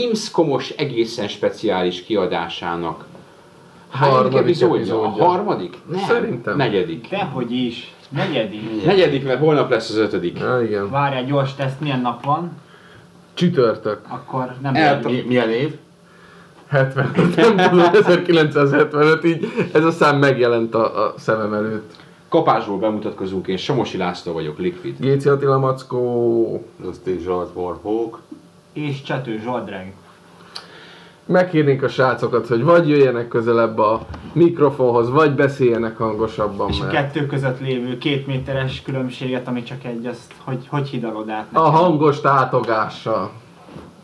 Gamescomos 0.00 0.70
egészen 0.70 1.28
speciális 1.28 2.02
kiadásának 2.04 3.04
Harmadik 3.90 4.38
epizódja? 4.38 4.76
epizódja. 4.76 5.24
A 5.24 5.28
harmadik? 5.28 5.76
Nem. 5.90 6.00
Szerintem. 6.00 6.56
Negyedik. 6.56 7.08
Dehogy 7.08 7.52
is. 7.52 7.94
Negyedik. 8.08 8.84
Negyedik, 8.84 9.24
mert 9.24 9.38
holnap 9.38 9.70
lesz 9.70 9.90
az 9.90 9.96
ötödik. 9.96 10.38
Ja, 10.38 10.62
igen. 10.62 10.90
Várjál, 10.90 11.24
gyors 11.24 11.54
teszt, 11.54 11.80
milyen 11.80 12.00
nap 12.00 12.24
van? 12.24 12.52
Csütörtök. 13.34 14.00
Akkor 14.08 14.54
nem 14.62 14.74
El-. 14.74 15.00
Mi, 15.04 15.24
milyen 15.26 15.50
év? 15.50 15.74
75, 16.68 17.36
nem 17.36 17.70
tudom, 17.70 17.84
1975, 17.94 19.24
így 19.24 19.46
ez 19.72 19.84
a 19.84 19.90
szám 19.90 20.18
megjelent 20.18 20.74
a, 20.74 21.04
a 21.04 21.14
szemem 21.18 21.52
előtt. 21.52 21.92
Kapásból 22.28 22.78
bemutatkozunk, 22.78 23.46
én 23.46 23.56
Somosi 23.56 23.96
László 23.96 24.32
vagyok, 24.32 24.58
Liquid. 24.58 24.96
Géci 25.00 25.28
Attila 25.28 25.58
Mackó, 25.58 26.64
Lustig 26.84 27.20
Zsolt 27.20 27.50
Warhawk. 27.54 28.18
És 28.76 29.02
Csető 29.02 29.40
Zsoldreg. 29.42 29.92
megkérnénk 31.26 31.82
a 31.82 31.88
srácokat, 31.88 32.46
hogy 32.46 32.62
vagy 32.62 32.88
jöjjenek 32.88 33.28
közelebb 33.28 33.78
a 33.78 34.06
mikrofonhoz, 34.32 35.10
vagy 35.10 35.34
beszéljenek 35.34 35.96
hangosabban, 35.96 36.68
És 36.68 36.80
a 36.80 36.84
mert 36.84 36.94
kettő 36.94 37.26
között 37.26 37.60
lévő 37.60 37.98
két 37.98 38.26
méteres 38.26 38.82
különbséget, 38.82 39.48
ami 39.48 39.62
csak 39.62 39.84
egy, 39.84 40.06
azt 40.06 40.32
hogy, 40.44 40.66
hogy 40.68 40.88
hidalod 40.88 41.28
át 41.28 41.46
a 41.52 41.60
nekem? 41.60 41.74
hangos 41.74 42.20
tátogással. 42.20 43.30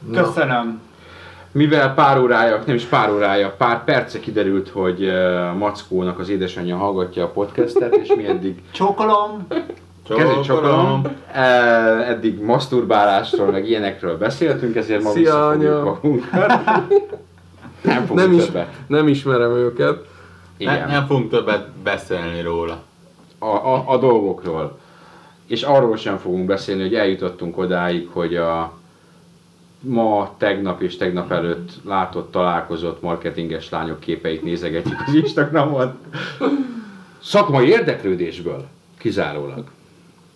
Na. 0.08 0.22
Köszönöm. 0.22 0.80
Mivel 1.52 1.94
pár 1.94 2.18
órája, 2.18 2.62
nem 2.66 2.74
is 2.74 2.84
pár 2.84 3.10
órája, 3.10 3.54
pár 3.58 3.84
perce 3.84 4.20
kiderült, 4.20 4.68
hogy 4.68 5.04
uh, 5.04 5.56
Mackónak 5.58 6.18
az 6.18 6.28
édesanyja 6.28 6.76
hallgatja 6.76 7.24
a 7.24 7.28
podcastet, 7.28 7.94
és 7.96 8.14
mi 8.16 8.26
eddig 8.26 8.62
Csókolom. 8.70 9.46
Kezét 10.08 10.42
csokolom. 10.42 11.02
Eh, 11.32 12.08
Eddig 12.08 12.40
masturbálásról, 12.40 13.50
meg 13.50 13.68
ilyenekről 13.68 14.18
beszéltünk, 14.18 14.76
ezért 14.76 15.02
ma 15.02 15.10
Szia, 15.10 15.46
anya. 15.46 15.82
magunkat. 15.84 16.52
Nem 17.82 18.06
fogunk 18.06 18.18
Nem, 18.26 18.32
is, 18.32 18.44
többet. 18.44 18.74
nem 18.86 19.08
ismerem 19.08 19.50
őket. 19.50 20.04
Igen. 20.56 20.74
Ne, 20.74 20.86
nem 20.86 21.06
fogunk 21.06 21.30
többet 21.30 21.68
beszélni 21.82 22.40
róla. 22.42 22.82
A, 23.38 23.46
a, 23.46 23.84
a 23.86 23.98
dolgokról. 23.98 24.78
És 25.46 25.62
arról 25.62 25.96
sem 25.96 26.16
fogunk 26.16 26.46
beszélni, 26.46 26.82
hogy 26.82 26.94
eljutottunk 26.94 27.58
odáig, 27.58 28.08
hogy 28.12 28.36
a 28.36 28.72
ma, 29.80 30.34
tegnap 30.38 30.82
és 30.82 30.96
tegnap 30.96 31.32
előtt 31.32 31.70
látott, 31.84 32.30
találkozott 32.30 33.02
marketinges 33.02 33.70
lányok 33.70 34.00
képeit 34.00 34.42
nézegetjük 34.42 35.00
az 35.06 35.14
Instagramon. 35.14 35.98
Szakmai 37.22 37.68
érdeklődésből 37.68 38.64
kizárólag. 38.98 39.64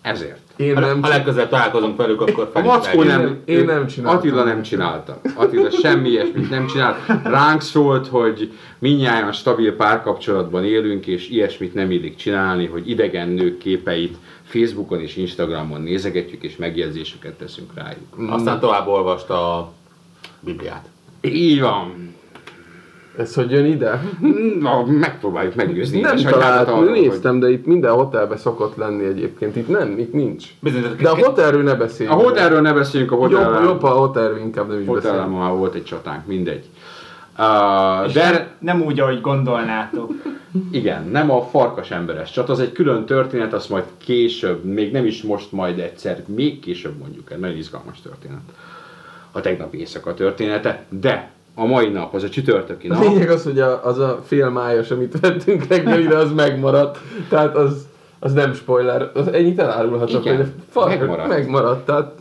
Ezért. 0.07 0.39
Én 0.55 0.73
Ha, 0.73 0.79
nem 0.79 1.01
ha 1.01 1.07
legközelebb 1.07 1.49
találkozunk 1.49 1.97
velük, 1.97 2.21
akkor 2.21 2.43
A 2.43 2.59
felismerjük. 2.59 2.85
Mackó 2.85 3.03
nem, 3.03 3.41
Én- 3.45 3.57
én 3.57 3.65
nem 3.65 3.87
csináltam. 3.87 4.17
Attila 4.19 4.43
nem 4.43 4.61
csinálta. 4.61 5.21
Attila 5.35 5.69
semmi 5.69 6.09
ilyesmit 6.09 6.49
nem 6.49 6.67
csinált. 6.67 6.97
Ránk 7.23 7.61
szólt, 7.61 8.07
hogy 8.07 8.51
minnyáján 8.79 9.31
stabil 9.31 9.75
párkapcsolatban 9.75 10.65
élünk, 10.65 11.07
és 11.07 11.29
ilyesmit 11.29 11.73
nem 11.73 11.91
illik 11.91 12.15
csinálni, 12.15 12.65
hogy 12.65 12.89
idegen 12.89 13.29
nők 13.29 13.57
képeit 13.57 14.17
Facebookon 14.43 14.99
és 14.99 15.15
Instagramon 15.15 15.81
nézegetjük, 15.81 16.43
és 16.43 16.55
megjegyzéseket 16.55 17.33
teszünk 17.33 17.71
rájuk. 17.75 18.29
Aztán 18.29 18.59
tovább 18.59 18.87
olvasta 18.87 19.57
a 19.57 19.73
Bibliát. 20.39 20.85
Így 21.21 21.61
van. 21.61 22.06
Ez 23.17 23.33
hogy 23.33 23.51
jön 23.51 23.65
ide? 23.65 24.03
Na, 24.59 24.85
megpróbáljuk 24.85 25.55
meggyőzni. 25.55 25.99
Nem 25.99 26.17
hogy- 26.65 26.89
néztem, 26.89 27.39
de 27.39 27.49
itt 27.49 27.65
minden 27.65 27.91
hotelben 27.91 28.37
szokott 28.37 28.75
lenni 28.75 29.05
egyébként. 29.05 29.55
Itt 29.55 29.67
nem, 29.67 29.97
itt 29.97 30.13
nincs. 30.13 30.45
De 31.01 31.09
a 31.09 31.15
hotelről 31.15 31.63
ne 31.63 31.75
beszéljünk. 31.75 32.19
A 32.19 32.23
hotelről 32.23 32.61
ne 32.61 32.73
beszéljünk, 32.73 33.11
a 33.11 33.15
hotelről. 33.15 33.53
Jobb, 33.53 33.63
jobb 33.63 33.83
a 33.83 33.87
hotelről 33.87 34.37
inkább 34.37 34.67
nem 34.67 34.79
is 34.79 34.85
beszélünk. 34.85 35.37
már 35.37 35.51
volt 35.51 35.75
egy 35.75 35.83
csatánk, 35.83 36.25
mindegy. 36.25 36.65
Uh, 37.39 38.13
de 38.13 38.29
nem, 38.31 38.47
nem 38.59 38.81
úgy, 38.81 38.99
ahogy 38.99 39.21
gondolnátok. 39.21 40.11
Igen, 40.71 41.07
nem 41.11 41.31
a 41.31 41.41
farkas 41.41 41.91
emberes 41.91 42.31
csata, 42.31 42.51
az 42.51 42.59
egy 42.59 42.71
külön 42.71 43.05
történet, 43.05 43.53
azt 43.53 43.69
majd 43.69 43.83
később, 43.97 44.63
még 44.63 44.91
nem 44.91 45.05
is 45.05 45.21
most, 45.21 45.51
majd 45.51 45.79
egyszer, 45.79 46.23
még 46.25 46.59
később 46.59 46.97
mondjuk 46.97 47.31
el, 47.31 47.37
nagyon 47.37 47.57
izgalmas 47.57 48.01
történet. 48.01 48.41
A 49.31 49.41
tegnapi 49.41 49.79
éjszaka 49.79 50.13
története, 50.13 50.85
de 50.89 51.31
a 51.59 51.65
mai 51.65 51.89
nap, 51.89 52.13
az 52.13 52.23
a 52.23 52.29
csütörtöki 52.29 52.87
A 52.87 52.93
nap, 52.93 53.03
lényeg 53.03 53.29
az, 53.29 53.43
hogy 53.43 53.59
a, 53.59 53.85
az 53.85 53.99
a 53.99 54.19
fél 54.25 54.49
májas, 54.49 54.91
amit 54.91 55.19
vettünk 55.19 55.67
reggelire, 55.67 56.17
az 56.17 56.33
megmaradt. 56.33 56.97
Tehát 57.29 57.55
az, 57.55 57.87
az 58.19 58.33
nem 58.33 58.53
spoiler. 58.53 59.11
Az 59.13 59.27
ennyit 59.27 59.59
elárulhatok, 59.59 60.25
Igen, 60.25 60.35
hogy 60.35 60.45
a 60.45 60.61
farkas 60.69 60.97
megmaradt. 60.99 61.29
megmaradt. 61.29 61.85
Tehát 61.85 62.11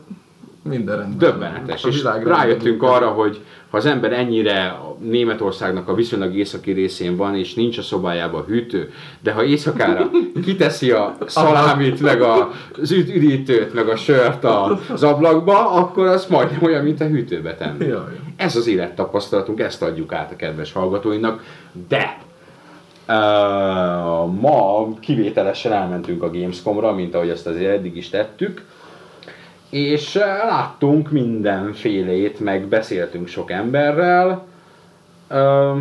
minden 0.67 0.97
rendben. 0.97 1.19
döbbenetes, 1.19 1.85
A 1.85 1.89
és 1.89 2.03
rájöttünk 2.03 2.65
rendben. 2.65 2.89
arra, 2.91 3.09
hogy 3.09 3.41
ha 3.71 3.77
az 3.77 3.87
ember 3.87 4.13
ennyire 4.13 4.65
a 4.67 4.97
Németországnak 5.01 5.89
a 5.89 5.95
viszonylag 5.95 6.35
északi 6.37 6.73
részén 6.73 7.17
van, 7.17 7.37
és 7.37 7.55
nincs 7.55 7.79
a 7.79 7.83
szobájában 7.83 8.45
hűtő, 8.47 8.93
de 9.21 9.33
ha 9.33 9.45
éjszakára 9.45 10.11
kiteszi 10.45 10.91
a 10.91 11.17
szalámit, 11.27 12.01
meg 12.01 12.21
a- 12.23 12.51
az 12.83 12.91
üd- 12.93 13.15
üdítőt, 13.15 13.75
meg 13.75 13.89
a 13.89 13.97
sört 13.97 14.45
az 14.93 15.03
ablakba, 15.03 15.71
akkor 15.71 16.07
az 16.07 16.27
majdnem 16.27 16.63
olyan, 16.63 16.85
mint 16.85 17.01
a 17.01 17.05
hűtőbe 17.05 17.55
tenni. 17.55 17.93
Ez 18.37 18.57
az 18.57 18.67
élettapasztalatunk, 18.67 19.61
ezt 19.61 19.83
adjuk 19.83 20.13
át 20.13 20.33
a 20.33 20.37
kedves 20.37 20.73
hallgatóinak, 20.73 21.45
de 21.89 22.19
uh, 23.09 23.15
ma 24.41 24.89
kivételesen 25.01 25.73
elmentünk 25.73 26.23
a 26.23 26.31
Gamescomra, 26.31 26.93
mint 26.93 27.15
ahogy 27.15 27.29
ezt 27.29 27.47
azért 27.47 27.73
eddig 27.77 27.97
is 27.97 28.09
tettük, 28.09 28.65
és 29.77 30.15
uh, 30.15 30.23
láttunk 30.23 31.11
mindenfélét, 31.11 32.41
meg 32.41 32.67
beszéltünk 32.67 33.29
sok 33.29 33.51
emberrel. 33.51 34.47
Uh, 35.31 35.79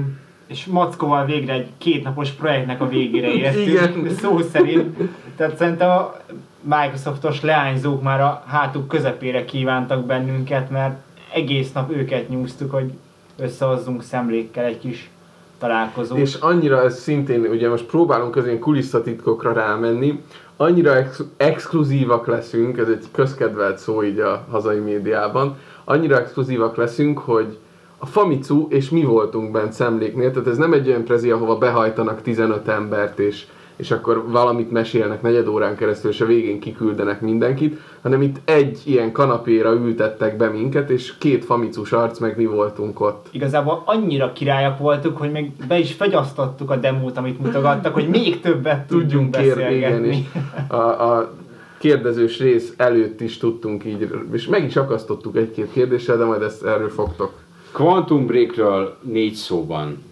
És 0.48 0.66
Mackóval 0.66 1.26
végre 1.26 1.54
egy 1.54 1.70
kétnapos 1.78 2.30
projektnek 2.30 2.82
a 2.82 2.88
végére 2.88 3.34
értünk. 3.44 3.68
Igen. 3.68 4.16
Szó 4.16 4.40
szerint. 4.42 4.98
Tehát 5.36 5.58
szerintem 5.58 5.90
a 5.90 6.16
Microsoftos 6.62 7.42
leányzók 7.42 8.02
már 8.02 8.22
a 8.22 8.44
hátuk 8.48 8.88
közepére 8.88 9.46
kívántak 9.46 10.06
bennünket, 10.06 10.70
mert 10.70 10.96
egész 11.34 11.72
nap 11.72 11.92
őket 11.92 12.30
nyúztuk, 12.30 12.72
hogy 12.72 12.92
összehozzunk 13.38 14.04
szemlékkel 14.04 14.66
egy 14.66 14.80
kis 14.80 15.10
találkozót. 15.58 16.18
És 16.18 16.34
annyira 16.34 16.84
ez 16.84 17.00
szintén, 17.00 17.46
ugye 17.46 17.70
most 17.70 17.86
próbálunk 17.86 18.36
az 18.36 18.46
ilyen 18.46 18.60
kulisszatitkokra 18.60 19.54
rámenni, 19.54 20.24
annyira 20.58 20.96
ex- 20.96 21.26
exkluzívak 21.38 22.28
leszünk, 22.28 22.78
ez 22.78 22.88
egy 22.88 23.06
közkedvelt 23.12 23.78
szó 23.78 24.04
így 24.04 24.20
a 24.20 24.46
hazai 24.50 24.80
médiában, 24.80 25.58
annyira 25.84 26.18
exkluzívak 26.18 26.76
leszünk, 26.76 27.20
hogy 27.20 27.58
a 27.98 28.06
Famitsu 28.06 28.68
és 28.70 28.90
mi 28.90 29.04
voltunk 29.04 29.52
bent 29.52 29.74
szemléknél, 29.74 30.32
tehát 30.32 30.48
ez 30.48 30.58
nem 30.58 30.74
egy 30.74 30.88
olyan 30.88 31.04
prezi, 31.04 31.32
ahova 31.32 31.58
behajtanak 31.58 32.22
15 32.22 32.68
embert, 32.68 33.20
és, 33.20 33.46
és 33.76 33.92
akkor 33.92 34.24
valamit 34.28 34.72
mesélnek 34.72 35.22
negyed 35.22 35.48
órán 35.48 35.76
keresztül, 35.76 36.12
és 36.12 36.22
a 36.22 36.26
végén 36.26 36.60
kiküldenek 36.60 37.22
mindenkit, 37.22 37.80
hanem 38.02 38.22
itt 38.22 38.50
egy 38.50 38.82
ilyen 38.84 39.12
kanapéra 39.12 39.74
ültettek 39.74 40.38
be 40.38 40.50
minket, 40.50 40.90
és 40.90 41.18
két 41.18 41.46
Famitsus 41.46 41.92
arc, 41.92 42.20
meg 42.20 42.38
mi 42.38 42.46
voltunk 42.46 43.00
ott. 43.00 43.28
Igazából 43.32 43.82
annyira 43.86 44.34
királyak 44.34 44.80
voltunk, 44.80 45.18
hogy 45.18 45.32
még 45.32 45.52
be 45.68 45.78
is 45.78 45.94
fagyasztottuk 45.94 46.72
a 46.72 46.76
demót, 46.76 47.18
amit 47.18 47.40
mutogattak, 47.40 47.94
hogy 47.94 48.08
még 48.10 48.40
többet 48.40 48.88
tudjunk 48.88 49.36
igen, 49.36 49.48
és 49.48 49.54
beszélgetni. 49.54 50.30
a, 50.68 50.76
a 50.76 51.34
kérdezős 51.78 52.40
rész 52.40 52.74
előtt 52.78 53.22
is 53.22 53.38
tudtunk 53.38 53.86
így, 53.86 54.10
és 54.32 54.48
meg 54.48 54.64
is 54.64 54.76
akasztottuk 54.76 55.36
egy-két 55.36 55.72
kérdéssel, 55.72 56.18
de 56.18 56.26
majd 56.26 56.42
ezt 56.42 56.64
erről 56.64 56.90
fogtok. 56.90 57.34
Quantum 57.72 58.26
Breakről 58.26 58.98
négy 59.02 59.34
szóban. 59.34 60.04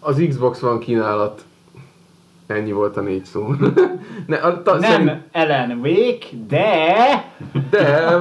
Az 0.00 0.24
Xbox 0.28 0.58
van 0.58 0.78
kínálat. 0.78 1.44
Ennyi 2.52 2.72
volt 2.72 2.96
a 2.96 3.00
négy 3.00 3.24
szó. 3.24 3.46
ne, 4.26 4.36
a, 4.36 4.62
ta, 4.62 4.72
Nem 4.78 4.90
szerint, 4.90 5.12
Ellen 5.32 5.78
Wake, 5.82 6.26
de... 6.48 7.24
de... 7.70 8.18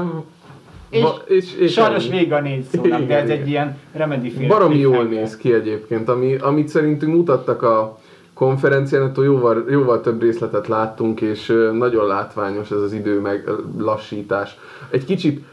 És, 0.89 1.01
ba- 1.01 1.23
és, 1.27 1.55
és 1.55 1.71
sajnos 1.71 2.07
ennyi. 2.07 2.17
vége 2.17 2.35
a 2.35 2.41
négy 2.41 2.63
szónak, 2.63 2.97
de 2.99 3.03
Igen, 3.03 3.21
ez 3.21 3.29
egy 3.29 3.35
igen. 3.35 3.47
ilyen 3.47 3.77
remedy 3.93 4.29
film. 4.29 4.47
Baromi 4.47 4.77
jól 4.77 5.03
néz 5.03 5.37
ki 5.37 5.53
egyébként, 5.53 6.09
ami, 6.09 6.35
amit 6.35 6.67
szerintünk 6.67 7.15
mutattak 7.15 7.61
a 7.63 7.99
konferencián, 8.33 9.01
attól 9.01 9.23
jóval, 9.25 9.65
jóval 9.69 10.01
több 10.01 10.21
részletet 10.21 10.67
láttunk, 10.67 11.21
és 11.21 11.53
nagyon 11.73 12.07
látványos 12.07 12.71
ez 12.71 12.81
az 12.81 12.93
idő 12.93 13.19
meg 13.19 13.49
lassítás. 13.77 14.57
Egy 14.89 15.05
kicsit 15.05 15.45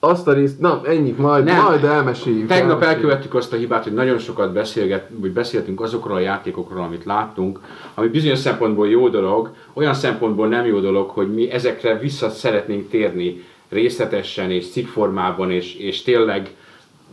azt 0.00 0.28
a 0.28 0.32
részt, 0.32 0.60
na 0.60 0.80
ennyit, 0.84 1.18
majd, 1.18 1.44
Nem. 1.44 1.62
majd 1.62 1.84
elmeséljük. 1.84 2.48
Tegnap 2.48 2.70
elmeséljük. 2.70 2.94
elkövettük 2.94 3.34
azt 3.34 3.52
a 3.52 3.56
hibát, 3.56 3.82
hogy 3.84 3.92
nagyon 3.92 4.18
sokat 4.18 4.52
beszélget, 4.52 5.08
vagy 5.10 5.32
beszéltünk 5.32 5.80
azokról 5.80 6.16
a 6.16 6.20
játékokról, 6.20 6.82
amit 6.82 7.04
láttunk, 7.04 7.60
ami 7.94 8.08
bizonyos 8.08 8.38
szempontból 8.38 8.88
jó 8.88 9.08
dolog, 9.08 9.50
olyan 9.72 9.94
szempontból 9.94 10.48
nem 10.48 10.66
jó 10.66 10.78
dolog, 10.80 11.10
hogy 11.10 11.34
mi 11.34 11.50
ezekre 11.50 11.98
vissza 11.98 12.30
szeretnénk 12.30 12.88
térni 12.88 13.44
részletesen 13.68 14.50
és 14.50 14.70
cikkformában, 14.70 15.50
és, 15.50 15.74
és 15.74 16.02
tényleg 16.02 16.50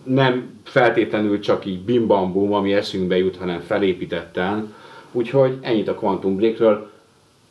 nem 0.03 0.49
feltétlenül 0.63 1.39
csak 1.39 1.65
így 1.65 1.79
bim 1.79 2.07
bam 2.07 2.33
bum, 2.33 2.53
ami 2.53 2.73
eszünkbe 2.73 3.17
jut, 3.17 3.37
hanem 3.37 3.59
felépítetten. 3.59 4.73
Úgyhogy 5.11 5.57
ennyit 5.61 5.87
a 5.87 5.95
Quantum 5.95 6.35
Breakről. 6.35 6.89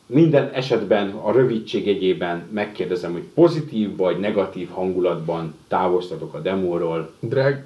Minden 0.05 0.49
esetben 0.53 1.09
a 1.09 1.31
rövidség 1.31 1.87
egyében 1.87 2.43
megkérdezem, 2.51 3.11
hogy 3.11 3.23
pozitív 3.33 3.97
vagy 3.97 4.19
negatív 4.19 4.69
hangulatban 4.69 5.53
távoztatok 5.67 6.33
a 6.33 6.39
demóról. 6.39 7.11
Drag, 7.19 7.57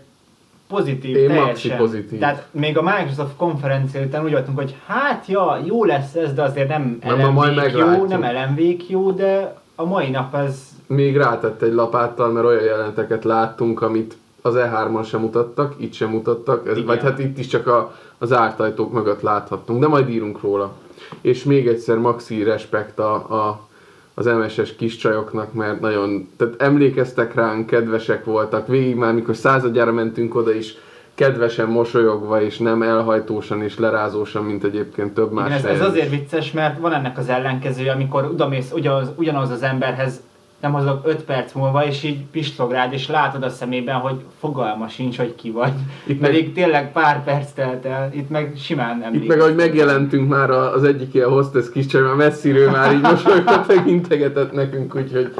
Pozitív, 0.67 1.15
Én 1.15 1.27
teljesen. 1.27 1.77
pozitív. 1.77 2.19
Tehát 2.19 2.47
még 2.51 2.77
a 2.77 2.81
Microsoft 2.81 3.35
konferencia 3.35 4.01
után 4.01 4.23
úgy 4.23 4.31
voltunk, 4.31 4.57
hogy 4.57 4.75
hát 4.87 5.25
ja, 5.27 5.61
jó 5.65 5.85
lesz 5.85 6.15
ez, 6.15 6.33
de 6.33 6.41
azért 6.41 6.67
nem 6.67 6.99
majd 7.33 7.55
LMV 7.55 7.77
jó, 7.77 8.05
nem 8.05 8.21
LMV 8.21 8.59
jó, 8.87 9.11
de 9.11 9.55
a 9.75 9.85
mai 9.85 10.09
nap 10.09 10.35
ez 10.35 10.69
még 10.87 11.17
rátett 11.17 11.61
egy 11.61 11.73
lapáttal, 11.73 12.31
mert 12.31 12.45
olyan 12.45 12.63
jelenteket 12.63 13.23
láttunk, 13.23 13.81
amit 13.81 14.17
az 14.41 14.53
E3-on 14.57 15.05
sem 15.05 15.19
mutattak, 15.19 15.75
itt 15.77 15.93
sem 15.93 16.09
mutattak, 16.09 16.67
ez, 16.67 16.73
Igen. 16.75 16.85
vagy 16.85 17.01
hát 17.01 17.19
itt 17.19 17.37
is 17.37 17.47
csak 17.47 17.67
a, 17.67 17.95
az 18.17 18.33
ártajtók 18.33 18.93
mögött 18.93 19.21
láthattunk, 19.21 19.79
de 19.79 19.87
majd 19.87 20.09
írunk 20.09 20.41
róla. 20.41 20.73
És 21.21 21.43
még 21.43 21.67
egyszer 21.67 21.97
maxi 21.97 22.43
respekt 22.43 22.99
a, 22.99 23.13
a, 23.13 23.67
az 24.13 24.25
MSS 24.25 24.75
kis 24.75 24.95
csajoknak, 24.95 25.53
mert 25.53 25.79
nagyon, 25.79 26.29
tehát 26.37 26.61
emlékeztek 26.61 27.33
ránk, 27.33 27.65
kedvesek 27.65 28.25
voltak, 28.25 28.67
végig 28.67 28.95
már 28.95 29.13
mikor 29.13 29.35
századjára 29.35 29.91
mentünk 29.91 30.35
oda 30.35 30.53
is, 30.53 30.75
kedvesen 31.19 31.67
mosolyogva, 31.67 32.41
és 32.41 32.57
nem 32.57 32.81
elhajtósan 32.81 33.63
és 33.63 33.77
lerázósan, 33.77 34.43
mint 34.43 34.63
egyébként 34.63 35.13
több 35.13 35.31
más 35.31 35.59
Igen, 35.59 35.71
ez, 35.71 35.79
ez 35.79 35.87
azért 35.87 36.09
vicces, 36.09 36.51
mert 36.51 36.79
van 36.79 36.93
ennek 36.93 37.17
az 37.17 37.29
ellenkezője, 37.29 37.91
amikor 37.91 38.25
odamész 38.25 38.71
ugyanaz, 38.71 39.11
ugyanaz 39.15 39.49
az 39.49 39.63
emberhez, 39.63 40.21
nem 40.59 40.71
hozok 40.71 41.07
5 41.07 41.23
perc 41.23 41.53
múlva, 41.53 41.85
és 41.85 42.03
így 42.03 42.17
pislog 42.31 42.71
rád, 42.71 42.93
és 42.93 43.07
látod 43.07 43.43
a 43.43 43.49
szemében, 43.49 43.95
hogy 43.95 44.15
fogalma 44.39 44.87
sincs, 44.87 45.17
hogy 45.17 45.35
ki 45.35 45.51
vagy. 45.51 45.71
Itt 46.03 46.09
Itt 46.13 46.19
meg- 46.21 46.29
Pedig 46.31 46.53
tényleg 46.53 46.91
pár 46.91 47.23
perc 47.23 47.51
telt 47.51 47.85
el, 47.85 48.09
itt 48.13 48.29
meg 48.29 48.53
simán 48.57 48.97
nem 48.97 49.13
Itt 49.13 49.27
meg 49.27 49.39
ahogy 49.39 49.55
megjelentünk 49.55 50.29
már 50.29 50.49
a- 50.51 50.73
az 50.73 50.83
egyik 50.83 51.13
ilyen 51.13 51.29
hostess 51.29 51.69
kis 51.69 51.85
csaj, 51.85 52.01
már 52.01 52.15
messziről 52.15 52.69
már 52.71 52.93
így 52.93 53.01
mosolygott, 53.01 53.67
meg 53.75 53.87
integetett 53.87 54.51
nekünk, 54.51 54.95
úgyhogy 54.95 55.33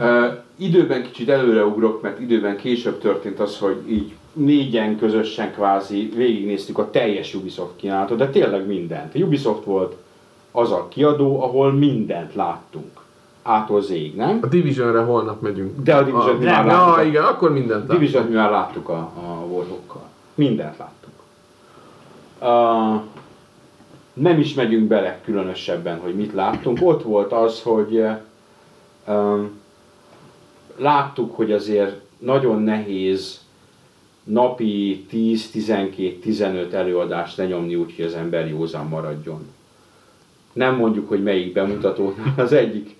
Uh, 0.00 0.24
időben 0.56 1.02
kicsit 1.02 1.28
előreugrok, 1.28 2.02
mert 2.02 2.20
időben 2.20 2.56
később 2.56 2.98
történt 2.98 3.40
az, 3.40 3.58
hogy 3.58 3.76
így 3.88 4.12
négyen 4.32 4.98
közösen 4.98 5.52
kvázi 5.52 6.12
végignéztük 6.16 6.78
a 6.78 6.90
teljes 6.90 7.34
Ubisoft 7.34 7.76
kínálatot, 7.76 8.18
de 8.18 8.28
tényleg 8.28 8.66
mindent. 8.66 9.14
A 9.14 9.18
Ubisoft 9.18 9.64
volt 9.64 9.96
az 10.50 10.70
a 10.72 10.88
kiadó, 10.88 11.42
ahol 11.42 11.72
mindent 11.72 12.34
láttunk. 12.34 12.99
Ától 13.50 13.82
zég, 13.82 14.14
nem? 14.14 14.38
a 14.42 14.46
Divisionre 14.46 15.00
holnap 15.00 15.40
megyünk. 15.40 15.82
De 15.82 15.96
a 15.96 16.02
Division 16.02 16.36
a, 16.36 16.38
mi 16.38 16.44
már 16.44 16.64
láttuk. 16.64 17.06
igen, 17.06 17.24
akkor 17.24 17.52
mindent 17.52 17.90
A 17.90 17.92
Division 17.92 18.24
mi 18.24 18.34
már 18.34 18.50
láttuk 18.50 18.88
a, 18.88 19.12
a 19.14 19.44
Warhawkkal. 19.48 20.08
Mindent 20.34 20.76
láttuk. 20.76 21.10
Uh, 22.40 23.02
nem 24.12 24.38
is 24.38 24.54
megyünk 24.54 24.88
bele 24.88 25.20
különösebben, 25.24 25.98
hogy 25.98 26.14
mit 26.14 26.32
láttunk. 26.32 26.78
Ott 26.82 27.02
volt 27.02 27.32
az, 27.32 27.62
hogy 27.62 28.04
um, 29.06 29.60
láttuk, 30.76 31.36
hogy 31.36 31.52
azért 31.52 32.00
nagyon 32.18 32.62
nehéz 32.62 33.40
napi 34.24 35.06
10-12-15 35.12 36.72
előadást 36.72 37.36
lenyomni 37.36 37.74
úgy, 37.74 37.92
hogy 37.96 38.04
az 38.04 38.14
ember 38.14 38.48
józan 38.48 38.86
maradjon. 38.86 39.46
Nem 40.52 40.76
mondjuk, 40.76 41.08
hogy 41.08 41.22
melyik 41.22 41.52
bemutató, 41.52 42.14
az 42.36 42.52
egyik, 42.52 42.98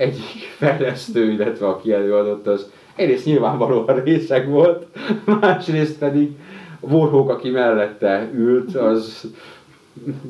egyik 0.00 0.48
fejlesztő, 0.56 1.30
illetve 1.30 1.66
aki 1.68 1.92
előadott, 1.92 2.46
az 2.46 2.70
egyrészt 2.96 3.24
nyilvánvalóan 3.24 4.02
részeg 4.04 4.48
volt, 4.48 4.86
másrészt 5.40 5.98
pedig 5.98 6.30
Warhawk, 6.80 7.30
aki 7.30 7.50
mellette 7.50 8.28
ült, 8.34 8.76
az 8.76 9.28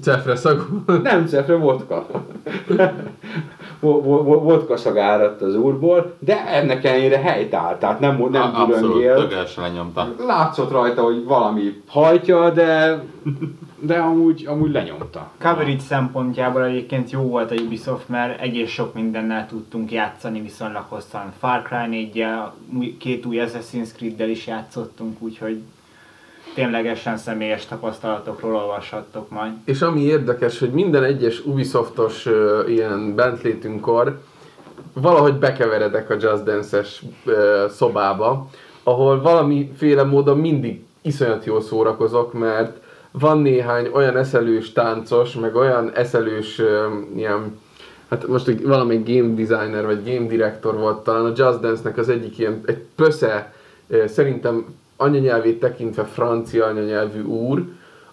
Cefre 0.03 0.37
szagú. 0.37 0.83
nem 1.03 1.27
cefre, 1.27 1.55
vodka. 1.55 2.07
Vo- 3.81 4.05
vo- 4.05 4.25
vo- 4.25 4.43
vodka 4.43 4.77
szag 4.77 4.97
áradt 4.99 5.43
az 5.43 5.55
úrból, 5.57 6.15
de 6.19 6.47
ennek 6.47 6.85
ellenére 6.85 7.19
helytált, 7.19 7.79
tehát 7.79 8.01
nem, 8.01 8.27
nem 8.31 8.43
Abszolút, 8.55 8.75
különgélt. 8.75 9.17
tökéletesen 9.17 9.63
lenyomta. 9.65 10.15
Látszott 10.27 10.71
rajta, 10.71 11.03
hogy 11.03 11.25
valami 11.25 11.83
hajtja, 11.87 12.51
de, 12.51 13.03
de 13.81 13.99
amúgy, 13.99 14.47
amúgy 14.47 14.71
lenyomta. 14.71 15.31
Coverage 15.39 15.79
szempontjából 15.79 16.65
egyébként 16.65 17.11
jó 17.11 17.21
volt 17.21 17.51
a 17.51 17.55
Ubisoft, 17.55 18.09
mert 18.09 18.41
egész 18.41 18.71
sok 18.71 18.95
mindennel 18.95 19.47
tudtunk 19.47 19.93
játszani 19.93 20.41
viszonylag 20.41 20.85
hosszan. 20.89 21.33
Far 21.39 21.63
Cry 21.63 21.87
4 21.89 22.25
két 22.99 23.27
új 23.27 23.41
Assassin's 23.41 23.89
Creed-del 23.97 24.29
is 24.29 24.47
játszottunk, 24.47 25.23
úgyhogy 25.23 25.63
ténylegesen 26.55 27.17
személyes 27.17 27.67
tapasztalatokról 27.67 28.55
olvashattok 28.55 29.31
majd. 29.31 29.53
És 29.65 29.83
ami 29.83 30.01
érdekes, 30.01 30.59
hogy 30.59 30.71
minden 30.71 31.05
egyes 31.05 31.47
Ubisoftos 31.47 32.27
ö, 32.27 32.65
ilyen 32.69 33.15
bentlétünkkor 33.15 34.21
valahogy 34.93 35.35
bekeveredek 35.35 36.11
a 36.11 36.17
Just 36.21 36.45
Dance-es 36.45 37.03
ö, 37.25 37.67
szobába, 37.69 38.49
ahol 38.83 39.21
valamiféle 39.21 40.03
módon 40.03 40.39
mindig 40.39 40.85
iszonyat 41.03 41.45
jól 41.45 41.63
szórakozok, 41.63 42.33
mert 42.33 42.80
van 43.11 43.39
néhány 43.39 43.91
olyan 43.93 44.17
eszelős 44.17 44.73
táncos, 44.73 45.35
meg 45.35 45.55
olyan 45.55 45.93
eszelős 45.95 46.59
ö, 46.59 46.87
ilyen 47.17 47.59
Hát 48.11 48.27
most 48.27 48.61
valamelyik 48.63 49.07
game 49.07 49.35
designer 49.35 49.87
vagy 49.87 50.05
game 50.05 50.27
director 50.27 50.77
volt 50.77 51.05
talán 51.05 51.25
a 51.25 51.33
Just 51.37 51.61
Dance-nek 51.61 51.97
az 51.97 52.09
egyik 52.09 52.39
ilyen, 52.39 52.61
egy 52.65 52.83
pösze, 52.95 53.55
szerintem 54.07 54.65
anyanyelvét 54.97 55.61
tekintve 55.61 56.05
francia 56.05 56.67
anyanyelvű 56.67 57.23
úr, 57.23 57.65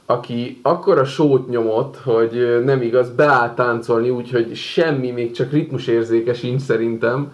aki 0.06 0.60
akkora 0.62 1.06
sót 1.06 1.50
nyomott, 1.50 1.98
hogy 2.04 2.64
nem 2.64 2.82
igaz, 2.82 3.10
beállt 3.10 3.56
táncolni 3.56 4.10
úgy, 4.10 4.32
hogy 4.32 4.56
semmi, 4.56 5.12
még 5.12 5.32
csak 5.32 5.52
ritmusérzéke 5.52 6.34
sincs 6.34 6.62
szerintem, 6.62 7.32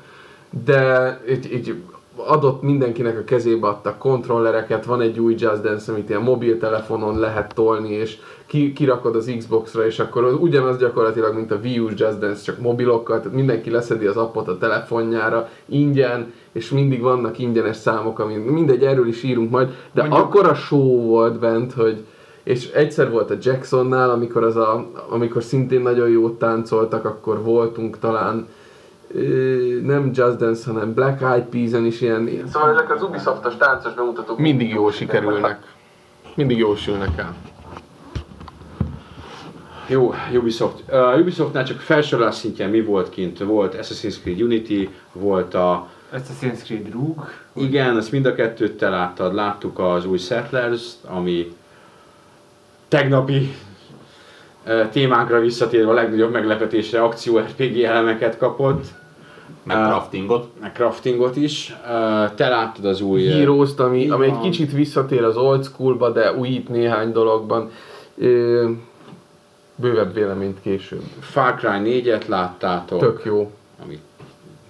de 0.65 1.19
így, 1.29 1.53
így 1.53 1.75
adott 2.15 2.61
mindenkinek 2.61 3.17
a 3.17 3.23
kezébe 3.23 3.67
adta 3.67 3.97
kontrollereket, 3.97 4.85
van 4.85 5.01
egy 5.01 5.19
új 5.19 5.35
Just 5.37 5.61
Dance, 5.61 5.91
amit 5.91 6.09
ilyen 6.09 6.21
mobiltelefonon 6.21 7.19
lehet 7.19 7.53
tolni, 7.53 7.91
és 7.91 8.17
ki, 8.45 8.73
kirakod 8.73 9.15
az 9.15 9.33
Xbox-ra, 9.37 9.85
és 9.85 9.99
akkor 9.99 10.23
az 10.23 10.33
ugyanaz 10.39 10.77
gyakorlatilag, 10.77 11.35
mint 11.35 11.51
a 11.51 11.59
Wii 11.63 11.79
U 11.79 11.89
Just 11.89 12.19
Dance, 12.19 12.43
csak 12.43 12.59
mobilokkal, 12.59 13.19
tehát 13.21 13.37
mindenki 13.37 13.69
leszedi 13.69 14.05
az 14.05 14.17
appot 14.17 14.47
a 14.47 14.57
telefonjára, 14.57 15.49
ingyen, 15.65 16.33
és 16.51 16.69
mindig 16.69 17.01
vannak 17.01 17.39
ingyenes 17.39 17.75
számok, 17.77 18.19
ami 18.19 18.35
mindegy, 18.35 18.83
erről 18.83 19.07
is 19.07 19.23
írunk 19.23 19.49
majd, 19.49 19.67
de 19.91 20.01
Mondjuk- 20.01 20.23
akkora 20.23 20.53
show 20.53 21.01
volt 21.01 21.39
bent, 21.39 21.73
hogy 21.73 22.05
és 22.43 22.71
egyszer 22.71 23.11
volt 23.11 23.31
a 23.31 23.35
Jacksonnál, 23.41 24.09
amikor, 24.09 24.43
az 24.43 24.55
a, 24.55 24.85
amikor 25.09 25.43
szintén 25.43 25.81
nagyon 25.81 26.09
jót 26.09 26.39
táncoltak, 26.39 27.05
akkor 27.05 27.43
voltunk 27.43 27.99
talán 27.99 28.47
nem 29.83 30.11
Just 30.13 30.37
Dance, 30.37 30.71
hanem 30.71 30.93
Black 30.93 31.21
Eyed 31.21 31.43
Peas-en 31.43 31.85
is 31.85 32.01
ilyen. 32.01 32.29
Szóval 32.51 32.73
ezek 32.73 32.91
az 32.91 33.03
Ubisoftos 33.03 33.57
táncos 33.57 33.93
bemutatók 33.93 34.39
mindig 34.39 34.69
jól 34.69 34.91
sikerülnek. 34.91 35.59
Mindig 36.35 36.57
jól 36.57 36.75
sülnek 36.75 37.17
el. 37.17 37.35
Jó, 39.87 40.13
Ubisoft. 40.33 40.83
Uh, 40.91 41.19
Ubisoftnál 41.19 41.63
csak 41.63 41.79
felsorolás 41.79 42.35
szintjén 42.35 42.69
mi 42.69 42.81
volt 42.81 43.09
kint? 43.09 43.39
Volt 43.39 43.75
Assassin's 43.81 44.15
Creed 44.21 44.41
Unity, 44.41 44.89
volt 45.11 45.53
a... 45.53 45.89
Assassin's 46.13 46.63
Creed 46.63 46.91
Rogue, 46.91 47.23
Igen, 47.53 47.97
ezt 47.97 48.11
mind 48.11 48.25
a 48.25 48.35
kettőt 48.35 48.77
te 48.77 48.89
láttad. 48.89 49.33
Láttuk 49.33 49.79
az 49.79 50.05
új 50.05 50.17
Settlers, 50.17 50.83
ami 51.05 51.55
tegnapi 52.87 53.55
uh, 54.65 54.89
témánkra 54.89 55.39
visszatérve 55.39 55.91
a 55.91 55.93
legnagyobb 55.93 56.31
meglepetésre 56.31 57.03
akció 57.03 57.39
RPG 57.39 57.79
elemeket 57.79 58.37
kapott, 58.37 58.85
Meg 59.63 59.77
craftingot. 59.77 60.47
meg 60.61 60.73
craftingot 60.73 61.35
is. 61.35 61.75
Uh, 61.81 62.33
te 62.35 62.47
láttad 62.47 62.85
az 62.85 63.01
új... 63.01 63.25
Heroes-t, 63.25 63.79
ami, 63.79 64.09
ami 64.09 64.25
egy 64.25 64.39
kicsit 64.39 64.71
visszatér 64.71 65.23
az 65.23 65.37
old 65.37 65.63
schoolba, 65.63 66.09
de 66.09 66.33
újít 66.33 66.69
néhány 66.69 67.11
dologban. 67.11 67.69
Bővebb 69.75 70.13
véleményt 70.13 70.61
később. 70.61 71.01
Far 71.19 71.55
Cry 71.55 72.03
4-et 72.03 72.27
láttátok. 72.27 72.99
Tök 72.99 73.21
jó. 73.25 73.51
Ami 73.83 73.99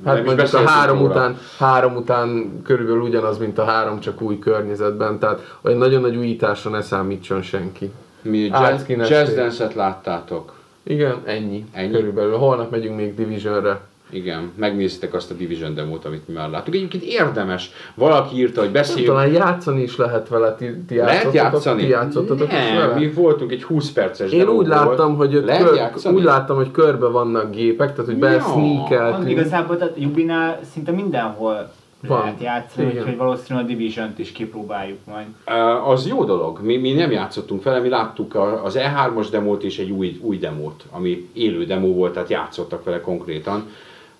Hát 0.05 0.25
mondjuk 0.25 0.53
a 0.53 0.69
három 0.69 0.97
róla. 0.97 1.09
után, 1.09 1.38
három 1.57 1.95
után 1.95 2.62
körülbelül 2.63 3.01
ugyanaz, 3.01 3.38
mint 3.38 3.57
a 3.57 3.63
három, 3.63 4.00
csak 4.00 4.21
új 4.21 4.39
környezetben, 4.39 5.19
tehát 5.19 5.57
olyan 5.62 5.77
nagyon 5.77 6.01
nagy 6.01 6.15
újításra 6.15 6.69
ne 6.69 6.81
számítson 6.81 7.41
senki. 7.41 7.91
Mi 8.21 8.38
Jazz, 8.39 8.88
jazz. 8.88 9.35
Dance-et 9.35 9.73
láttátok. 9.73 10.53
Igen, 10.83 11.21
ennyi. 11.25 11.65
Ennyi? 11.71 11.91
Körülbelül. 11.91 12.38
Holnap 12.38 12.71
megyünk 12.71 12.95
még 12.95 13.15
Divisionre. 13.15 13.81
Igen, 14.13 14.51
megnéztétek 14.55 15.13
azt 15.13 15.32
a 15.32 15.34
Division 15.34 15.74
demót, 15.74 16.05
amit 16.05 16.27
mi 16.27 16.34
már 16.34 16.50
láttuk. 16.50 16.75
Egyébként 16.75 17.03
érdemes. 17.03 17.72
Valaki 17.96 18.36
írta, 18.36 18.62
hogy 18.62 18.72
beszéljünk. 18.72 19.08
Talán 19.13 19.32
játszani 19.32 19.82
is 19.82 19.98
lehet 19.98 20.27
vele, 20.29 20.55
ti, 20.55 20.70
ti 20.88 20.96
Lehet 20.96 21.34
játszani? 21.34 21.82
Ti 21.82 21.88
játszottatok 21.88 22.48
is 22.48 22.53
Nem, 22.53 22.77
vele? 22.77 22.96
mi 22.96 23.12
voltunk 23.12 23.51
egy 23.51 23.63
20 23.63 23.91
perces 23.91 24.32
Én 24.32 24.48
úgy 24.48 24.67
láttam, 24.67 25.15
hogy 25.15 25.29
kör, 25.46 26.13
úgy 26.13 26.24
láttam, 26.24 26.55
hogy 26.55 26.72
körbe 26.72 27.08
vannak 27.08 27.51
gépek, 27.51 27.91
tehát 27.96 28.12
hogy 28.12 28.20
Ja. 28.20 28.27
besneakeltünk. 28.27 29.29
Igazából 29.29 29.77
tehát 29.77 29.98
Ubinál 29.98 30.60
szinte 30.72 30.91
mindenhol 30.91 31.72
Van. 32.08 32.20
lehet 32.20 32.41
játszani, 32.41 32.88
Igen. 32.88 33.01
úgyhogy 33.01 33.17
valószínűleg 33.17 33.65
a 33.65 33.72
Division-t 33.72 34.20
is 34.20 34.32
kipróbáljuk 34.32 34.98
majd. 35.05 35.25
Uh, 35.48 35.89
az 35.89 36.08
jó 36.08 36.24
dolog. 36.24 36.60
Mi, 36.62 36.77
mi 36.77 36.93
nem 36.93 37.12
játszottunk 37.12 37.63
vele, 37.63 37.79
mi 37.79 37.89
láttuk 37.89 38.36
az 38.63 38.77
E3-as 38.79 39.27
demót 39.32 39.63
és 39.63 39.79
egy 39.79 39.91
új, 39.91 40.20
új 40.22 40.38
demót, 40.38 40.84
ami 40.91 41.29
élő 41.34 41.65
demo 41.65 41.88
volt, 41.88 42.13
tehát 42.13 42.29
játszottak 42.29 42.84
vele 42.84 43.01
konkrétan. 43.01 43.70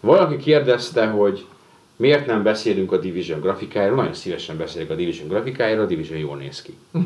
Valaki 0.04 0.38
kérdezte, 0.38 1.08
hogy 1.08 1.46
miért 1.96 2.26
nem 2.26 2.44
beszélünk 2.44 2.92
a 2.92 2.98
Division 2.98 3.40
grafikájáról, 3.40 3.96
nagyon 3.96 4.14
szívesen 4.14 4.58
beszélek 4.58 4.90
a 4.90 4.96
Division 4.96 5.28
grafikájáról, 5.28 5.84
a 5.84 5.88
Division 5.88 6.20
jól 6.20 6.38
néz 6.38 6.62
ki. 6.62 6.78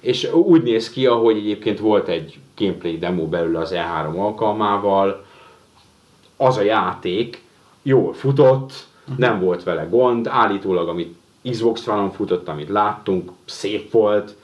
és 0.00 0.32
úgy 0.32 0.62
néz 0.62 0.90
ki, 0.90 1.06
ahogy 1.06 1.36
egyébként 1.36 1.78
volt 1.78 2.08
egy 2.08 2.38
gameplay 2.56 2.98
demo 2.98 3.26
belőle 3.26 3.58
az 3.58 3.72
E3 3.74 4.16
alkalmával, 4.16 5.24
az 6.36 6.56
a 6.56 6.62
játék 6.62 7.42
jól 7.82 8.12
futott, 8.12 8.86
nem 9.16 9.40
volt 9.40 9.62
vele 9.62 9.84
gond, 9.90 10.26
állítólag 10.26 10.88
amit 10.88 11.16
Xbox 11.50 11.86
One-on 11.86 12.12
futott, 12.12 12.48
amit 12.48 12.68
láttunk, 12.68 13.30
szép 13.44 13.90
volt. 13.90 14.36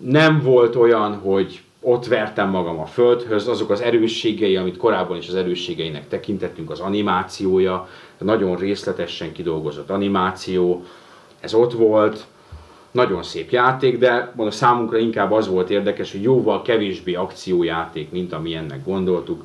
Nem 0.00 0.40
volt 0.42 0.76
olyan, 0.76 1.14
hogy 1.14 1.62
ott 1.80 2.06
vertem 2.06 2.50
magam 2.50 2.78
a 2.78 2.86
földhöz, 2.86 3.48
azok 3.48 3.70
az 3.70 3.80
erősségei, 3.80 4.56
amit 4.56 4.76
korábban 4.76 5.16
is 5.16 5.28
az 5.28 5.34
erősségeinek 5.34 6.08
tekintettünk, 6.08 6.70
az 6.70 6.80
animációja, 6.80 7.88
nagyon 8.18 8.56
részletesen 8.56 9.32
kidolgozott 9.32 9.90
animáció, 9.90 10.84
ez 11.40 11.54
ott 11.54 11.72
volt, 11.72 12.26
nagyon 12.90 13.22
szép 13.22 13.50
játék, 13.50 13.98
de 13.98 14.32
mondom, 14.36 14.50
számunkra 14.50 14.98
inkább 14.98 15.32
az 15.32 15.48
volt 15.48 15.70
érdekes, 15.70 16.12
hogy 16.12 16.22
jóval 16.22 16.62
kevésbé 16.62 17.14
akciójáték, 17.14 18.10
mint 18.10 18.32
amilyennek 18.32 18.84
gondoltuk, 18.84 19.44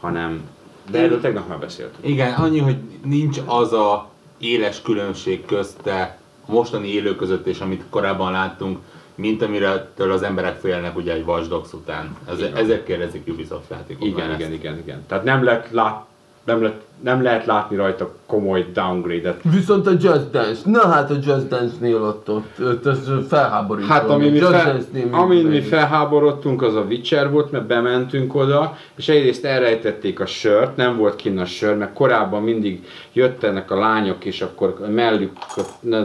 hanem, 0.00 0.48
de 0.90 0.98
erről 0.98 1.20
tegnap 1.20 1.48
már 1.48 1.58
beszéltünk. 1.58 2.06
Igen, 2.06 2.32
annyi, 2.32 2.58
hogy 2.58 2.76
nincs 3.04 3.40
az 3.46 3.72
a 3.72 4.10
éles 4.38 4.82
különbség 4.82 5.44
közte 5.44 6.18
a 6.46 6.52
mostani 6.52 6.88
élő 6.88 7.16
között 7.16 7.46
és 7.46 7.60
amit 7.60 7.84
korábban 7.90 8.32
láttunk, 8.32 8.78
mint 9.20 9.42
amire 9.42 9.90
től 9.96 10.12
az 10.12 10.22
emberek 10.22 10.56
félnek 10.56 10.96
ugye 10.96 11.12
egy 11.12 11.24
Watch 11.26 11.74
után. 11.74 12.16
Ez, 12.28 12.38
ezért 12.40 12.84
kérdezik 12.84 13.28
Ubisoft 13.28 13.70
játékoknál 13.70 14.08
Igen, 14.08 14.34
igen, 14.34 14.52
igen, 14.52 14.78
igen. 14.78 15.04
Tehát 15.06 15.24
nem 15.24 15.44
lehet, 15.44 15.70
lát, 15.70 16.04
nem, 16.44 16.62
lehet, 16.62 16.82
nem 17.02 17.22
lehet 17.22 17.46
látni 17.46 17.76
rajta 17.76 18.10
komoly 18.26 18.66
downgrade-et. 18.74 19.40
Viszont 19.42 19.86
a 19.86 19.90
Just 19.90 20.30
Dance, 20.30 20.60
na 20.64 20.88
hát 20.88 21.10
a 21.10 21.14
Just 21.14 21.48
Dance-nél 21.48 22.02
ott, 22.02 22.30
ott, 22.30 22.60
ott 22.60 22.86
az 22.86 23.10
felháborító. 23.28 23.88
Hát 23.88 24.02
ami 24.08 24.12
amin 24.28 24.32
mi, 24.32 24.38
fel, 24.38 24.80
még 24.92 25.06
amin 25.10 25.42
mi 25.44 25.48
még- 25.50 25.64
felháborodtunk, 25.64 26.62
az 26.62 26.74
a 26.74 26.80
Witcher 26.88 27.30
volt, 27.30 27.50
mert 27.50 27.66
bementünk 27.66 28.34
oda, 28.34 28.76
és 28.96 29.08
egyrészt 29.08 29.44
elrejtették 29.44 30.20
a 30.20 30.26
sört, 30.26 30.76
nem 30.76 30.96
volt 30.96 31.16
kinn 31.16 31.38
a 31.38 31.44
sör, 31.44 31.76
mert 31.76 31.92
korábban 31.92 32.42
mindig 32.42 32.86
jöttenek 33.12 33.70
a 33.70 33.78
lányok, 33.78 34.24
és 34.24 34.40
akkor 34.42 34.76
a 34.86 34.90
mellük, 34.90 35.32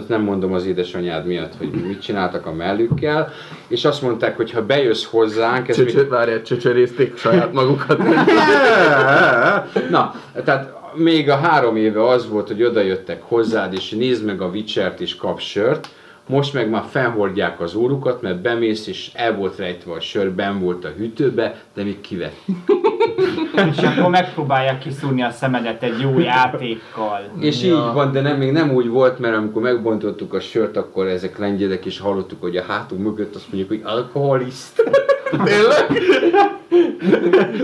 nem- 0.08 0.22
mondom 0.22 0.54
az 0.54 0.66
édesanyád 0.66 1.26
miatt, 1.26 1.56
hogy 1.58 1.70
mit 1.88 2.02
csináltak 2.02 2.46
a 2.46 2.52
mellükkel, 2.54 3.30
és 3.68 3.86
azt 3.86 4.02
mondták, 4.02 4.36
hogy 4.36 4.52
ha 4.52 4.66
bejössz 4.66 5.06
hozzánk, 5.06 5.68
ez 5.68 5.78
még- 5.78 5.88
Csöcsö, 5.88 6.08
várjál, 6.08 6.42
csöcsörézték 6.42 7.18
saját 7.18 7.54
magukat. 7.54 7.98
Na, 9.90 10.14
tehát 10.44 10.74
még 10.96 11.30
a 11.30 11.36
három 11.36 11.76
éve 11.76 12.08
az 12.08 12.30
volt, 12.30 12.48
hogy 12.48 12.64
oda 12.64 12.82
jöttek 12.82 13.22
hozzád, 13.24 13.74
és 13.74 13.90
nézd 13.90 14.26
meg 14.26 14.42
a 14.42 14.48
Witcher-t 14.48 15.00
és 15.00 15.16
kap 15.16 15.40
sört. 15.40 15.88
Most 16.28 16.54
meg 16.54 16.70
már 16.70 16.84
felhordják 16.90 17.60
az 17.60 17.76
órukat, 17.76 18.22
mert 18.22 18.42
bemész, 18.42 18.88
és 18.88 19.12
el 19.14 19.36
volt 19.36 19.58
rejtve 19.58 19.94
a 19.94 20.00
sör, 20.00 20.32
ben 20.32 20.60
volt 20.60 20.86
a 20.86 20.92
hűtőbe, 20.98 21.56
de 21.74 21.84
még 21.84 22.02
kivett. 22.02 22.36
És 23.72 23.78
akkor 23.78 24.10
megpróbálják 24.10 24.80
kiszúrni 24.80 25.22
a 25.24 25.30
szemedet 25.32 25.84
egy 25.84 26.00
jó 26.00 26.20
játékkal. 26.20 27.22
És 27.40 27.64
Ja. 27.64 27.68
így 27.68 27.94
van, 27.94 28.12
de 28.12 28.22
nem, 28.22 28.38
még 28.38 28.52
nem 28.52 28.72
úgy 28.74 28.88
volt, 28.88 29.20
mert 29.20 29.36
amikor 29.36 29.62
megbontottuk 29.62 30.34
a 30.34 30.40
sört, 30.40 30.78
akkor 30.78 31.08
ezek 31.08 31.38
lengyelek 31.38 31.86
is 31.86 32.00
hallottuk, 32.00 32.42
hogy 32.42 32.58
a 32.58 32.64
hátunk 32.68 33.02
mögött 33.02 33.36
azt 33.36 33.48
mondjuk, 33.52 33.70
hogy 33.70 33.82
alkoholiszt. 33.94 34.84
Tényleg? 35.32 36.02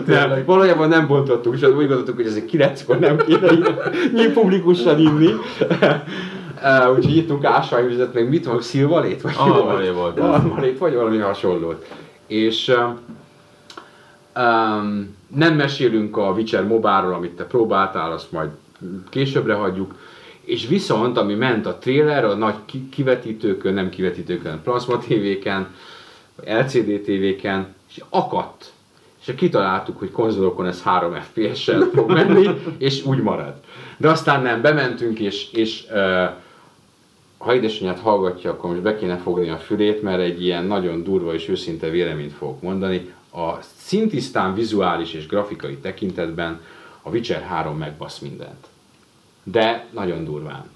Nem, 0.05 0.43
valójában 0.45 0.89
nem 0.89 1.07
bontottuk, 1.07 1.55
és 1.55 1.61
úgy 1.61 1.87
gondoltuk, 1.87 2.15
hogy 2.15 2.25
ez 2.25 2.35
egy 2.35 2.45
kilenckor 2.45 2.99
nem 2.99 3.17
kéne 3.17 3.51
így 4.17 4.31
publikusan 4.33 4.99
inni. 4.99 5.33
Uh, 6.63 6.95
úgyhogy 6.95 7.15
ittunk 7.15 7.45
ásványvizet, 7.45 8.13
meg 8.13 8.29
mit 8.29 8.45
van, 8.45 8.61
szilvalét? 8.61 9.21
Vagy 9.21 9.33
Almalé 9.37 9.89
volt. 9.89 10.19
Almalét, 10.19 10.77
vagy 10.77 10.93
valami 10.93 11.17
hasonlót. 11.17 11.85
És 12.27 12.73
um, 14.35 15.15
nem 15.35 15.55
mesélünk 15.55 16.17
a 16.17 16.31
Witcher 16.31 16.67
mobáról, 16.67 17.13
amit 17.13 17.31
te 17.31 17.43
próbáltál, 17.43 18.11
azt 18.11 18.31
majd 18.31 18.49
későbbre 19.09 19.53
hagyjuk. 19.53 19.95
És 20.41 20.67
viszont, 20.67 21.17
ami 21.17 21.33
ment 21.33 21.65
a 21.65 21.77
trailer, 21.77 22.25
a 22.25 22.33
nagy 22.33 22.55
ki- 22.65 22.89
kivetítőkön, 22.89 23.73
nem 23.73 23.89
kivetítőkön, 23.89 24.61
plasma 24.63 24.97
tévéken, 24.97 25.67
LCD 26.45 27.01
tévéken, 27.03 27.75
és 27.89 28.03
akadt. 28.09 28.71
És 29.25 29.33
kitaláltuk, 29.35 29.99
hogy 29.99 30.11
konzolokon 30.11 30.65
ez 30.65 30.81
3 30.81 31.13
FPS-sel 31.13 31.89
fog 31.93 32.11
menni, 32.11 32.47
és 32.77 33.05
úgy 33.05 33.21
marad. 33.21 33.53
De 33.97 34.09
aztán 34.09 34.41
nem, 34.41 34.61
bementünk, 34.61 35.19
és, 35.19 35.51
és 35.51 35.85
uh, 35.91 36.29
ha 37.37 37.55
édesanyját 37.55 37.99
hallgatja, 37.99 38.51
akkor 38.51 38.69
most 38.69 38.81
be 38.81 38.97
kéne 38.97 39.17
fogni 39.17 39.49
a 39.49 39.57
fülét, 39.57 40.01
mert 40.01 40.21
egy 40.21 40.43
ilyen 40.43 40.65
nagyon 40.65 41.03
durva 41.03 41.33
és 41.33 41.49
őszinte 41.49 41.89
véleményt 41.89 42.33
fogok 42.33 42.61
mondani. 42.61 43.13
A 43.33 43.61
szintisztán 43.61 44.53
vizuális 44.53 45.13
és 45.13 45.27
grafikai 45.27 45.77
tekintetben 45.77 46.61
a 47.01 47.09
Witcher 47.09 47.41
3 47.41 47.77
megbasz 47.77 48.19
mindent. 48.19 48.67
De 49.43 49.87
nagyon 49.91 50.23
durván. 50.23 50.69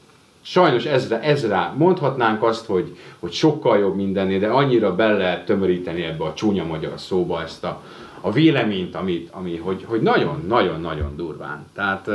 Sajnos 0.48 0.86
ezre, 0.86 1.22
ezre 1.22 1.74
mondhatnánk 1.78 2.44
azt, 2.44 2.66
hogy, 2.66 2.98
hogy 3.20 3.32
sokkal 3.32 3.80
jobb 3.80 3.96
mindennél, 3.96 4.40
de 4.40 4.48
annyira 4.48 4.96
bele 4.96 5.18
lehet 5.18 5.46
tömöríteni 5.46 6.04
ebbe 6.04 6.24
a 6.24 6.34
csúnya 6.34 6.66
magyar 6.66 7.00
szóba 7.00 7.42
ezt 7.42 7.64
a, 7.64 7.84
a 8.22 8.32
véleményt, 8.32 8.96
amit, 8.96 9.30
ami, 9.32 9.58
hogy, 9.58 9.84
hogy 9.86 10.02
nagyon-nagyon-nagyon 10.02 11.16
durván. 11.16 11.66
Tehát 11.74 12.10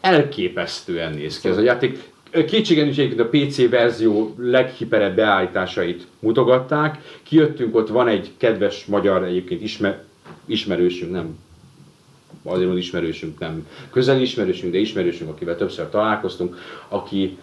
elképesztően 0.00 1.12
néz 1.12 1.40
ki 1.40 1.48
ez 1.48 1.56
a 1.56 1.60
játék. 1.60 2.12
Kétségen 2.46 2.88
is 2.88 2.98
egyébként 2.98 3.20
a 3.20 3.38
PC 3.38 3.70
verzió 3.70 4.34
leghiperebb 4.38 5.16
beállításait 5.16 6.06
mutogatták. 6.18 6.98
Kijöttünk, 7.22 7.76
ott 7.76 7.88
van 7.88 8.08
egy 8.08 8.30
kedves 8.36 8.84
magyar 8.84 9.24
egyébként 9.24 9.62
ismer, 9.62 10.02
ismerősünk, 10.46 11.12
nem 11.12 11.38
azért 12.42 12.68
van 12.68 12.76
ismerősünk, 12.76 13.38
nem 13.38 13.66
közeli 13.90 14.22
ismerősünk, 14.22 14.72
de 14.72 14.78
ismerősünk, 14.78 15.30
akivel 15.30 15.56
többször 15.56 15.88
találkoztunk, 15.88 16.56
aki 16.88 17.38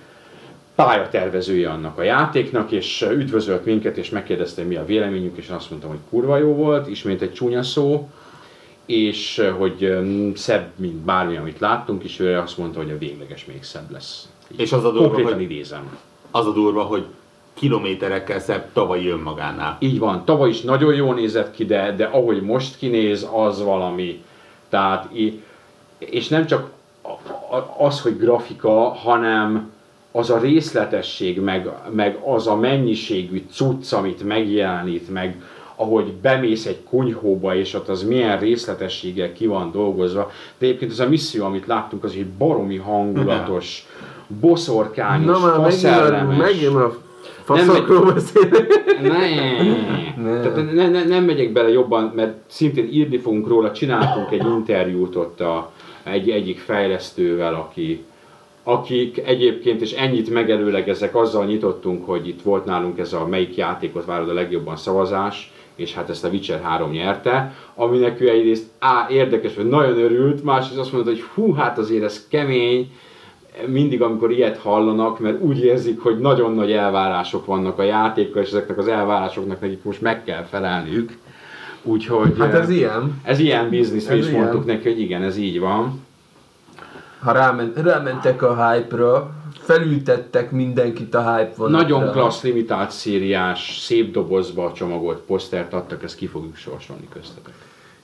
pályatervezője 0.76 1.70
annak 1.70 1.98
a 1.98 2.04
játéknak, 2.04 2.72
és 2.72 3.02
üdvözölt 3.12 3.66
minket, 3.66 3.98
és 3.98 4.10
megkérdezte, 4.10 4.64
mi 4.64 4.76
a 4.76 4.86
véleményünk, 4.86 5.38
és 5.38 5.50
azt 5.50 5.70
mondtam, 5.70 5.90
hogy 5.90 6.00
kurva 6.10 6.38
jó 6.38 6.54
volt, 6.54 6.88
ismét 6.88 7.22
egy 7.22 7.34
csúnya 7.34 7.64
szó, 7.64 8.10
és 8.86 9.44
hogy 9.58 9.98
szebb, 10.36 10.68
mint 10.76 10.96
bármi, 10.96 11.38
amit 11.38 11.60
láttunk, 11.60 12.04
és 12.04 12.20
ő 12.20 12.38
azt 12.38 12.58
mondta, 12.58 12.80
hogy 12.80 12.92
a 12.92 12.98
végleges 12.98 13.46
még 13.46 13.64
szebb 13.64 13.92
lesz. 13.92 14.30
És 14.58 14.72
az 14.72 14.86
a 14.86 14.92
Konkrétan 14.92 15.34
hogy- 15.34 15.42
idézem. 15.42 15.98
Az 16.32 16.46
a 16.48 16.52
durva, 16.52 16.82
hogy 16.84 17.06
kilométerekkel 17.54 18.40
szebb 18.40 18.66
tavalyi 18.74 19.08
önmagánál. 19.08 19.78
Így 19.80 20.00
van, 20.00 20.26
tavaly 20.26 20.50
is 20.50 20.62
nagyon 20.62 20.94
jól 20.94 21.16
nézett 21.16 21.52
ki, 21.52 21.66
de, 21.66 21.96
de 21.96 22.06
ahogy 22.06 22.42
most 22.42 22.78
kinéz, 22.78 23.28
az 23.34 23.64
valami. 23.64 24.24
Tehát, 24.70 25.10
és 25.98 26.28
nem 26.28 26.46
csak 26.46 26.72
az, 27.78 28.02
hogy 28.02 28.18
grafika, 28.18 28.90
hanem 28.90 29.72
az 30.12 30.30
a 30.30 30.38
részletesség, 30.38 31.40
meg, 31.40 31.70
meg 31.92 32.18
az 32.26 32.48
a 32.48 32.56
mennyiségű 32.56 33.44
cucc, 33.52 33.94
amit 33.94 34.24
megjelenít, 34.24 35.10
meg 35.10 35.42
ahogy 35.76 36.14
bemész 36.22 36.66
egy 36.66 36.84
kunyhóba, 36.90 37.56
és 37.56 37.74
ott 37.74 37.90
az 37.90 38.04
milyen 38.04 38.40
részletességgel 38.40 39.34
ki 39.34 39.48
van 39.48 39.72
dolgozva. 39.72 40.32
De 40.58 40.66
egyébként 40.66 40.92
ez 40.92 41.00
a 41.00 41.10
misszió, 41.10 41.46
amit 41.46 41.68
láttunk, 41.68 42.04
az 42.04 42.12
egy 42.12 42.26
baromi 42.26 42.78
hangulatos, 42.78 43.88
boszorkányos, 44.28 45.26
Na 45.26 45.46
már 45.46 45.72
faszellemes. 45.72 46.38
megint 46.38 46.76
a. 46.76 46.96
Tehát 50.42 50.74
ne, 50.74 50.90
ne, 50.90 51.04
nem 51.04 51.24
megyek 51.24 51.52
bele 51.52 51.70
jobban, 51.70 52.12
mert 52.16 52.34
szintén 52.48 52.90
írni 52.92 53.18
fogunk 53.18 53.48
róla. 53.48 53.72
Csináltunk 53.72 54.32
egy 54.32 54.46
interjút 54.46 55.16
ott 55.16 55.42
a, 55.42 55.72
egy, 56.04 56.30
egyik 56.30 56.60
fejlesztővel, 56.60 57.54
aki, 57.54 58.04
akik 58.64 59.22
egyébként, 59.26 59.82
és 59.82 59.92
ennyit 59.92 60.30
megelőlegezek, 60.30 61.16
azzal 61.16 61.46
nyitottunk, 61.46 62.06
hogy 62.06 62.28
itt 62.28 62.42
volt 62.42 62.66
nálunk 62.66 63.00
ez 63.00 63.14
a 63.14 63.28
melyik 63.28 63.56
játékot 63.56 64.06
várod 64.06 64.30
a 64.30 64.34
legjobban 64.34 64.76
szavazás, 64.76 65.52
és 65.76 65.94
hát 65.94 66.10
ezt 66.10 66.24
a 66.26 66.30
Witcher 66.30 66.62
3 66.62 66.92
nyerte, 66.92 67.56
aminek 67.76 68.22
ő 68.22 68.30
egyrészt 68.30 68.66
á, 68.80 69.08
érdekes, 69.10 69.56
hogy 69.56 69.70
nagyon 69.70 69.98
örült, 69.98 70.44
másrészt 70.44 70.80
azt 70.80 70.92
mondta, 70.92 71.10
hogy 71.12 71.22
hú, 71.22 71.54
hát 71.54 71.78
azért 71.78 72.04
ez 72.04 72.28
kemény, 72.28 72.92
mindig, 73.66 74.02
amikor 74.02 74.32
ilyet 74.32 74.58
hallanak, 74.58 75.20
mert 75.20 75.42
úgy 75.42 75.64
érzik, 75.64 76.00
hogy 76.00 76.20
nagyon 76.20 76.54
nagy 76.54 76.72
elvárások 76.72 77.46
vannak 77.46 77.80
a 77.80 77.84
játékkal, 77.84 78.42
és 78.42 78.48
ezeknek 78.48 78.78
az 78.78 78.88
elvárásoknak 78.88 79.62
nekik 79.62 79.84
most 79.84 80.02
meg 80.02 80.24
kell 80.24 80.44
felelniük. 80.44 81.18
Úgyhogy 81.84 82.34
Hát 82.40 82.54
ez 82.54 82.70
ilyen. 82.70 83.22
ez 83.24 83.40
ilyen 83.40 83.70
biznisz, 83.70 84.08
mi 84.08 84.18
is 84.18 84.28
ilyen. 84.28 84.40
mondtuk 84.40 84.66
neki, 84.66 84.90
hogy 84.90 85.00
igen, 85.00 85.24
ez 85.24 85.38
így 85.38 85.60
van 85.60 86.02
ha 87.22 87.32
rámen, 87.32 87.74
rámentek 87.76 88.42
a 88.42 88.72
hype-ra, 88.72 89.32
felültettek 89.60 90.52
mindenkit 90.52 91.16
a 91.16 91.36
hype 91.36 91.54
vonatra. 91.56 91.82
Nagyon 91.88 92.12
klassz, 92.12 92.42
limitált 92.44 92.92
szériás, 92.92 93.80
szép 93.80 94.12
dobozba 94.12 94.72
csomagolt 94.76 95.20
posztert 95.20 95.74
adtak, 95.74 96.04
ezt 96.04 96.16
ki 96.16 96.28
fogjuk 96.28 96.56
sorsolni 96.56 97.08
köztetek. 97.14 97.54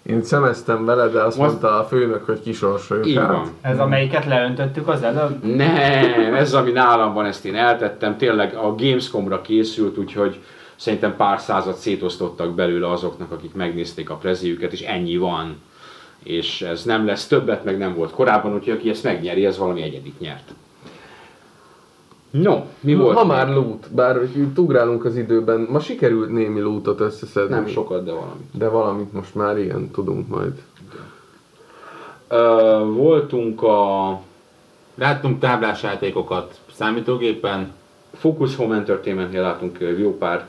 Én 0.03 0.23
szemeztem 0.23 0.85
vele, 0.85 1.07
de 1.07 1.21
azt 1.21 1.37
Most... 1.37 1.49
mondta 1.49 1.79
a 1.79 1.83
főnök, 1.83 2.25
hogy 2.25 2.41
kisorsoljuk. 2.41 3.07
Így 3.07 3.17
hát. 3.17 3.27
van. 3.27 3.49
Ez 3.61 3.79
amelyiket 3.79 4.25
leöntöttük 4.25 4.87
az 4.87 5.03
előbb? 5.03 5.43
Nem, 5.43 6.33
ez 6.33 6.53
ami 6.53 6.71
nálam 6.71 7.13
van, 7.13 7.25
ezt 7.25 7.45
én 7.45 7.55
eltettem. 7.55 8.17
Tényleg 8.17 8.55
a 8.55 8.75
Gamescomra 8.75 9.41
készült, 9.41 9.97
úgyhogy 9.97 10.39
szerintem 10.75 11.15
pár 11.15 11.39
százat 11.39 11.77
szétosztottak 11.77 12.55
belőle 12.55 12.91
azoknak, 12.91 13.31
akik 13.31 13.53
megnézték 13.53 14.09
a 14.09 14.15
prezéjüket, 14.15 14.71
és 14.71 14.81
ennyi 14.81 15.17
van 15.17 15.61
és 16.23 16.61
ez 16.61 16.83
nem 16.83 17.05
lesz 17.05 17.27
többet, 17.27 17.63
meg 17.63 17.77
nem 17.77 17.95
volt 17.95 18.11
korábban, 18.11 18.53
úgyhogy 18.53 18.73
aki 18.73 18.89
ezt 18.89 19.03
megnyeri, 19.03 19.45
ez 19.45 19.57
valami 19.57 19.81
egyedik 19.81 20.19
nyert. 20.19 20.53
No, 22.31 22.65
mi 22.79 22.95
volt? 22.95 23.17
Ha 23.17 23.25
már 23.25 23.49
lút, 23.49 23.91
bár 23.91 24.21
itt 24.35 24.59
ugrálunk 24.59 25.05
az 25.05 25.15
időben, 25.15 25.67
ma 25.69 25.79
sikerült 25.79 26.31
némi 26.31 26.59
lútot 26.59 26.99
összeszedni. 26.99 27.53
Nem 27.53 27.67
sokat, 27.67 28.03
de 28.03 28.11
valamit. 28.11 28.47
De 28.53 28.67
valamit 28.67 29.13
most 29.13 29.35
már 29.35 29.57
ilyen 29.57 29.91
tudunk 29.91 30.27
majd. 30.27 30.53
Ö, 32.27 32.83
voltunk 32.85 33.63
a... 33.63 34.21
Láttunk 34.95 35.39
táblásjátékokat 35.39 36.59
számítógépen. 36.73 37.71
Focus 38.13 38.55
Home 38.55 38.75
Entertainment-nél 38.75 39.57
jó 39.97 40.17
pár. 40.17 40.45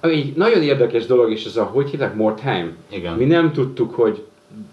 Ami 0.00 0.12
egy 0.12 0.36
nagyon 0.36 0.62
érdekes 0.62 1.06
dolog 1.06 1.30
is 1.30 1.44
ez 1.44 1.56
a, 1.56 1.64
hogy 1.64 1.90
hívják, 1.90 2.14
Mortheim? 2.14 2.76
Igen. 2.88 3.16
Mi 3.16 3.24
nem 3.24 3.52
tudtuk, 3.52 3.94
hogy 3.94 4.24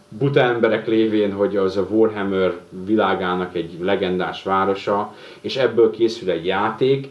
buta 0.09 0.39
emberek 0.39 0.87
lévén, 0.87 1.33
hogy 1.33 1.57
az 1.57 1.77
a 1.77 1.87
Warhammer 1.89 2.53
világának 2.85 3.55
egy 3.55 3.77
legendás 3.81 4.43
városa, 4.43 5.13
és 5.41 5.55
ebből 5.55 5.91
készül 5.91 6.29
egy 6.29 6.45
játék, 6.45 7.07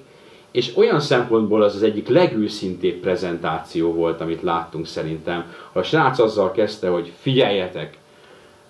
és 0.50 0.76
olyan 0.76 1.00
szempontból 1.00 1.62
az 1.62 1.74
az 1.74 1.82
egyik 1.82 2.08
legőszintébb 2.08 3.00
prezentáció 3.00 3.92
volt, 3.92 4.20
amit 4.20 4.42
láttunk 4.42 4.86
szerintem. 4.86 5.52
A 5.72 5.82
srác 5.82 6.18
azzal 6.18 6.52
kezdte, 6.52 6.88
hogy 6.88 7.12
figyeljetek, 7.20 7.96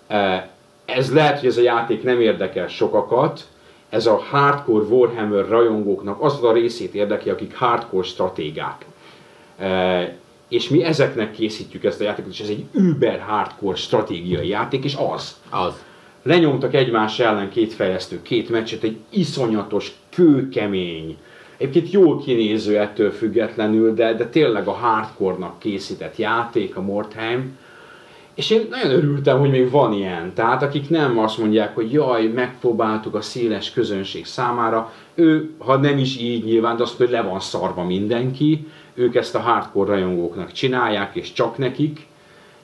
e, 0.07 0.49
ez 0.85 1.13
lehet, 1.13 1.39
hogy 1.39 1.49
ez 1.49 1.57
a 1.57 1.61
játék 1.61 2.03
nem 2.03 2.21
érdekel 2.21 2.67
sokakat, 2.67 3.47
ez 3.89 4.05
a 4.05 4.15
hardcore 4.29 4.85
Warhammer 4.85 5.47
rajongóknak 5.47 6.21
az 6.21 6.43
a 6.43 6.53
részét 6.53 6.93
érdekli, 6.93 7.31
akik 7.31 7.57
hardcore 7.57 8.07
stratégák 8.07 8.85
e, 9.57 10.15
és 10.49 10.69
mi 10.69 10.83
ezeknek 10.83 11.31
készítjük 11.31 11.83
ezt 11.83 12.01
a 12.01 12.03
játékot, 12.03 12.31
és 12.31 12.39
ez 12.39 12.49
egy 12.49 12.63
über 12.73 13.19
hardcore 13.19 13.75
stratégiai 13.75 14.47
játék, 14.47 14.83
és 14.83 14.95
az. 15.13 15.35
Az. 15.49 15.73
Lenyomtak 16.23 16.73
egymás 16.73 17.19
ellen 17.19 17.49
két 17.49 17.73
fejlesztő, 17.73 18.21
két 18.21 18.49
meccset, 18.49 18.83
egy 18.83 18.97
iszonyatos, 19.09 19.91
kőkemény, 20.09 21.17
egyébként 21.57 21.91
jól 21.91 22.19
kinéző 22.19 22.79
ettől 22.79 23.11
függetlenül, 23.11 23.93
de, 23.93 24.13
de 24.13 24.27
tényleg 24.27 24.67
a 24.67 24.71
hardcore-nak 24.71 25.59
készített 25.59 26.17
játék, 26.17 26.75
a 26.75 26.81
Mortheim, 26.81 27.57
és 28.37 28.49
én 28.49 28.67
nagyon 28.69 28.91
örültem, 28.91 29.39
hogy 29.39 29.49
még 29.49 29.69
van 29.69 29.93
ilyen. 29.93 30.33
Tehát 30.33 30.63
akik 30.63 30.89
nem 30.89 31.19
azt 31.19 31.37
mondják, 31.37 31.75
hogy 31.75 31.91
jaj, 31.91 32.27
megpróbáltuk 32.27 33.15
a 33.15 33.21
széles 33.21 33.71
közönség 33.71 34.25
számára, 34.25 34.93
ő, 35.15 35.49
ha 35.57 35.77
nem 35.77 35.97
is 35.97 36.17
így 36.17 36.43
nyilván, 36.43 36.77
de 36.77 36.83
azt 36.83 36.99
mondja, 36.99 37.17
hogy 37.17 37.25
le 37.25 37.31
van 37.31 37.39
szarva 37.41 37.83
mindenki, 37.83 38.67
ők 38.97 39.15
ezt 39.15 39.35
a 39.35 39.39
hardcore 39.39 39.91
rajongóknak 39.91 40.51
csinálják, 40.51 41.15
és 41.15 41.33
csak 41.33 41.57
nekik, 41.57 42.07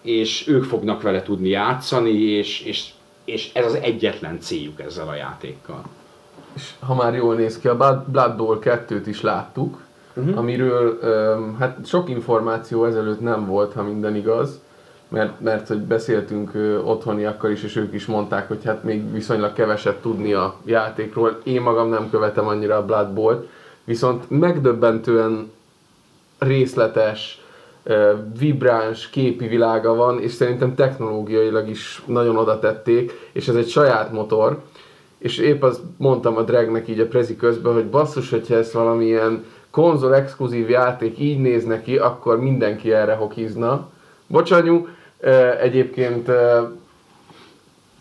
és 0.01 0.47
ők 0.47 0.63
fognak 0.63 1.01
vele 1.01 1.21
tudni 1.21 1.49
játszani, 1.49 2.21
és, 2.21 2.61
és, 2.61 2.89
és 3.25 3.51
ez 3.53 3.65
az 3.65 3.73
egyetlen 3.73 4.39
céljuk 4.39 4.79
ezzel 4.79 5.07
a 5.07 5.15
játékkal. 5.15 5.83
És 6.55 6.73
ha 6.79 6.95
már 6.95 7.15
jól 7.15 7.35
néz 7.35 7.59
ki, 7.59 7.67
a 7.67 8.03
Blood 8.07 8.35
Bowl 8.35 8.59
2-t 8.61 9.03
is 9.05 9.21
láttuk, 9.21 9.81
uh-huh. 10.13 10.37
amiről 10.37 10.99
um, 11.01 11.57
hát 11.59 11.77
sok 11.85 12.09
információ 12.09 12.85
ezelőtt 12.85 13.21
nem 13.21 13.45
volt, 13.45 13.73
ha 13.73 13.83
minden 13.83 14.15
igaz, 14.15 14.61
mert, 15.07 15.39
mert 15.39 15.67
hogy 15.67 15.81
beszéltünk 15.81 16.53
ö, 16.53 16.79
otthoniakkal 16.79 17.51
is, 17.51 17.63
és 17.63 17.75
ők 17.75 17.93
is 17.93 18.05
mondták, 18.05 18.47
hogy 18.47 18.63
hát 18.63 18.83
még 18.83 19.11
viszonylag 19.11 19.53
keveset 19.53 20.01
tudni 20.01 20.33
a 20.33 20.55
játékról. 20.65 21.39
Én 21.43 21.61
magam 21.61 21.89
nem 21.89 22.09
követem 22.09 22.47
annyira 22.47 22.77
a 22.77 22.85
Blood 22.85 23.13
Bowl-t, 23.13 23.47
viszont 23.83 24.29
megdöbbentően 24.29 25.51
részletes, 26.39 27.41
vibráns 28.39 29.09
képi 29.09 29.47
világa 29.47 29.95
van, 29.95 30.21
és 30.21 30.31
szerintem 30.31 30.75
technológiailag 30.75 31.69
is 31.69 32.03
nagyon 32.05 32.37
oda 32.37 32.59
tették, 32.59 33.29
és 33.31 33.47
ez 33.47 33.55
egy 33.55 33.69
saját 33.69 34.11
motor, 34.11 34.61
és 35.17 35.37
épp 35.37 35.63
azt 35.63 35.81
mondtam 35.97 36.37
a 36.37 36.41
dragnek 36.41 36.87
így 36.87 36.99
a 36.99 37.07
prezi 37.07 37.35
közben, 37.35 37.73
hogy 37.73 37.85
basszus, 37.85 38.29
hogyha 38.29 38.55
ez 38.55 38.73
valamilyen 38.73 39.43
konzol 39.71 40.15
exkluzív 40.15 40.69
játék 40.69 41.19
így 41.19 41.39
néz 41.39 41.65
neki, 41.65 41.97
akkor 41.97 42.39
mindenki 42.39 42.93
erre 42.93 43.13
hokizna. 43.13 43.89
Bocsanyú, 44.27 44.87
egyébként 45.61 46.31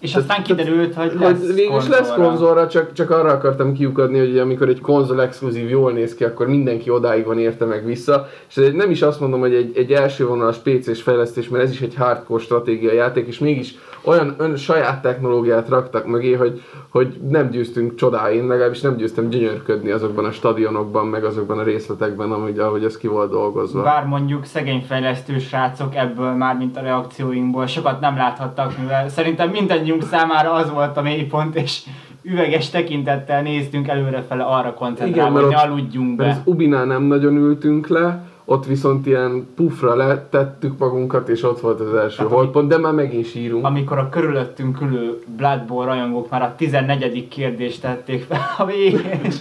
és 0.03 0.15
aztán 0.15 0.43
kiderült, 0.43 0.95
hogy 0.95 1.13
lesz 1.19 1.47
hát 1.47 1.55
Végül 1.55 1.77
is 1.77 1.89
lesz 1.89 2.13
konzolra, 2.15 2.69
csak, 2.69 2.93
csak 2.93 3.11
arra 3.11 3.31
akartam 3.31 3.73
kiukadni, 3.73 4.19
hogy 4.19 4.39
amikor 4.39 4.69
egy 4.69 4.81
konzol 4.81 5.23
exkluzív 5.23 5.71
jól 5.71 5.93
néz 5.93 6.15
ki, 6.15 6.25
akkor 6.25 6.47
mindenki 6.47 6.91
odáig 6.91 7.25
van 7.25 7.39
érte 7.39 7.65
meg 7.65 7.85
vissza. 7.85 8.29
És 8.49 8.71
nem 8.73 8.91
is 8.91 9.03
azt 9.03 9.21
mondom, 9.21 9.41
hogy 9.41 9.55
egy, 9.55 9.77
egy 9.77 9.93
első 9.93 10.27
vonalas 10.27 10.57
PC-s 10.57 11.03
fejlesztés, 11.03 11.49
mert 11.49 11.65
ez 11.65 11.71
is 11.71 11.81
egy 11.81 11.95
hardcore 11.95 12.43
stratégia 12.43 12.93
játék, 12.93 13.27
és 13.27 13.39
mégis 13.39 13.75
olyan 14.05 14.35
ön 14.39 14.57
saját 14.57 15.03
technológiát 15.03 15.69
raktak 15.69 16.07
mögé, 16.07 16.33
hogy, 16.33 16.63
hogy 16.89 17.17
nem 17.29 17.51
győztünk 17.51 17.95
csodáin, 17.95 18.47
legalábbis 18.47 18.81
nem 18.81 18.97
győztem 18.97 19.29
gyönyörködni 19.29 19.91
azokban 19.91 20.25
a 20.25 20.33
stadionokban, 20.33 21.07
meg 21.07 21.25
azokban 21.25 21.59
a 21.59 21.63
részletekben, 21.63 22.31
ahogy, 22.31 22.59
ahogy 22.59 22.85
ez 22.85 22.97
ki 22.97 23.07
volt 23.07 23.31
dolgozva. 23.31 23.83
Bár 23.83 24.05
mondjuk 24.05 24.45
szegény 24.45 24.85
fejlesztő 24.89 25.39
srácok 25.39 25.95
ebből 25.95 26.33
már, 26.33 26.57
mint 26.57 26.77
a 26.77 26.81
reakcióinkból 26.81 27.67
sokat 27.67 28.01
nem 28.01 28.17
láthattak, 28.17 28.79
mivel 28.79 29.09
szerintem 29.09 29.51
mindannyiunk 29.51 29.92
mindannyiunk 29.93 30.03
számára 30.03 30.53
az 30.53 30.71
volt 30.71 30.97
a 30.97 31.03
mélypont, 31.03 31.57
és 31.57 31.83
üveges 32.23 32.71
tekintettel 32.71 33.43
néztünk 33.43 33.89
előrefele 33.89 34.43
arra 34.43 34.75
koncentrálva, 34.75 35.41
hogy 35.41 35.51
ne 35.51 35.57
aludjunk 35.57 36.17
be. 36.17 36.29
Az 36.29 36.41
Ubinál 36.45 36.85
nem 36.85 37.03
nagyon 37.03 37.37
ültünk 37.37 37.87
le, 37.87 38.31
ott 38.45 38.67
viszont 38.67 39.07
ilyen 39.07 39.49
pufra 39.55 39.95
letettük 39.95 40.79
magunkat, 40.79 41.29
és 41.29 41.43
ott 41.43 41.61
volt 41.61 41.81
az 41.81 41.95
első 41.95 42.17
Tehát 42.17 42.33
holdpont, 42.33 42.69
de 42.69 42.79
már 42.79 42.93
meg 42.93 43.15
is 43.15 43.35
írunk. 43.35 43.65
Amikor 43.65 43.99
a 43.99 44.09
körülöttünk 44.09 44.81
ülő 44.81 45.23
Bloodborne 45.37 45.93
rajongók 45.93 46.31
már 46.31 46.43
a 46.43 46.55
14. 46.57 47.29
kérdést 47.29 47.81
tették 47.81 48.23
fel 48.23 48.41
a 48.59 48.65
végén, 48.65 49.21
és 49.23 49.37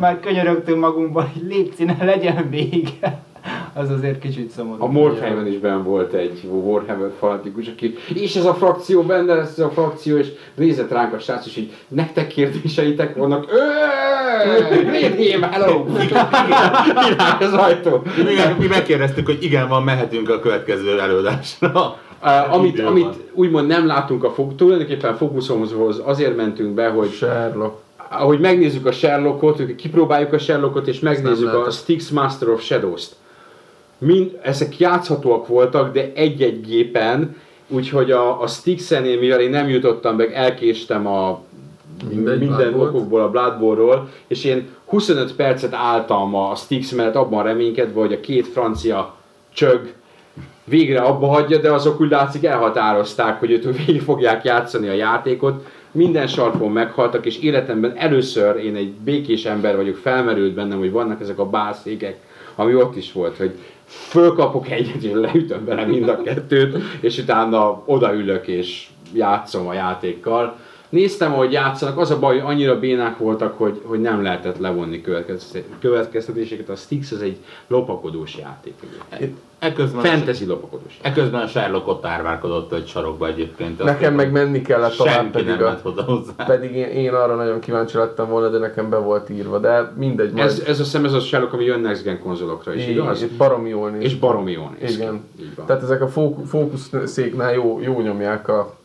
már 0.00 0.20
könyörögtünk 0.20 0.80
magunkban, 0.80 1.30
hogy 1.32 1.42
légy 1.48 1.92
legyen 2.00 2.50
vége 2.50 3.24
az 3.76 3.90
azért 3.90 4.18
kicsit 4.18 4.50
szomorú. 4.50 4.82
A 4.82 4.86
Morkheimen 4.86 5.46
is 5.46 5.58
ben 5.58 5.84
volt 5.84 6.12
egy 6.12 6.40
Warhammer 6.50 7.10
fanatikus, 7.18 7.66
aki 7.66 7.94
és 8.14 8.36
ez 8.36 8.44
a 8.44 8.54
frakció, 8.54 9.02
benne 9.02 9.32
ez 9.32 9.58
a 9.58 9.70
frakció, 9.70 10.16
és 10.16 10.28
nézett 10.54 10.90
ránk 10.90 11.12
a 11.12 11.18
srác, 11.18 11.46
és 11.46 11.56
így 11.56 11.72
nektek 11.88 12.26
kérdéseitek 12.26 13.14
vannak, 13.14 13.50
Great 14.84 15.18
az 17.40 17.52
ajtó! 17.52 18.02
Mi 18.58 18.66
megkérdeztük, 18.66 19.26
hogy 19.26 19.42
igen, 19.42 19.68
van, 19.68 19.82
mehetünk 19.82 20.30
a 20.30 20.40
következő 20.40 21.00
előadásra. 21.00 21.98
Uh, 22.22 22.52
amit, 22.54 22.80
amit 22.80 23.14
úgymond 23.32 23.66
nem 23.66 23.86
látunk 23.86 24.24
a 24.24 24.30
fog, 24.30 24.54
tulajdonképpen 24.54 25.16
fókuszomhoz 25.16 26.00
azért 26.04 26.36
mentünk 26.36 26.74
be, 26.74 26.88
hogy 26.88 27.10
Sherlock 27.10 27.84
ahogy 28.10 28.40
megnézzük 28.40 28.86
a 28.86 28.92
Sherlockot, 28.92 29.74
kipróbáljuk 29.76 30.32
a 30.32 30.38
Sherlockot, 30.38 30.86
és 30.86 31.00
megnézzük 31.00 31.54
a 31.54 31.70
Styx 31.70 32.08
Master 32.08 32.48
of 32.48 32.62
Shadows-t 32.62 33.16
Mind, 33.98 34.38
ezek 34.42 34.78
játszhatóak 34.78 35.46
voltak, 35.46 35.92
de 35.92 36.12
egy-egy 36.14 36.60
gépen, 36.60 37.36
úgyhogy 37.68 38.10
a, 38.10 38.42
a 38.42 38.46
Styx-enél, 38.46 39.18
mivel 39.18 39.40
én 39.40 39.50
nem 39.50 39.68
jutottam 39.68 40.16
meg, 40.16 40.32
elkéstem 40.32 41.06
a 41.06 41.40
Mindegy, 42.08 42.38
minden 42.38 42.56
Bloodborne-t. 42.56 42.94
okokból 42.94 43.20
a 43.20 43.30
Bloodborne-ról, 43.30 44.08
és 44.26 44.44
én 44.44 44.68
25 44.86 45.34
percet 45.34 45.74
álltam 45.74 46.34
a 46.34 46.54
Styx 46.54 46.90
mellett 46.90 47.14
abban 47.14 47.42
reménykedve, 47.42 48.00
hogy 48.00 48.12
a 48.12 48.20
két 48.20 48.46
francia 48.46 49.14
csög 49.52 49.92
végre 50.64 51.00
abba 51.00 51.26
hagyja, 51.26 51.58
de 51.58 51.72
azok 51.72 52.00
úgy 52.00 52.10
látszik 52.10 52.44
elhatározták, 52.44 53.38
hogy 53.38 53.50
őt 53.50 53.76
végig 53.76 54.00
fogják 54.02 54.44
játszani 54.44 54.88
a 54.88 54.92
játékot. 54.92 55.66
Minden 55.90 56.26
sarkon 56.26 56.72
meghaltak, 56.72 57.26
és 57.26 57.38
életemben 57.38 57.96
először 57.96 58.56
én 58.56 58.76
egy 58.76 58.90
békés 58.90 59.44
ember 59.44 59.76
vagyok, 59.76 59.96
felmerült 59.96 60.54
bennem, 60.54 60.78
hogy 60.78 60.90
vannak 60.90 61.20
ezek 61.20 61.38
a 61.38 61.50
bászékek, 61.50 62.16
ami 62.54 62.74
ott 62.74 62.96
is 62.96 63.12
volt, 63.12 63.36
hogy 63.36 63.54
fölkapok 63.86 64.70
egyet, 64.70 65.02
és 65.02 65.12
leütöm 65.12 65.64
bele 65.64 65.84
mind 65.84 66.08
a 66.08 66.22
kettőt, 66.22 66.76
és 67.00 67.18
utána 67.18 67.82
odaülök 67.86 68.46
és 68.46 68.86
játszom 69.12 69.66
a 69.66 69.72
játékkal. 69.72 70.58
Néztem, 70.88 71.32
ahogy 71.32 71.52
játszanak, 71.52 71.98
az 71.98 72.10
a 72.10 72.18
baj, 72.18 72.38
hogy 72.38 72.52
annyira 72.54 72.78
bénák 72.78 73.18
voltak, 73.18 73.58
hogy, 73.58 73.80
hogy 73.84 74.00
nem 74.00 74.22
lehetett 74.22 74.58
levonni 74.58 75.00
következte- 75.00 75.64
következtetéseket. 75.78 76.68
A 76.68 76.74
Styx 76.76 77.10
az 77.12 77.22
egy 77.22 77.36
lopakodós 77.66 78.36
játék. 78.36 78.74
egyébként. 79.08 79.38
Eközben, 79.58 80.02
Fantasy 80.04 80.44
lopakodós. 80.46 80.98
eközben 81.02 81.40
a 81.42 81.46
Sherlock 81.46 81.88
ott 81.88 82.04
árvárkodott 82.04 82.72
egy 82.72 82.86
sarokba 82.86 83.26
egyébként. 83.26 83.82
Nekem 83.84 84.14
meg 84.14 84.32
menni 84.32 84.62
kellett 84.62 84.96
tovább 84.96 85.14
senki 85.14 85.30
pedig 85.30 85.46
nem 85.46 85.78
a, 85.96 86.02
hozzá. 86.02 86.32
Pedig 86.46 86.74
én, 86.74 86.86
én 86.88 87.12
arra 87.12 87.34
nagyon 87.34 87.60
kíváncsi 87.60 87.96
lettem 87.96 88.28
volna, 88.28 88.48
de 88.48 88.58
nekem 88.58 88.90
be 88.90 88.96
volt 88.96 89.30
írva, 89.30 89.58
de 89.58 89.92
mindegy. 89.96 90.32
majd- 90.32 90.46
Ez, 90.46 90.62
ez 90.66 90.80
a 90.80 90.84
szem, 90.84 91.04
ez 91.04 91.12
a 91.12 91.20
Sherlock, 91.20 91.52
ami 91.52 91.64
jön 91.64 91.80
Next 91.80 92.02
Gen 92.02 92.20
konzolokra 92.20 92.74
is, 92.74 92.82
így, 92.82 92.90
igaz? 92.90 93.22
így 93.22 93.30
baromi 93.36 93.68
jól 93.68 93.90
néz. 93.90 94.02
És 94.02 94.14
baromi 94.14 94.52
jól 94.52 94.76
néz. 94.80 94.94
Igen. 94.96 95.24
Így 95.40 95.54
van. 95.56 95.66
Tehát 95.66 95.82
ezek 95.82 96.02
a 96.02 96.08
fóku- 96.08 96.46
fókuszszéknál 96.48 97.54
jó, 97.54 97.80
jó 97.82 98.00
nyomják 98.00 98.48
a 98.48 98.75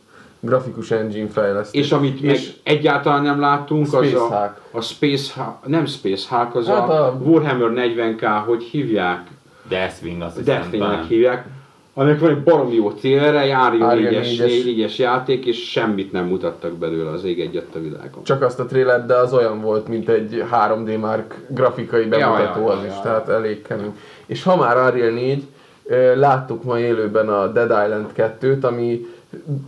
grafikus 0.44 0.90
engine 0.90 1.28
fejlesztést. 1.28 1.84
És 1.84 1.92
amit 1.92 2.22
meg 2.22 2.38
egyáltalán 2.62 3.22
nem 3.22 3.40
láttunk, 3.40 3.94
az 3.94 4.06
Space 4.06 4.16
a, 4.16 4.26
Hulk. 4.26 4.60
a 4.70 4.80
Space 4.80 5.32
Hulk, 5.36 5.66
nem 5.66 5.86
Space 5.86 6.36
Hulk, 6.36 6.54
az 6.54 6.66
Hát 6.66 6.88
a, 6.88 7.06
a- 7.06 7.18
Warhammer 7.22 7.88
40k, 7.88 8.42
hogy 8.46 8.62
hívják, 8.62 9.26
Deathwing 9.68 10.22
azt 10.22 10.42
Deathwingnek 10.44 11.04
hívják, 11.04 11.46
aminek 11.94 12.20
van 12.20 12.30
egy 12.30 12.42
baromi 12.42 12.74
jó 12.74 12.92
trailerre, 12.92 13.38
Ária 13.54 13.86
Ária 13.86 14.10
4-es, 14.10 14.26
4-es. 14.38 14.62
4-es 14.66 14.96
játék, 14.96 15.44
és 15.46 15.70
semmit 15.70 16.12
nem 16.12 16.24
mutattak 16.26 16.72
belőle 16.72 17.10
az 17.10 17.24
ég 17.24 17.40
egyet 17.40 17.74
a 17.74 17.78
világon. 17.78 18.24
Csak 18.24 18.42
azt 18.42 18.60
a 18.60 18.66
trailer, 18.66 19.06
de 19.06 19.14
az 19.14 19.32
olyan 19.32 19.60
volt, 19.60 19.88
mint 19.88 20.08
egy 20.08 20.44
3D 20.52 20.98
Mark 20.98 21.34
grafikai 21.48 22.04
bemutató 22.04 22.60
ja, 22.60 22.66
ja, 22.66 22.78
az 22.78 22.84
is, 22.84 22.92
ja. 22.94 23.00
tehát 23.02 23.28
elég 23.28 23.62
kemény. 23.62 23.96
És 24.26 24.42
ha 24.42 24.56
már 24.56 24.76
Unreal 24.76 25.12
4, 25.12 25.42
ö, 25.84 26.16
láttuk 26.18 26.62
ma 26.62 26.78
élőben 26.78 27.28
a 27.28 27.46
Dead 27.46 27.70
Island 27.84 28.06
2-t, 28.16 28.60
ami 28.62 29.06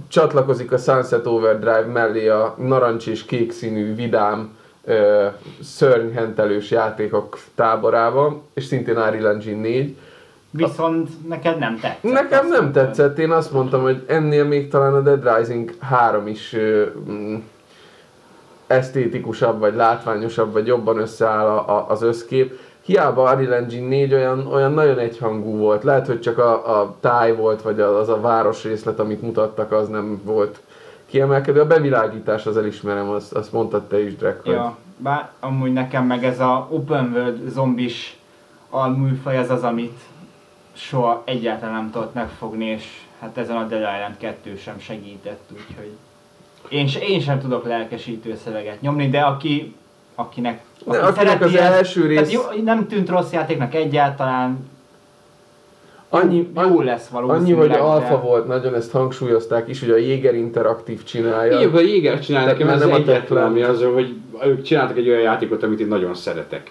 csatlakozik 0.09 0.73
a 0.73 0.77
Sunset 0.77 1.27
Overdrive 1.27 1.87
mellé 1.93 2.29
a 2.29 2.55
narancs 2.59 3.07
és 3.07 3.25
kék 3.25 3.53
színű 3.53 3.95
vidám 3.95 4.57
ö, 4.85 5.27
szörnyhentelős 5.63 6.71
játékok 6.71 7.39
táborába, 7.55 8.43
és 8.55 8.65
szintén 8.65 8.97
Unreal 8.97 9.29
Engine 9.29 9.61
4. 9.61 9.97
Viszont 10.51 11.29
neked 11.29 11.59
nem 11.59 11.75
tetszett. 11.75 12.13
Nekem 12.13 12.49
nem 12.49 12.63
mondtad. 12.63 12.85
tetszett, 12.85 13.19
én 13.19 13.31
azt 13.31 13.53
mondtam, 13.53 13.83
hogy 13.83 14.05
ennél 14.07 14.45
még 14.45 14.69
talán 14.69 14.95
a 14.95 15.01
Dead 15.01 15.37
Rising 15.37 15.75
3 15.81 16.27
is 16.27 16.53
ö, 16.53 16.87
mm, 17.11 17.37
esztétikusabb, 18.67 19.59
vagy 19.59 19.75
látványosabb, 19.75 20.53
vagy 20.53 20.67
jobban 20.67 20.99
összeáll 20.99 21.47
a, 21.47 21.77
a, 21.77 21.87
az 21.89 22.03
összkép. 22.03 22.59
Hiába 22.85 23.33
Unreal 23.33 23.55
Engine 23.55 23.89
4 23.89 24.15
olyan, 24.15 24.47
olyan 24.47 24.73
nagyon 24.73 24.99
egyhangú 24.99 25.57
volt. 25.57 25.83
Lehet, 25.83 26.07
hogy 26.07 26.21
csak 26.21 26.39
a, 26.39 26.81
a 26.81 26.97
táj 27.01 27.37
volt, 27.37 27.63
vagy 27.63 27.81
az 27.81 28.09
a 28.09 28.21
városrészlet, 28.21 28.99
amit 28.99 29.23
mutattak, 29.23 29.73
az 29.73 29.89
nem 29.89 30.21
volt 30.25 30.61
kiemelkedő. 31.07 31.61
A 31.61 31.67
bevilágítás 31.67 32.47
az 32.47 32.57
elismerem, 32.57 33.09
azt, 33.09 33.33
azt 33.33 33.53
mondtad 33.53 33.83
te 33.83 34.03
is, 34.03 34.17
Drake, 34.17 34.41
hogy 34.45 34.53
Ja, 34.53 34.77
bár 34.97 35.31
amúgy 35.41 35.73
nekem 35.73 36.07
meg 36.07 36.25
ez 36.25 36.41
a 36.41 36.69
open 36.71 37.13
world 37.15 37.49
zombis 37.49 38.19
alműfaj 38.71 39.39
az 39.39 39.51
az, 39.51 39.63
amit 39.63 40.01
soha 40.73 41.23
egyáltalán 41.25 41.75
nem 41.75 41.91
tudott 41.91 42.15
megfogni, 42.15 42.65
és 42.65 42.85
hát 43.21 43.39
ezen 43.39 43.57
a 43.57 43.67
Dead 43.67 43.81
Island 43.81 44.17
2 44.19 44.57
sem 44.57 44.79
segített, 44.79 45.51
úgyhogy 45.53 45.91
én, 46.69 46.89
én 47.09 47.21
sem 47.21 47.41
tudok 47.41 47.65
lelkesítő 47.65 48.37
szöveget 48.45 48.81
nyomni, 48.81 49.09
de 49.09 49.21
aki, 49.21 49.75
akinek, 50.15 50.61
De 50.87 50.99
akinek 50.99 51.41
az 51.43 51.55
ezt- 51.55 51.73
első 51.73 52.07
rész- 52.07 52.33
jó, 52.33 52.41
nem 52.65 52.87
tűnt 52.87 53.09
rossz 53.09 53.33
játéknak 53.33 53.75
egyáltalán, 53.75 54.73
annyi, 56.09 56.49
jó, 56.57 56.63
jó 56.63 56.81
lesz 56.81 57.07
valószínűleg. 57.09 57.43
annyi, 57.43 57.53
hogy 57.61 57.69
de- 57.69 57.79
alfa 57.83 58.21
volt, 58.21 58.47
nagyon 58.47 58.75
ezt 58.75 58.91
hangsúlyozták 58.91 59.69
is, 59.69 59.81
hogy 59.81 59.91
a 59.91 59.97
Jéger 59.97 60.35
Interaktív 60.35 61.03
csinálja. 61.05 61.59
Igen, 61.61 61.75
a 61.75 61.81
Jéger 61.81 62.21
csinál 62.21 62.43
Tehát 62.45 62.59
nekem, 62.59 62.75
ez 62.75 62.81
nem 62.81 62.93
a 62.93 62.95
egyetlen, 62.95 63.45
ami 63.45 63.63
az, 63.63 63.83
hogy 63.83 64.15
ők 64.45 64.63
csináltak 64.63 64.97
egy 64.97 65.09
olyan 65.09 65.21
játékot, 65.21 65.63
amit 65.63 65.81
én 65.81 65.87
nagyon 65.89 66.15
szeretek. 66.15 66.71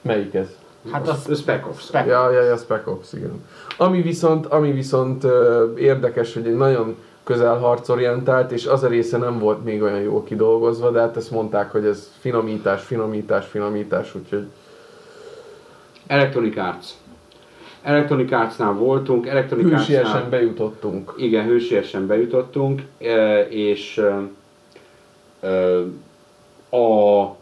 Melyik 0.00 0.34
ez? 0.34 0.46
Hát 0.92 1.08
a 1.08 1.10
az 1.10 1.38
Spec 1.38 1.66
Ops. 1.66 1.82
Spec- 1.84 2.06
Ja, 2.06 2.30
ja, 2.30 2.42
ja, 2.42 2.56
Spec 2.56 2.86
Ops, 2.86 3.12
igen. 3.12 3.44
Ami 3.76 4.02
viszont, 4.02 4.46
ami 4.46 4.72
viszont 4.72 5.24
ö, 5.24 5.64
érdekes, 5.76 6.34
hogy 6.34 6.46
egy 6.46 6.56
nagyon 6.56 6.96
közelharcorientált, 7.28 8.52
és 8.52 8.66
az 8.66 8.82
a 8.82 8.88
része 8.88 9.18
nem 9.18 9.38
volt 9.38 9.64
még 9.64 9.82
olyan 9.82 10.00
jól 10.00 10.24
kidolgozva, 10.24 10.90
de 10.90 11.00
hát 11.00 11.16
ezt 11.16 11.30
mondták, 11.30 11.70
hogy 11.70 11.84
ez 11.84 12.12
finomítás, 12.18 12.82
finomítás, 12.82 13.46
finomítás, 13.46 14.14
úgyhogy 14.14 14.46
Electronic 16.06 16.56
Arts. 16.56 16.86
Electronic 17.82 18.32
Arts-nál 18.32 18.72
voltunk, 18.72 19.26
Electronic 19.26 19.68
hűsiesen 19.68 20.04
Arts-nál 20.04 20.28
bejutottunk. 20.28 21.14
igen, 21.16 21.44
hősiesen 21.44 22.06
bejutottunk, 22.06 22.82
e, 22.98 23.40
és 23.40 23.98
e, 23.98 24.20
e, 25.48 25.78
a 26.76 27.36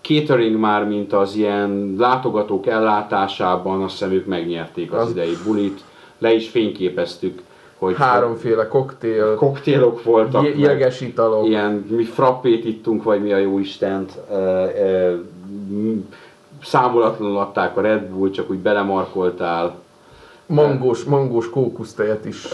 catering 0.00 0.58
már, 0.58 0.84
mint 0.88 1.12
az 1.12 1.34
ilyen 1.34 1.94
látogatók 1.98 2.66
ellátásában, 2.66 3.82
azt 3.82 3.92
hiszem 3.92 4.12
ők 4.12 4.26
megnyerték 4.26 4.92
az, 4.92 5.00
Az- 5.00 5.10
idei 5.10 5.36
bulit, 5.44 5.80
le 6.18 6.32
is 6.32 6.48
fényképeztük, 6.48 7.42
hogy 7.80 7.96
Háromféle 7.96 8.68
koktél, 8.68 9.34
koktélok 9.34 10.02
voltak, 10.02 10.58
jeges 10.58 11.00
italok, 11.00 11.46
ilyen 11.46 11.86
mi 11.88 12.04
frappét 12.04 12.64
ittunk, 12.64 13.02
vagy 13.02 13.22
mi 13.22 13.32
a 13.32 13.36
jó 13.36 13.58
Istent, 13.58 14.18
e, 14.30 14.34
e, 14.34 15.16
számolatlanul 16.62 17.38
adták 17.38 17.76
a 17.76 17.80
Red 17.80 18.02
Bull, 18.02 18.30
csak 18.30 18.50
úgy 18.50 18.58
belemarkoltál. 18.58 19.74
mangós, 20.46 21.04
mangós 21.04 21.50
kókusztejet 21.50 22.24
is. 22.24 22.48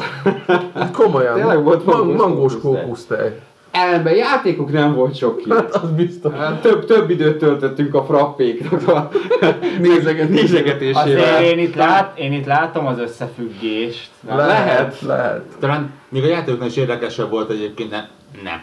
Komolyan, 0.93 1.35
Tényleg 1.35 1.63
volt 1.63 1.85
man- 1.85 1.97
mangós 2.07 2.19
mangós 2.21 2.59
kókusztej? 2.61 3.41
Ellenben 3.77 4.15
játékok 4.15 4.73
nem 4.73 4.95
volt 4.95 5.17
sok 5.17 5.37
ki. 5.39 5.51
Hát 5.51 5.75
az 5.75 5.91
biztos. 5.91 6.33
Hát 6.35 6.61
Több, 6.61 6.85
több 6.85 7.11
időt 7.11 7.39
töltöttünk 7.39 7.95
a 7.95 8.05
frappéknak 8.05 8.89
a 8.89 9.09
Nézegetés. 9.81 10.41
nézegetésével. 10.41 11.03
Azért 11.03 11.41
én 11.41 11.59
itt, 11.59 11.75
lát, 11.75 12.19
én 12.19 12.33
itt 12.33 12.47
látom 12.47 12.87
az 12.87 12.99
összefüggést. 12.99 14.11
Lehet, 14.29 15.01
lehet. 15.01 15.43
Talán 15.59 15.91
még 16.09 16.23
a 16.25 16.27
játékoknál 16.27 16.69
is 16.69 16.77
érdekesebb 16.77 17.31
volt 17.31 17.51
egyébként, 17.51 17.91
nem, 17.91 18.07
nem. 18.45 18.63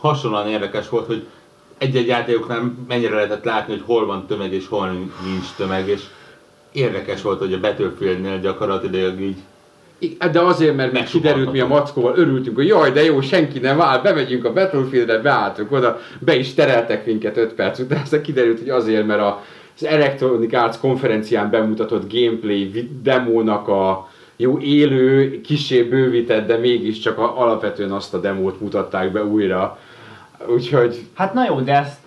Hasonlóan 0.00 0.48
érdekes 0.48 0.88
volt, 0.88 1.06
hogy 1.06 1.26
egy-egy 1.78 2.06
játékoknál 2.06 2.74
mennyire 2.88 3.14
lehetett 3.14 3.44
látni, 3.44 3.72
hogy 3.72 3.82
hol 3.86 4.06
van 4.06 4.26
tömeg 4.26 4.52
és 4.52 4.68
hol 4.68 4.88
nincs 5.24 5.46
tömeg, 5.56 5.88
és 5.88 6.00
érdekes 6.72 7.22
volt, 7.22 7.38
hogy 7.38 7.52
a 7.52 7.60
Battlefieldnél 7.60 8.38
gyakorlatilag 8.40 9.20
így 9.20 9.36
De 10.32 10.40
azért, 10.40 10.76
mert 10.76 10.92
még 10.92 11.04
kiderült, 11.04 11.52
mi 11.52 11.60
a 11.60 11.66
mackóval 11.66 12.16
örültünk, 12.16 12.56
hogy 12.56 12.66
jaj, 12.66 12.90
de 12.90 13.04
jó, 13.04 13.20
senki 13.20 13.58
nem 13.58 13.80
áll, 13.80 14.02
bemegyünk 14.02 14.44
a 14.44 14.52
Battlefieldre, 14.52 15.18
beálltunk 15.18 15.72
oda, 15.72 16.00
be 16.18 16.36
is 16.36 16.54
tereltek 16.54 17.06
minket 17.06 17.36
5 17.36 17.52
perc 17.52 17.78
után, 17.78 18.00
aztán 18.02 18.22
kiderült, 18.22 18.58
hogy 18.58 18.68
azért, 18.68 19.06
mert 19.06 19.20
a, 19.20 19.42
az 19.76 19.84
Electronic 19.84 20.54
Arts 20.54 20.76
konferencián 20.76 21.50
bemutatott 21.50 22.12
gameplay 22.12 22.88
demónak 23.02 23.68
a 23.68 24.08
jó 24.36 24.58
élő, 24.58 25.40
kisé 25.40 25.82
bővített, 25.82 26.46
de 26.46 26.56
mégiscsak 26.56 27.18
a, 27.18 27.40
alapvetően 27.40 27.92
azt 27.92 28.14
a 28.14 28.20
demót 28.20 28.60
mutatták 28.60 29.12
be 29.12 29.24
újra. 29.24 29.78
Úgyhogy 30.46 31.06
Hát 31.14 31.34
na 31.34 31.44
jó, 31.44 31.60
de 31.60 31.72
ezt 31.72 31.98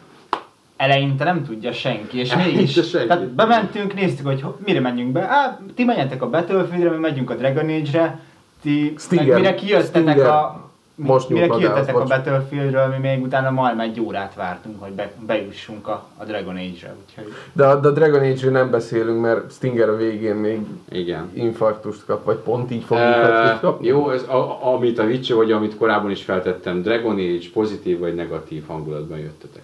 eleinte 0.82 1.24
nem 1.24 1.44
tudja 1.46 1.72
senki, 1.72 2.20
és 2.20 2.32
Eleinte 2.32 2.56
mégis. 2.58 2.90
senki. 2.90 3.08
Tehát 3.08 3.28
bementünk, 3.28 3.94
néztük, 3.94 4.26
hogy 4.26 4.42
ho- 4.42 4.66
mire 4.66 4.80
menjünk 4.80 5.12
be. 5.12 5.22
Á, 5.22 5.60
ti 5.76 5.84
menjetek 5.84 6.22
a 6.22 6.30
Battlefieldre, 6.30 6.90
mi 6.90 6.98
megyünk 6.98 7.30
a 7.30 7.36
Dragon 7.36 7.70
Age-re, 7.70 8.20
ti 8.62 8.94
Stinger. 8.98 9.28
meg 9.28 9.38
mire 9.38 9.56
kijöttetek 9.56 10.02
Stinger. 10.10 10.26
a... 10.30 10.70
Most 10.96 11.30
mire 11.30 11.48
kijöttetek 11.48 11.96
a. 12.00 12.04
Battlefieldről, 12.04 12.88
mi 12.88 13.08
még 13.08 13.22
utána 13.22 13.50
majdnem 13.52 13.86
egy 13.90 14.00
órát 14.00 14.34
vártunk, 14.36 14.82
hogy 14.82 14.92
be, 14.92 15.12
bejussunk 15.28 15.88
a, 15.88 16.08
a 16.18 16.24
Dragon 16.24 16.56
Age-re, 16.56 16.96
úgyhogy... 17.06 17.34
De 17.54 17.66
a, 17.66 17.80
de 17.80 17.88
a 17.88 17.92
Dragon 17.92 18.20
Age-ről 18.20 18.52
nem 18.52 18.70
beszélünk, 18.70 19.22
mert 19.22 19.52
Stinger 19.52 19.90
a 19.90 19.96
végén 19.96 20.36
még 20.36 20.60
igen. 20.90 21.30
infarktust 21.34 22.06
kap, 22.06 22.26
vagy 22.26 22.36
pont 22.38 22.72
így 22.72 22.84
fog 22.84 22.98
Uh, 22.98 23.60
kapni. 23.60 23.88
jó, 23.88 24.10
ez 24.10 24.22
a, 24.22 24.66
amit 24.74 25.00
a 25.00 25.04
Witcher, 25.04 25.38
vagy 25.38 25.52
amit 25.52 25.78
korábban 25.78 26.12
is 26.12 26.24
feltettem, 26.24 26.82
Dragon 26.82 27.14
Age 27.16 27.48
pozitív 27.54 28.00
vagy 28.00 28.16
negatív 28.16 28.64
hangulatban 28.68 29.18
jöttetek. 29.20 29.62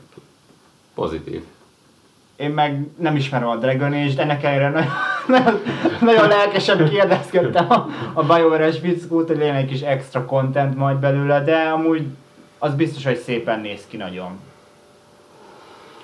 Pozitív. 0.97 1.41
Én 2.36 2.49
meg 2.49 2.88
nem 2.97 3.15
ismerem 3.15 3.47
a 3.47 3.55
Dragon 3.55 3.93
Age-t, 3.93 4.19
ennek 4.19 4.43
ellenére 4.43 4.69
nagyon, 4.69 4.91
nagyon, 5.27 5.60
nagyon 5.99 6.27
lelkesen 6.27 6.89
kérdezkedtem 6.89 7.71
a, 7.71 7.88
a 8.13 8.23
BioWare-es 8.23 8.79
fickót, 8.79 9.27
hogy 9.27 9.38
legyen 9.38 9.55
egy 9.55 9.65
kis 9.65 9.81
extra 9.81 10.25
content 10.25 10.75
majd 10.75 10.97
belőle, 10.97 11.43
de 11.43 11.55
amúgy 11.55 12.03
az 12.57 12.73
biztos, 12.73 13.03
hogy 13.05 13.17
szépen 13.17 13.60
néz 13.60 13.81
ki 13.88 13.97
nagyon. 13.97 14.39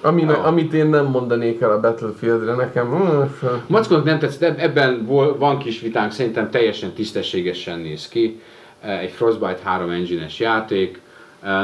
Ami, 0.02 0.22
Jó. 0.22 0.34
amit 0.44 0.74
én 0.74 0.88
nem 0.88 1.06
mondanék 1.06 1.62
el 1.62 1.72
a 1.72 1.80
Battlefieldre, 1.80 2.56
nekem... 2.56 2.88
mm, 2.88 3.22
Mackónak 3.68 4.04
nem 4.06 4.20
tetszett, 4.20 4.42
eb- 4.42 4.60
ebben 4.60 5.06
van 5.38 5.58
kis 5.58 5.80
vitánk, 5.80 6.12
szerintem 6.12 6.50
teljesen 6.50 6.92
tisztességesen 6.94 7.80
néz 7.80 8.08
ki. 8.08 8.42
Egy 8.80 9.12
Frostbite 9.12 9.60
3 9.64 9.90
engine-es 9.90 10.40
játék. 10.40 11.02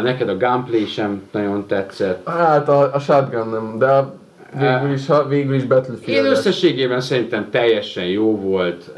Neked 0.03 0.29
a 0.29 0.37
gameplay 0.37 0.85
sem 0.85 1.21
nagyon 1.31 1.67
tetszett. 1.67 2.27
Hát 2.29 2.69
a, 2.69 2.93
a 2.93 2.99
shotgun 2.99 3.47
nem, 3.49 3.77
de 3.77 4.03
végül 4.59 4.93
is, 4.93 5.07
ha- 5.07 5.27
végül 5.27 5.55
is 5.55 5.61
Én 5.61 5.67
Battlefield. 5.67 6.25
összességében 6.25 7.01
szerintem 7.01 7.49
teljesen 7.49 8.05
jó 8.05 8.39
volt. 8.39 8.91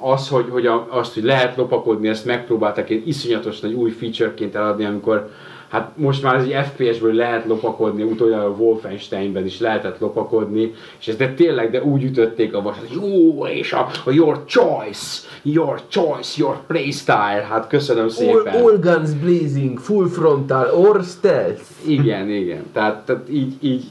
Az, 0.00 0.28
hogy, 0.28 0.46
hogy 0.50 0.66
a, 0.66 0.86
azt, 0.90 1.14
hogy 1.14 1.24
lehet 1.24 1.56
lopakodni, 1.56 2.08
ezt 2.08 2.24
megpróbálták 2.24 2.90
ilyen 2.90 3.02
iszonyatos 3.06 3.60
nagy 3.60 3.72
új 3.72 3.90
featureként 3.90 4.54
eladni, 4.54 4.84
amikor 4.84 5.30
hát 5.68 5.90
most 5.94 6.22
már 6.22 6.34
az 6.34 6.42
egy 6.42 6.66
FPS-ből 6.66 7.14
lehet 7.14 7.46
lopakodni, 7.46 8.02
utoljára 8.02 8.44
a 8.44 8.56
Wolfensteinben 8.58 9.44
is 9.44 9.60
lehetett 9.60 9.98
lopakodni, 9.98 10.74
és 10.98 11.08
ezt 11.08 11.18
de 11.18 11.32
tényleg, 11.32 11.70
de 11.70 11.82
úgy 11.82 12.04
ütötték 12.04 12.54
a 12.54 12.62
vasat, 12.62 12.88
jó, 12.94 13.46
és 13.46 13.72
a, 13.72 13.88
a 14.04 14.10
your 14.10 14.44
choice, 14.44 15.26
your 15.42 15.80
choice, 15.88 16.34
your 16.36 16.56
playstyle, 16.66 17.46
hát 17.50 17.68
köszönöm 17.68 18.08
szépen. 18.08 18.54
All, 18.54 18.62
all 18.62 18.78
guns 18.78 19.10
blazing, 19.10 19.78
full 19.78 20.08
frontal 20.08 20.74
or 20.74 21.02
stealth. 21.02 21.62
Igen, 21.86 22.28
igen, 22.28 22.62
tehát, 22.72 23.04
tehát 23.04 23.28
így, 23.30 23.54
így, 23.60 23.84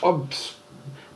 absz- 0.00 0.58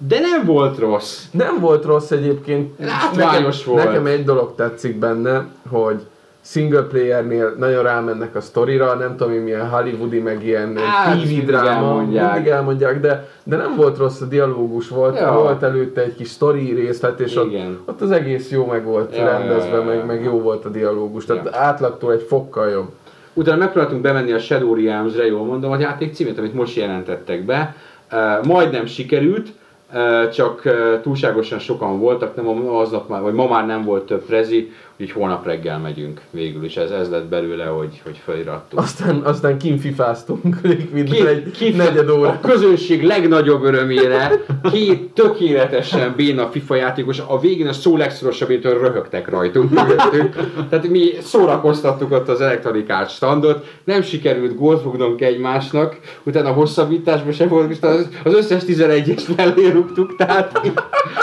de 0.09 0.21
nem 0.21 0.45
volt 0.45 0.79
rossz. 0.79 1.25
Nem 1.31 1.61
volt 1.61 1.85
rossz 1.85 2.11
egyébként. 2.11 2.79
Látványos 2.79 3.59
nekem, 3.59 3.73
volt. 3.73 3.85
Nekem 3.85 4.07
egy 4.07 4.25
dolog 4.25 4.55
tetszik 4.55 4.99
benne, 4.99 5.47
hogy 5.69 6.03
single 6.47 6.83
playernél 6.83 7.55
nagyon 7.59 7.83
rámennek 7.83 8.35
a 8.37 8.41
sztorira, 8.41 8.95
nem 8.95 9.17
tudom 9.17 9.33
én 9.33 9.41
milyen 9.41 9.69
hollywoodi, 9.69 10.19
meg 10.19 10.45
ilyen 10.45 10.79
Á, 10.79 11.13
TV 11.17 11.45
dráma, 11.47 11.69
elmondják. 11.69 12.33
mindig 12.35 12.53
elmondják, 12.53 13.01
de, 13.01 13.29
de 13.45 13.57
nem 13.57 13.77
volt 13.77 13.99
rossz 13.99 14.21
a 14.21 14.25
dialógus, 14.25 14.89
volt, 14.89 15.19
Ja. 15.19 15.33
volt 15.33 15.63
előtte 15.63 16.01
egy 16.03 16.15
kis 16.15 16.29
sztori 16.29 16.73
részlet, 16.73 17.21
és 17.21 17.37
ott, 17.37 17.51
Igen. 17.51 17.79
ott 17.85 18.01
az 18.01 18.11
egész 18.11 18.51
jó 18.51 18.67
meg 18.67 18.85
volt 18.85 19.17
Ja, 19.17 19.25
rendezve, 19.25 19.69
ja, 19.69 19.77
ja, 19.79 19.83
meg, 19.85 19.97
ja. 19.97 20.05
meg 20.05 20.25
jó 20.25 20.41
volt 20.41 20.65
a 20.65 20.69
dialógus, 20.69 21.25
tehát 21.25 21.45
Ja. 21.45 21.51
átlagtól 21.59 22.13
egy 22.13 22.25
fokkal 22.29 22.69
jobb. 22.69 22.89
Utána 23.33 23.57
megpróbáltunk 23.59 24.03
bemenni 24.03 24.33
a 24.33 24.39
Shadow 24.39 24.75
Realms-re, 24.75 25.27
jól 25.27 25.45
mondom, 25.45 25.71
a 25.71 25.79
játék 25.79 26.15
címét, 26.15 26.39
amit 26.39 26.55
most 26.55 26.77
jelentettek 26.77 27.45
be. 27.45 27.75
Uh, 28.13 28.47
majdnem 28.47 28.87
sikerült, 28.87 29.49
uh, 29.95 30.29
csak 30.29 30.63
uh, 30.65 31.01
túlságosan 31.03 31.59
sokan 31.59 31.99
voltak, 31.99 32.37
nem 32.37 32.69
aznap 32.69 33.09
már, 33.09 33.21
vagy 33.23 33.33
ma 33.35 33.49
már 33.49 33.67
nem 33.67 33.83
volt 33.85 34.07
több 34.07 34.25
prezi, 34.25 34.73
úgyhogy 34.99 35.23
holnap 35.23 35.47
reggel 35.47 35.79
megyünk 35.79 36.21
végül 36.31 36.65
is. 36.65 36.77
Ez, 36.77 36.91
ez 36.91 37.11
lett 37.11 37.25
belőle, 37.27 37.65
hogy, 37.65 38.01
hogy 38.05 38.21
felirattuk. 38.25 38.79
Aztán, 38.79 39.17
aztán 39.25 39.59
kinfifáztunk 39.59 40.57
Liquidben 40.63 41.05
Ki- 41.05 41.27
egy 41.27 41.51
ki- 41.51 41.71
negyed 41.71 42.09
óra. 42.11 42.29
A 42.29 42.41
közönség 42.41 43.03
legnagyobb 43.03 43.63
örömére 43.63 44.31
két 44.73 45.13
tökéletesen 45.15 46.13
béna 46.17 46.47
FIFA 46.47 46.75
játékos, 46.75 47.19
a 47.27 47.41
végén 47.41 47.67
a 47.67 47.73
szó 47.73 47.97
legszorosabbétől 47.97 48.81
röhögtek 48.81 49.29
rajtunk. 49.29 49.71
mögöttünk. 49.71 50.37
Tehát 50.71 50.89
mi 50.89 51.11
szórakoztattuk 51.21 52.13
ott 52.13 52.29
az 52.29 52.41
Electronic 52.41 52.91
Arts 52.91 53.11
standot, 53.13 53.67
nem 53.85 54.03
sikerült 54.03 54.57
gólt 54.57 54.83
fognunk 54.83 55.21
egymásnak, 55.21 55.99
utána 56.23 56.49
a 56.49 56.53
hosszabbításban 56.53 57.33
sem 57.33 57.49
volt, 57.49 57.71
és 57.71 57.77
az, 57.81 58.09
az 58.25 58.35
összes 58.35 58.63
11-es 58.67 59.37
mellé 59.37 59.69
rúgtuk, 59.71 60.17
tehát 60.17 60.61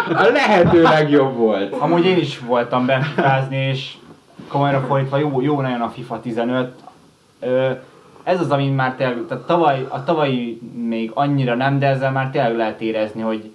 a 0.10 0.30
lehető 0.34 0.82
legjobb 0.82 1.36
volt. 1.36 1.74
Amúgy 1.80 2.06
én 2.06 2.18
is 2.18 2.40
voltam 2.40 2.86
benfifázni, 2.86 3.61
és 3.70 3.94
komolyra 4.48 4.82
fordítva 4.82 5.18
jó, 5.18 5.42
jó 5.42 5.62
nagyon 5.62 5.82
a 5.82 5.90
FIFA 5.90 6.20
15. 6.20 6.84
Ö, 7.40 7.72
ez 8.24 8.40
az, 8.40 8.52
ami 8.52 8.70
már 8.70 8.96
tényleg, 8.96 9.26
tehát 9.28 9.46
tavaly, 9.46 9.86
a 9.90 10.04
tavalyi 10.04 10.62
még 10.88 11.12
annyira 11.14 11.56
nem, 11.56 11.80
de 11.80 11.88
ezzel 11.88 12.12
már 12.12 12.30
tényleg 12.30 12.56
lehet 12.56 12.82
érezni, 12.82 13.22
hogy 13.22 13.52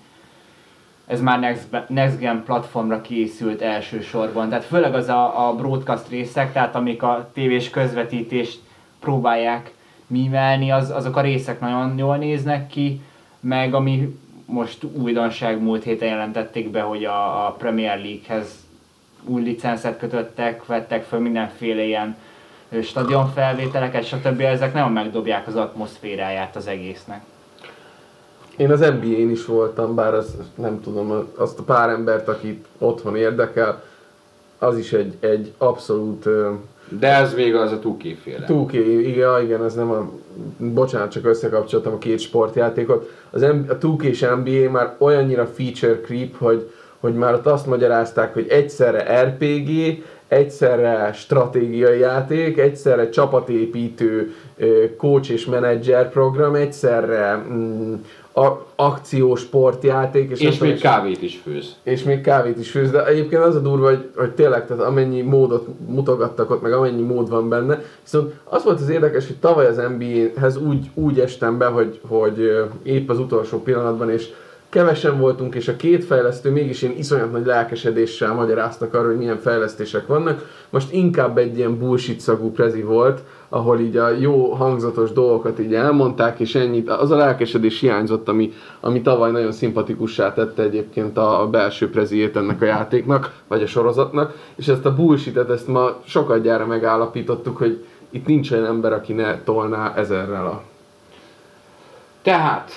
ez 1.06 1.20
már 1.20 1.40
next, 1.40 1.66
next 1.88 2.18
Gen 2.18 2.42
platformra 2.44 3.00
készült 3.00 3.62
elsősorban. 3.62 4.48
Tehát 4.48 4.64
főleg 4.64 4.94
az 4.94 5.08
a, 5.08 5.48
a 5.48 5.54
broadcast 5.54 6.08
részek, 6.08 6.52
tehát 6.52 6.74
amik 6.74 7.02
a 7.02 7.30
tévés 7.32 7.70
közvetítést 7.70 8.60
próbálják 9.00 9.74
mímelni, 10.06 10.70
az, 10.70 10.90
azok 10.90 11.16
a 11.16 11.20
részek 11.20 11.60
nagyon 11.60 11.98
jól 11.98 12.16
néznek 12.16 12.66
ki, 12.66 13.00
meg 13.40 13.74
ami 13.74 14.16
most 14.46 14.84
újdonság 14.84 15.62
múlt 15.62 15.84
héten 15.84 16.08
jelentették 16.08 16.70
be, 16.70 16.80
hogy 16.80 17.04
a, 17.04 17.46
a 17.46 17.50
Premier 17.50 17.98
League-hez 17.98 18.65
új 19.26 19.42
licenszet 19.42 19.98
kötöttek, 19.98 20.66
vettek 20.66 21.04
föl 21.04 21.18
mindenféle 21.18 21.82
ilyen 21.82 22.16
stadionfelvételeket, 22.82 24.04
stb. 24.04 24.40
Ezek 24.40 24.74
nagyon 24.74 24.92
megdobják 24.92 25.46
az 25.46 25.56
atmoszféráját 25.56 26.56
az 26.56 26.66
egésznek. 26.66 27.20
Én 28.56 28.70
az 28.70 28.80
NBA-n 28.80 29.30
is 29.30 29.44
voltam, 29.44 29.94
bár 29.94 30.14
az, 30.14 30.36
nem 30.54 30.80
tudom, 30.80 31.28
azt 31.36 31.58
a 31.58 31.62
pár 31.62 31.88
embert, 31.88 32.28
akit 32.28 32.66
otthon 32.78 33.16
érdekel, 33.16 33.82
az 34.58 34.78
is 34.78 34.92
egy, 34.92 35.16
egy 35.20 35.52
abszolút 35.58 36.28
De 36.88 37.14
ez 37.14 37.34
még 37.34 37.54
az 37.54 37.72
a 37.72 37.78
2 37.78 38.14
féle. 38.22 38.46
2K, 38.48 38.72
igen, 39.04 39.42
igen, 39.42 39.64
ez 39.64 39.74
nem 39.74 39.90
a... 39.90 40.10
Bocsánat, 40.56 41.10
csak 41.10 41.26
összekapcsoltam 41.26 41.92
a 41.92 41.98
két 41.98 42.18
sportjátékot. 42.18 43.10
Az 43.30 43.40
M- 43.40 43.70
a 43.70 43.78
2K 43.78 44.02
és 44.02 44.20
NBA 44.20 44.70
már 44.70 44.94
olyannyira 44.98 45.46
feature 45.46 46.00
creep, 46.00 46.36
hogy, 46.38 46.70
hogy 47.00 47.14
már 47.14 47.34
ott 47.34 47.46
azt 47.46 47.66
magyarázták, 47.66 48.34
hogy 48.34 48.46
egyszerre 48.48 49.22
RPG, 49.22 50.02
egyszerre 50.28 51.12
stratégiai 51.12 51.98
játék, 51.98 52.58
egyszerre 52.58 53.08
csapatépítő 53.08 54.34
coach 54.96 55.30
és 55.30 55.44
menedzser 55.46 56.10
program, 56.10 56.54
egyszerre 56.54 57.44
mm, 57.52 57.94
a, 58.32 58.66
akciós 58.76 59.40
sportjáték, 59.40 60.30
és, 60.30 60.40
És 60.40 60.56
tudom, 60.56 60.72
még 60.72 60.80
kávét 60.80 61.22
is 61.22 61.40
főz. 61.44 61.76
és 61.82 62.02
még 62.02 62.20
kávét 62.20 62.58
is 62.58 62.70
főz, 62.70 62.90
de 62.90 63.06
egyébként 63.06 63.42
az 63.42 63.54
a 63.54 63.60
durva, 63.60 63.86
hogy, 63.86 64.10
hogy 64.16 64.30
tényleg, 64.30 64.66
tehát 64.66 64.82
amennyi 64.82 65.20
módot 65.20 65.66
mutogattak 65.86 66.50
ott, 66.50 66.62
meg 66.62 66.72
amennyi 66.72 67.02
mód 67.02 67.28
van 67.28 67.48
benne, 67.48 67.82
viszont 68.02 68.32
az 68.44 68.64
volt 68.64 68.80
az 68.80 68.88
érdekes, 68.88 69.26
hogy 69.26 69.36
tavaly 69.36 69.66
az 69.66 69.82
NBA-hez 69.98 70.56
úgy, 70.56 70.90
úgy 70.94 71.20
estem 71.20 71.58
be, 71.58 71.66
hogy, 71.66 72.00
hogy 72.08 72.66
épp 72.82 73.10
az 73.10 73.18
utolsó 73.18 73.62
pillanatban, 73.62 74.10
és 74.10 74.28
kevesen 74.76 75.18
voltunk, 75.18 75.54
és 75.54 75.68
a 75.68 75.76
két 75.76 76.04
fejlesztő 76.04 76.50
mégis 76.50 76.82
ilyen 76.82 76.96
iszonyat 76.96 77.32
nagy 77.32 77.46
lelkesedéssel 77.46 78.34
magyaráztak 78.34 78.94
arról, 78.94 79.06
hogy 79.06 79.18
milyen 79.18 79.38
fejlesztések 79.38 80.06
vannak. 80.06 80.48
Most 80.70 80.92
inkább 80.92 81.38
egy 81.38 81.56
ilyen 81.56 81.78
bullshit 81.78 82.20
szagú 82.20 82.50
prezi 82.50 82.82
volt, 82.82 83.22
ahol 83.48 83.80
így 83.80 83.96
a 83.96 84.08
jó 84.08 84.52
hangzatos 84.52 85.12
dolgokat 85.12 85.58
így 85.60 85.74
elmondták, 85.74 86.40
és 86.40 86.54
ennyit. 86.54 86.90
Az 86.90 87.10
a 87.10 87.16
lelkesedés 87.16 87.80
hiányzott, 87.80 88.28
ami, 88.28 88.52
ami 88.80 89.02
tavaly 89.02 89.30
nagyon 89.30 89.52
szimpatikussá 89.52 90.32
tette 90.32 90.62
egyébként 90.62 91.16
a, 91.16 91.48
belső 91.50 91.90
preziét 91.90 92.36
ennek 92.36 92.62
a 92.62 92.64
játéknak, 92.64 93.32
vagy 93.48 93.62
a 93.62 93.66
sorozatnak, 93.66 94.34
és 94.56 94.68
ezt 94.68 94.86
a 94.86 94.94
bullshitet, 94.94 95.50
ezt 95.50 95.68
ma 95.68 96.00
sokadjára 96.04 96.66
megállapítottuk, 96.66 97.56
hogy 97.56 97.84
itt 98.10 98.26
nincs 98.26 98.50
olyan 98.50 98.64
ember, 98.64 98.92
aki 98.92 99.12
ne 99.12 99.42
tolná 99.42 99.94
ezerrel 99.94 100.46
a 100.46 100.62
Tehát 102.26 102.70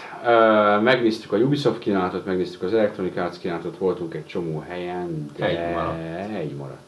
megnéztük 0.83 1.31
a 1.31 1.37
Ubisoft 1.37 1.79
kínálatot, 1.79 2.25
megnéztük 2.25 2.61
az 2.61 2.73
Electronic 2.73 3.17
Arts 3.17 3.37
kínálatot, 3.37 3.77
voltunk 3.77 4.13
egy 4.13 4.25
csomó 4.25 4.63
helyen, 4.67 5.31
de 5.37 5.45
Egy 5.45 5.73
maradt. 5.73 5.97
Egy 6.33 6.55
maradt. 6.55 6.79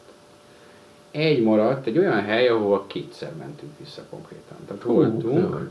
Egy 1.10 1.42
maradt, 1.42 1.86
egy 1.86 1.98
olyan 1.98 2.22
hely, 2.24 2.48
ahol 2.48 2.84
kétszer 2.86 3.32
mentünk 3.38 3.72
vissza 3.78 4.02
konkrétan. 4.10 4.56
Tehát 4.66 4.82
voltunk, 4.82 5.34
tényleg. 5.34 5.68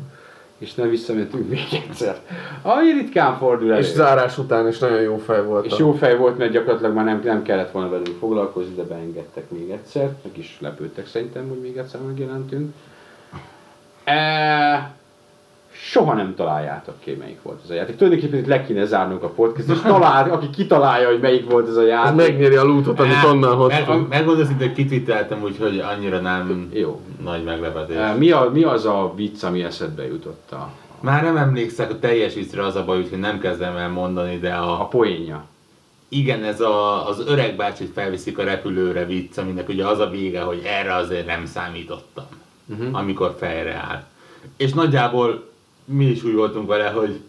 és 0.57 0.73
nem 0.73 0.89
visszamentünk 0.89 1.49
még 1.49 1.83
egyszer. 1.87 2.19
Ami 2.61 2.91
ritkán 2.91 3.37
fordul 3.37 3.71
elő. 3.71 3.79
És 3.79 3.91
zárás 3.91 4.37
után 4.37 4.67
is 4.67 4.77
nagyon 4.77 5.01
jó 5.01 5.17
fej 5.17 5.43
volt. 5.43 5.65
És 5.65 5.77
jó 5.77 5.91
fej 5.91 6.17
volt, 6.17 6.37
mert 6.37 6.51
gyakorlatilag 6.51 6.93
már 6.93 7.05
nem, 7.05 7.21
nem 7.23 7.43
kellett 7.43 7.71
volna 7.71 7.89
velünk 7.89 8.17
foglalkozni, 8.19 8.75
de 8.75 8.83
beengedtek 8.83 9.49
még 9.49 9.69
egyszer. 9.69 10.09
Meg 10.23 10.37
is 10.37 10.57
lepődtek 10.61 11.07
szerintem, 11.07 11.47
hogy 11.47 11.59
még 11.61 11.77
egyszer 11.77 11.99
megjelentünk. 12.01 12.73
E, 14.03 14.99
soha 15.83 16.13
nem 16.13 16.35
találjátok 16.35 16.95
ki, 16.99 17.15
melyik 17.19 17.41
volt 17.41 17.59
ez 17.63 17.69
a 17.69 17.73
játék. 17.73 17.95
Tulajdonképpen 17.95 18.39
itt 18.39 18.45
le 18.45 18.65
kéne 18.65 18.85
zárnunk 18.85 19.23
a 19.23 19.29
podcast, 19.29 19.69
és 19.69 19.79
talál, 19.81 20.29
aki 20.29 20.49
kitalálja, 20.49 21.07
hogy 21.07 21.19
melyik 21.19 21.49
volt 21.49 21.67
ez 21.67 21.75
a 21.75 21.81
Ez 21.81 21.87
játék. 21.87 22.15
megnyeri 22.15 22.55
a 22.55 22.63
lootot, 22.63 22.99
amit 22.99 23.23
onnan 23.25 23.57
Meg, 23.57 23.57
hoztunk. 23.57 24.09
megmondom 24.09 24.57
hogy 24.57 24.73
kitwitteltem, 24.73 25.43
úgyhogy 25.43 25.79
annyira 25.79 26.19
nem 26.19 26.69
Jó. 26.73 27.01
nagy 27.23 27.43
meglepetés. 27.43 27.95
E, 27.95 28.13
mi, 28.13 28.31
a, 28.31 28.49
mi 28.53 28.63
az 28.63 28.85
a 28.85 29.13
vicc, 29.15 29.43
ami 29.43 29.63
eszedbe 29.63 30.07
jutott 30.07 30.51
a, 30.51 30.69
Már 30.99 31.23
nem 31.23 31.37
emlékszek 31.37 31.91
a 31.91 31.99
teljes 31.99 32.33
viccre 32.33 32.65
az 32.65 32.75
a 32.75 32.85
baj, 32.85 32.97
úgyhogy 32.97 33.19
nem 33.19 33.39
kezdem 33.39 33.75
el 33.75 33.89
mondani, 33.89 34.39
de 34.39 34.53
a, 34.53 34.81
a 34.81 34.85
poénja? 34.85 35.45
igen, 36.13 36.43
ez 36.43 36.61
a, 36.61 37.07
az 37.07 37.23
öreg 37.27 37.55
bácsit 37.55 37.91
felviszik 37.93 38.37
a 38.37 38.43
repülőre 38.43 39.05
vicc, 39.05 39.37
aminek 39.37 39.69
ugye 39.69 39.85
az 39.85 39.99
a 39.99 40.09
vége, 40.09 40.41
hogy 40.41 40.61
erre 40.65 40.93
azért 40.93 41.25
nem 41.25 41.45
számítottam, 41.45 42.25
uh-huh. 42.65 42.97
amikor 42.97 43.35
fejre 43.39 43.73
áll. 43.73 44.03
És 44.57 44.73
nagyjából 44.73 45.50
mi 45.91 46.05
is 46.05 46.23
úgy 46.23 46.33
voltunk 46.33 46.67
vele, 46.67 46.89
hogy, 46.89 47.19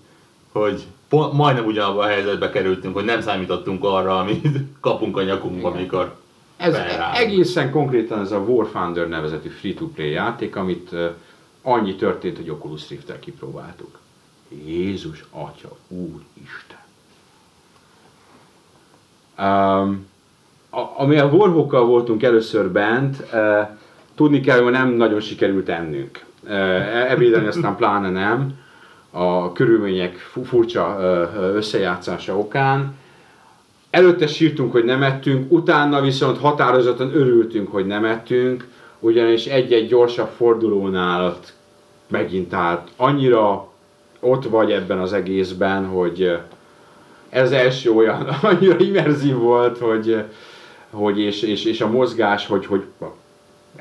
hogy 0.53 0.83
po- 1.09 1.33
majdnem 1.33 1.65
ugyanabban 1.67 2.05
a 2.05 2.09
helyzetbe 2.09 2.51
kerültünk, 2.51 2.95
hogy 2.95 3.05
nem 3.05 3.21
számítottunk 3.21 3.85
arra, 3.85 4.19
amit 4.19 4.47
kapunk 4.81 5.17
a 5.17 5.23
nyakunkba, 5.23 5.69
Igen. 5.69 5.79
amikor 5.79 6.17
Ez 6.57 6.75
felráll. 6.75 7.15
egészen 7.15 7.71
konkrétan 7.71 8.21
ez 8.21 8.33
a 8.33 8.39
War 8.39 8.67
Thunder 8.67 9.09
nevezetű 9.09 9.49
free-to-play 9.49 10.11
játék, 10.11 10.57
amit 10.57 10.91
annyi 11.63 11.95
történt, 11.97 12.37
hogy 12.37 12.51
Oculus 12.51 12.89
Rift-tel 12.89 13.19
kipróbáltuk. 13.19 13.99
Jézus, 14.67 15.25
Atya, 15.31 15.77
Úristen! 15.89 16.81
Um, 19.39 20.07
a, 20.71 20.81
ami 21.01 21.17
a 21.19 21.27
Warhawkkal 21.27 21.85
voltunk 21.85 22.23
először 22.23 22.71
bent, 22.71 23.17
uh, 23.33 23.69
tudni 24.15 24.41
kell, 24.41 24.63
hogy 24.63 24.73
nem 24.73 24.89
nagyon 24.89 25.21
sikerült 25.21 25.69
ennünk. 25.69 26.25
Ebédelni 27.09 27.47
aztán 27.47 27.77
pláne 27.77 28.11
nem, 28.11 28.53
a 29.11 29.53
körülmények 29.53 30.17
fu- 30.17 30.47
furcsa 30.47 30.99
összejátszása 31.55 32.39
okán 32.39 32.95
Előtte 33.93 34.27
sírtunk, 34.27 34.73
hogy 34.73 34.85
nem 34.85 35.03
ettünk, 35.03 35.53
utána 35.53 36.01
viszont 36.01 36.39
határozottan 36.39 37.15
örültünk, 37.15 37.73
hogy 37.73 37.87
nem 37.87 38.05
ettünk, 38.05 38.69
ugyanis 38.99 39.47
egy-egy 39.47 39.89
gyorsabb 39.89 40.29
fordulónál 40.37 41.37
megint 42.09 42.53
állt. 42.53 42.89
Annyira 42.97 43.69
ott 44.21 44.45
vagy 44.45 44.71
ebben 44.71 44.99
az 44.99 45.13
egészben, 45.13 45.87
hogy 45.87 46.39
ez 47.29 47.53
első 47.53 47.91
olyan, 47.91 48.23
annyira 48.43 48.79
immerzív 48.79 49.35
volt, 49.35 49.79
hogy, 49.79 50.25
hogy 50.91 51.19
és, 51.21 51.43
és, 51.43 51.65
és 51.65 51.81
a 51.81 51.91
mozgás, 51.91 52.47
hogy, 52.47 52.67
hogy 52.67 52.85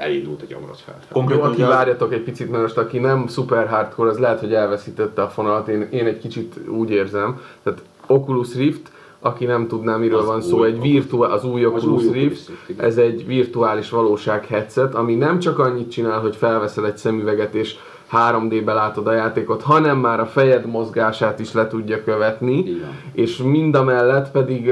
elindult 0.02 0.42
a 0.42 0.46
gyomrot 0.46 0.80
fel. 0.80 1.00
Konkrétan 1.12 1.52
aki 1.52 1.62
várjatok 1.62 2.14
egy 2.14 2.22
picit, 2.22 2.50
mert 2.52 2.62
most 2.62 2.78
aki 2.78 3.00
nem 3.00 3.28
super 3.28 3.68
hardcore, 3.68 4.10
az 4.10 4.18
lehet, 4.18 4.40
hogy 4.40 4.54
elveszítette 4.54 5.22
a 5.22 5.30
fonalat. 5.30 5.68
Én, 5.68 5.88
én 5.92 6.06
egy 6.06 6.20
kicsit 6.20 6.56
úgy 6.68 6.90
érzem. 6.90 7.42
Tehát 7.64 7.82
Oculus 8.08 8.56
Rift, 8.56 8.92
aki 9.20 9.46
nem 9.46 9.68
tudná, 9.68 9.98
miről 9.98 10.20
Az 10.20 10.26
van 10.26 10.42
szó, 10.42 10.64
egy 10.64 10.82
virtuál, 10.82 11.32
az 11.32 11.46
új 11.46 11.64
Az 11.64 11.72
Oculus 11.72 12.04
új 12.04 12.12
Rift, 12.12 12.52
ez 12.78 12.98
egy 12.98 13.26
virtuális 13.26 13.90
valóság 13.90 14.46
headset, 14.46 14.96
ami 14.96 15.16
nem 15.16 15.40
csak 15.40 15.60
annyit 15.60 15.92
csinál, 15.92 16.20
hogy 16.20 16.36
felveszel 16.36 16.86
egy 16.86 16.98
szemüveget 16.98 17.56
és 17.56 17.76
3D-be 18.12 18.74
látod 18.74 19.08
a 19.08 19.14
játékot, 19.14 19.62
hanem 19.62 19.98
már 19.98 20.20
a 20.20 20.26
fejed 20.26 20.66
mozgását 20.66 21.40
is 21.40 21.54
le 21.54 21.68
tudja 21.68 22.04
követni, 22.04 22.64
van. 22.64 22.96
és 23.14 23.38
mind 23.38 23.76
a 23.76 23.84
mellett 23.84 24.32
pedig 24.32 24.72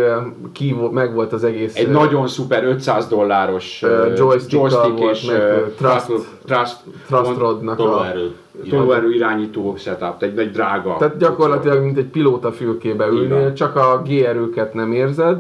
ki, 0.54 0.76
meg 0.92 1.14
volt 1.14 1.34
az 1.34 1.44
egész 1.44 1.76
Egy 1.76 1.90
nagyon 1.90 2.28
szuper 2.28 2.64
500 2.64 3.08
dolláros 3.08 3.84
ö, 3.84 4.14
joystickkal 4.16 4.70
joystick 4.70 4.98
volt, 4.98 5.16
és 5.16 5.26
meg, 5.26 5.74
Trust- 5.78 6.28
trust, 6.46 6.78
trust, 7.08 7.38
Rodnak 7.38 7.80
a, 7.80 7.84
tolóerő. 8.64 9.12
irányító 9.12 9.76
setup, 9.78 10.24
egy 10.24 10.34
nagy 10.34 10.52
drága. 10.52 10.96
Tehát 10.98 11.18
gyakorlatilag 11.18 11.84
mint 11.84 11.98
egy 11.98 12.10
pilóta 12.10 12.52
fülkébe 12.52 13.08
ülnél, 13.08 13.44
van. 13.44 13.54
csak 13.54 13.76
a 13.76 14.02
G-erőket 14.06 14.74
nem 14.74 14.92
érzed, 14.92 15.38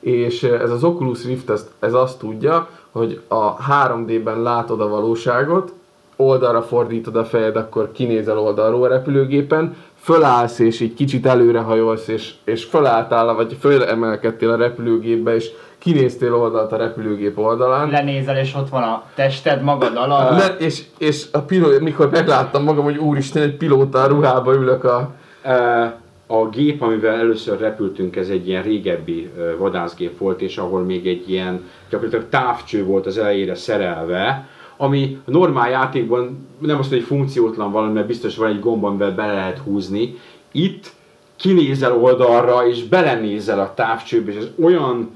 és 0.00 0.42
ez 0.42 0.70
az 0.70 0.84
Oculus 0.84 1.24
Rift 1.24 1.50
ez, 1.50 1.68
ez 1.78 1.94
azt 1.94 2.18
tudja, 2.18 2.68
hogy 2.90 3.20
a 3.28 3.56
3D-ben 3.56 4.42
látod 4.42 4.80
a 4.80 4.88
valóságot, 4.88 5.72
oldalra 6.16 6.62
fordítod 6.62 7.16
a 7.16 7.24
fejed, 7.24 7.56
akkor 7.56 7.92
kinézel 7.92 8.38
oldalról 8.38 8.82
a 8.82 8.88
repülőgépen, 8.88 9.76
fölállsz 10.00 10.58
és 10.58 10.80
így 10.80 10.94
kicsit 10.94 11.26
előrehajolsz, 11.26 12.08
és, 12.08 12.32
és 12.44 12.64
fölálltál, 12.64 13.34
vagy 13.34 13.56
fölemelkedtél 13.60 14.50
a 14.50 14.56
repülőgépbe, 14.56 15.34
és 15.34 15.50
kinéztél 15.78 16.34
oldalt 16.34 16.72
a 16.72 16.76
repülőgép 16.76 17.38
oldalán. 17.38 17.90
Lenézel, 17.90 18.36
és 18.36 18.54
ott 18.54 18.68
van 18.68 18.82
a 18.82 19.02
tested 19.14 19.62
magad 19.62 19.96
alatt. 19.96 20.38
Le, 20.38 20.56
és, 20.58 20.82
és 20.98 21.26
a 21.32 21.38
piló, 21.38 21.68
mikor 21.80 22.10
megláttam 22.10 22.62
magam, 22.62 22.84
hogy 22.84 22.96
úristen, 22.96 23.42
egy 23.42 23.56
pilóta 23.56 24.06
ruhába 24.06 24.54
ülök 24.54 24.84
a... 24.84 25.10
Ö, 25.44 25.84
A 26.26 26.48
gép, 26.48 26.82
amivel 26.82 27.14
először 27.14 27.58
repültünk, 27.60 28.16
ez 28.16 28.28
egy 28.28 28.48
ilyen 28.48 28.62
régebbi 28.62 29.30
ö, 29.38 29.56
vadászgép 29.56 30.18
volt, 30.18 30.40
és 30.40 30.56
ahol 30.56 30.82
még 30.82 31.06
egy 31.06 31.30
ilyen 31.30 31.64
gyakorlatilag 31.90 32.28
távcső 32.28 32.84
volt 32.84 33.06
az 33.06 33.18
elejére 33.18 33.54
szerelve, 33.54 34.48
ami 34.82 35.18
a 35.24 35.30
normál 35.30 35.70
játékban 35.70 36.48
nem 36.58 36.78
azt 36.78 36.90
mondom, 36.90 37.08
hogy 37.08 37.18
funkciótlan 37.18 37.72
valami, 37.72 37.92
mert 37.92 38.06
biztos 38.06 38.36
van 38.36 38.48
egy 38.48 38.60
gomb, 38.60 38.84
amivel 38.84 39.14
be 39.14 39.26
lehet 39.26 39.58
húzni. 39.58 40.18
Itt 40.52 40.92
kinézel 41.36 41.96
oldalra, 41.96 42.66
és 42.68 42.84
belenézel 42.84 43.60
a 43.60 43.74
távcsőbe, 43.74 44.32
és 44.32 44.36
ez 44.36 44.48
olyan 44.62 45.10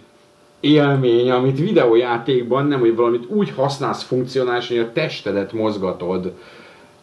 élmény, 0.60 1.30
amit 1.30 1.58
videójátékban 1.58 2.66
nem, 2.66 2.80
hogy 2.80 2.96
valamit 2.96 3.30
úgy 3.30 3.50
használsz 3.50 4.02
funkcionális, 4.02 4.68
hogy 4.68 4.78
a 4.78 4.92
testedet 4.92 5.52
mozgatod 5.52 6.32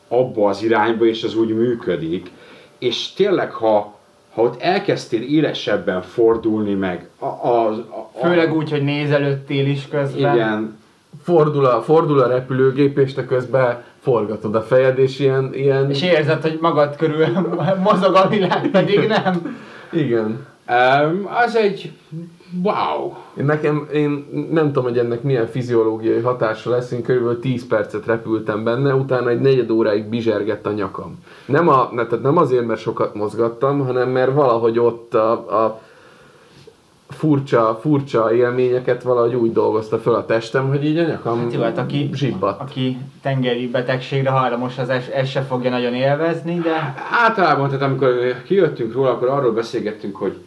abba 0.08 0.50
az 0.50 0.64
irányba, 0.64 1.06
és 1.06 1.24
az 1.24 1.36
úgy 1.36 1.56
működik. 1.56 2.32
És 2.78 3.14
tényleg, 3.14 3.52
ha, 3.52 3.96
ha 4.34 4.42
ott 4.42 4.62
elkezdtél 4.62 5.22
élesebben 5.22 6.02
fordulni 6.02 6.74
meg, 6.74 7.10
a, 7.20 7.26
a, 7.26 7.68
a, 7.68 7.70
a, 8.14 8.28
Főleg 8.28 8.56
úgy, 8.56 8.70
hogy 8.70 8.84
nézelődtél 8.84 9.68
is 9.68 9.88
közben. 9.88 10.36
igen, 10.36 10.82
Fordul 11.22 11.66
a, 11.66 11.82
fordul 11.82 12.20
a 12.20 12.28
repülőgép, 12.28 12.98
és 12.98 13.14
te 13.14 13.26
közben 13.26 13.84
forgatod 14.00 14.56
a 14.56 14.62
fejed, 14.62 14.98
és 15.00 15.20
ilyen... 15.20 15.54
ilyen 15.54 15.90
És 15.90 16.02
érzed, 16.02 16.42
hogy 16.42 16.58
magad 16.62 16.96
körül 16.96 17.26
mozog 17.84 18.16
a 18.16 18.28
világ, 18.28 18.70
pedig 18.72 19.08
nem. 19.08 19.58
igen. 19.92 20.46
um, 20.70 21.30
az 21.46 21.56
egy 21.56 21.92
wow. 22.64 23.14
Én 23.38 23.46
Nekem, 23.46 23.88
én 23.94 24.28
nem 24.52 24.66
tudom, 24.66 24.84
hogy 24.84 24.98
ennek 24.98 25.24
milyen 25.24 25.48
fiziológiai 25.48 26.20
hatása 26.20 26.70
lesz, 26.70 26.92
én 26.92 27.04
körülbelül 27.04 27.40
10 27.40 27.68
percet 27.68 28.06
repültem 28.06 28.64
benne, 28.64 28.94
utána 28.94 29.30
egy 29.30 29.42
negyed 29.42 29.70
óráig 29.70 30.06
bizsergett 30.06 30.66
a 30.66 30.72
nyakam. 30.72 31.18
Nem, 31.46 31.68
a, 31.68 31.90
tehát 31.96 32.22
nem 32.22 32.38
azért, 32.38 32.66
mert 32.66 32.80
sokat 32.80 33.14
mozgattam, 33.14 33.86
hanem 33.86 34.10
mert 34.10 34.34
valahogy 34.34 34.80
ott 34.80 35.14
a, 35.14 35.32
a 35.64 35.82
furcsa, 37.10 37.80
furcsa 37.82 38.36
élményeket 38.36 39.04
valahogy 39.04 39.36
úgy 39.36 39.52
dolgozta 39.52 40.00
föl 40.00 40.14
a 40.14 40.26
testem, 40.26 40.68
hogy 40.68 40.86
így 40.86 40.98
a 40.98 41.06
nyakam 41.06 41.40
Hát 41.40 41.54
jó, 41.54 41.62
hát 41.62 41.78
aki, 41.78 42.10
zsibbadt. 42.14 42.62
aki 42.62 42.98
tengeri 43.22 43.68
betegségre 43.68 44.30
hajlamos, 44.30 44.78
az 44.78 44.90
ezt 44.90 45.10
ez 45.10 45.30
se 45.30 45.42
fogja 45.42 45.70
nagyon 45.70 45.94
élvezni, 45.94 46.60
de 46.60 46.94
Általában, 47.12 47.68
tehát 47.68 47.84
amikor 47.84 48.42
kijöttünk 48.46 48.94
róla, 48.94 49.10
akkor 49.10 49.28
arról 49.28 49.52
beszélgettünk, 49.52 50.16
hogy, 50.16 50.38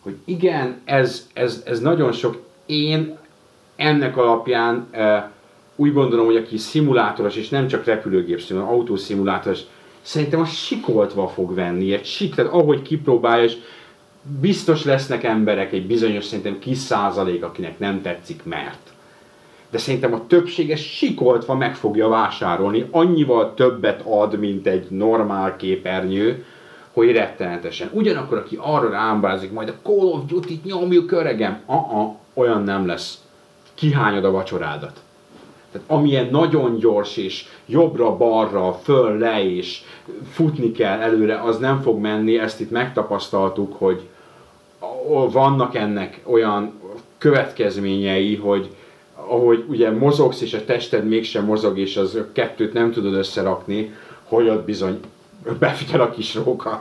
hogy 0.00 0.16
igen, 0.24 0.80
ez, 0.84 1.26
ez, 1.32 1.62
ez 1.66 1.80
nagyon 1.80 2.12
sok. 2.12 2.42
Én 2.66 3.18
ennek 3.76 4.16
alapján 4.16 4.86
e, 4.90 5.30
úgy 5.76 5.92
gondolom, 5.92 6.26
hogy 6.26 6.36
aki 6.36 6.56
szimulátoros, 6.56 7.36
és 7.36 7.48
nem 7.48 7.66
csak 7.66 7.84
repülőgép 7.84 8.40
hanem 8.48 8.68
autószimulátoros, 8.68 9.60
szerintem 10.02 10.40
a 10.40 10.44
sikoltva 10.44 11.28
fog 11.28 11.54
venni, 11.54 11.92
egy 11.92 12.04
sik, 12.04 12.34
tehát 12.34 12.52
ahogy 12.52 12.82
kipróbálja, 12.82 13.44
és 13.44 13.56
biztos 14.40 14.84
lesznek 14.84 15.24
emberek, 15.24 15.72
egy 15.72 15.86
bizonyos 15.86 16.24
szerintem 16.24 16.58
kis 16.58 16.78
százalék, 16.78 17.44
akinek 17.44 17.78
nem 17.78 18.02
tetszik, 18.02 18.44
mert. 18.44 18.90
De 19.70 19.78
szerintem 19.78 20.14
a 20.14 20.26
többsége 20.26 20.76
sikoltva 20.76 21.54
meg 21.54 21.74
fogja 21.74 22.08
vásárolni, 22.08 22.88
annyival 22.90 23.54
többet 23.54 24.02
ad, 24.06 24.38
mint 24.38 24.66
egy 24.66 24.86
normál 24.90 25.56
képernyő, 25.56 26.44
hogy 26.92 27.12
rettenetesen. 27.12 27.90
Ugyanakkor, 27.92 28.38
aki 28.38 28.58
arra 28.60 28.90
rámbázik, 28.90 29.52
majd 29.52 29.68
a 29.68 29.88
Call 29.88 30.06
of 30.06 30.24
Duty-t 30.26 30.64
nyomjuk 30.64 31.12
öregem, 31.12 31.60
uh-uh, 31.66 32.14
olyan 32.34 32.62
nem 32.62 32.86
lesz. 32.86 33.18
Kihányod 33.74 34.24
a 34.24 34.30
vacsorádat. 34.30 35.00
Tehát 35.72 35.90
amilyen 35.90 36.28
nagyon 36.30 36.78
gyors 36.78 37.16
és 37.16 37.44
jobbra-balra, 37.66 38.72
föl, 38.72 39.18
le 39.18 39.44
és 39.44 39.82
futni 40.30 40.72
kell 40.72 41.00
előre, 41.00 41.40
az 41.40 41.58
nem 41.58 41.80
fog 41.80 42.00
menni, 42.00 42.38
ezt 42.38 42.60
itt 42.60 42.70
megtapasztaltuk, 42.70 43.74
hogy 43.78 44.08
vannak 45.30 45.74
ennek 45.74 46.20
olyan 46.24 46.72
következményei, 47.18 48.36
hogy 48.36 48.70
ahogy 49.14 49.64
ugye 49.68 49.90
mozogsz, 49.90 50.40
és 50.40 50.54
a 50.54 50.64
tested 50.64 51.08
mégsem 51.08 51.44
mozog, 51.44 51.78
és 51.78 51.96
az 51.96 52.18
kettőt 52.32 52.72
nem 52.72 52.92
tudod 52.92 53.14
összerakni, 53.14 53.94
hogy 54.24 54.48
ott 54.48 54.64
bizony 54.64 55.00
befigyel 55.58 56.00
a 56.00 56.10
kis 56.10 56.34
róka. 56.34 56.80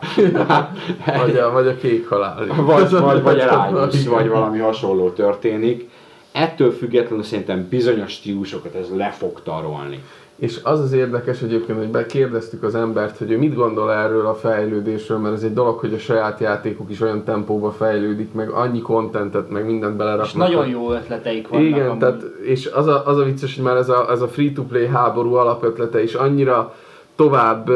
Vagy 1.18 1.38
a, 1.38 1.52
vagy 1.52 1.68
a 1.68 1.78
kék 1.78 2.08
halál. 2.08 2.46
vagy, 2.56 2.90
vagy, 3.00 3.22
vagy 3.22 3.40
elájulsz, 3.40 4.06
vagy 4.06 4.28
valami 4.28 4.60
hasonló 4.60 5.10
történik. 5.10 5.90
Ettől 6.32 6.72
függetlenül 6.72 7.24
szerintem 7.24 7.68
bizonyos 7.70 8.12
stílusokat 8.12 8.76
ez 8.76 8.88
le 8.96 9.10
fog 9.10 9.42
tarolni. 9.44 10.04
És 10.36 10.60
az 10.64 10.80
az 10.80 10.92
érdekes 10.92 11.42
egyébként, 11.42 11.78
hogy 11.78 11.88
bekérdeztük 11.88 12.64
az 12.64 12.76
embert, 12.76 13.18
hogy 13.18 13.32
ő 13.32 13.38
mit 13.38 13.56
gondol 13.56 13.92
erről 13.92 14.26
a 14.26 14.34
fejlődésről, 14.34 15.18
mert 15.18 15.36
ez 15.36 15.44
egy 15.44 15.54
dolog, 15.54 15.80
hogy 15.80 15.94
a 15.94 15.98
saját 15.98 16.40
játékok 16.40 16.92
is 16.92 17.02
olyan 17.02 17.24
tempóba 17.24 17.72
fejlődik, 17.72 18.34
meg 18.34 18.50
annyi 18.50 18.82
kontentet, 18.82 19.50
meg 19.50 19.66
mindent 19.66 19.96
beleraknak. 19.96 20.28
és 20.28 20.34
nagyon 20.34 20.68
jó 20.68 20.92
ötleteik 20.92 21.48
vannak. 21.48 21.66
Igen, 21.66 21.88
amúgy. 21.88 22.00
tehát, 22.00 22.24
és 22.44 22.66
az 22.66 22.88
a, 22.88 23.08
az 23.08 23.18
a 23.18 23.24
vicces, 23.24 23.56
hogy 23.56 23.64
már 23.64 23.76
ez 23.76 23.90
a, 23.90 24.12
ez 24.12 24.22
a 24.22 24.28
free-to-play 24.28 24.88
háború 24.88 25.34
alapötlete 25.34 26.04
is 26.04 26.14
annyira 26.14 26.74
tovább 27.16 27.70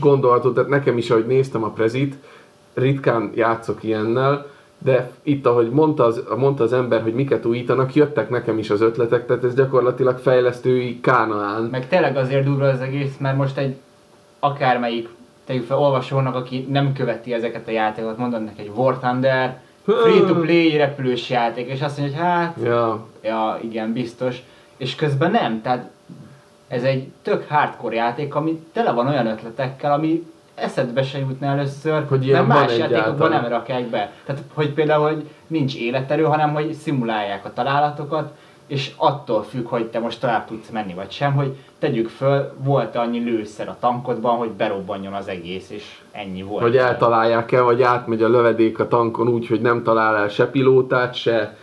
gondolható, 0.00 0.52
tehát 0.52 0.70
nekem 0.70 0.98
is, 0.98 1.10
ahogy 1.10 1.26
néztem 1.26 1.64
a 1.64 1.70
prezit, 1.70 2.14
ritkán 2.74 3.30
játszok 3.34 3.82
ilyennel, 3.82 4.46
de 4.78 5.10
itt, 5.22 5.46
ahogy 5.46 5.70
mondta 5.70 6.04
az, 6.04 6.22
mondta 6.36 6.64
az 6.64 6.72
ember, 6.72 7.02
hogy 7.02 7.14
miket 7.14 7.44
újítanak, 7.44 7.94
jöttek 7.94 8.30
nekem 8.30 8.58
is 8.58 8.70
az 8.70 8.80
ötletek, 8.80 9.26
tehát 9.26 9.44
ez 9.44 9.54
gyakorlatilag 9.54 10.18
fejlesztői 10.18 11.00
kánaán. 11.00 11.62
Meg 11.62 11.88
tényleg 11.88 12.16
azért 12.16 12.44
durva 12.44 12.68
az 12.68 12.80
egész, 12.80 13.16
mert 13.18 13.36
most 13.36 13.56
egy 13.56 13.76
akármelyik 14.38 15.08
tegyük 15.44 15.64
fel 15.64 15.78
olvasónak, 15.78 16.34
aki 16.34 16.66
nem 16.70 16.92
követi 16.92 17.32
ezeket 17.32 17.68
a 17.68 17.70
játékokat, 17.70 18.18
mondod 18.18 18.44
neki 18.44 18.60
egy 18.60 18.70
War 18.74 18.98
Thunder, 18.98 19.60
free-to-play 19.84 20.76
repülős 20.76 21.30
játék, 21.30 21.68
és 21.68 21.82
azt 21.82 21.98
mondja, 21.98 22.16
hogy 22.16 22.26
hát, 22.26 22.56
Ja, 22.64 23.06
ja 23.22 23.58
igen, 23.62 23.92
biztos, 23.92 24.42
és 24.76 24.94
közben 24.94 25.30
nem, 25.30 25.62
tehát 25.62 25.90
ez 26.68 26.82
egy 26.82 27.08
tök 27.22 27.48
hardcore 27.48 27.94
játék, 27.94 28.34
ami 28.34 28.62
tele 28.72 28.92
van 28.92 29.06
olyan 29.06 29.26
ötletekkel, 29.26 29.92
ami 29.92 30.26
eszedbe 30.56 31.02
se 31.02 31.18
jutna 31.18 31.46
először, 31.46 32.04
Hogy 32.08 32.30
mert 32.30 32.46
más 32.46 32.78
játékokban 32.78 33.30
nem 33.30 33.48
rakják 33.48 33.84
be. 33.86 34.12
Tehát, 34.24 34.42
hogy 34.54 34.72
például, 34.72 35.06
hogy 35.12 35.28
nincs 35.46 35.76
életerő, 35.76 36.22
hanem 36.22 36.52
hogy 36.52 36.72
szimulálják 36.72 37.44
a 37.44 37.52
találatokat, 37.52 38.32
és 38.66 38.92
attól 38.96 39.42
függ, 39.42 39.66
hogy 39.66 39.86
te 39.86 39.98
most 39.98 40.20
tovább 40.20 40.46
tudsz 40.46 40.68
menni 40.68 40.94
vagy 40.94 41.10
sem, 41.10 41.32
hogy 41.32 41.56
tegyük 41.78 42.08
föl, 42.08 42.52
volt 42.58 42.96
annyi 42.96 43.18
lőszer 43.18 43.68
a 43.68 43.76
tankodban, 43.80 44.36
hogy 44.36 44.50
berobbanjon 44.50 45.12
az 45.12 45.28
egész, 45.28 45.70
és 45.70 45.98
ennyi 46.12 46.42
volt. 46.42 46.62
Vagy 46.62 46.76
eltalálják-e, 46.76 47.60
vagy 47.60 47.82
átmegy 47.82 48.22
a 48.22 48.28
lövedék 48.28 48.78
a 48.78 48.88
tankon 48.88 49.28
úgy, 49.28 49.46
hogy 49.46 49.60
nem 49.60 49.82
talál 49.82 50.16
el 50.16 50.28
se 50.28 50.46
pilótát, 50.46 51.14
se, 51.14 51.56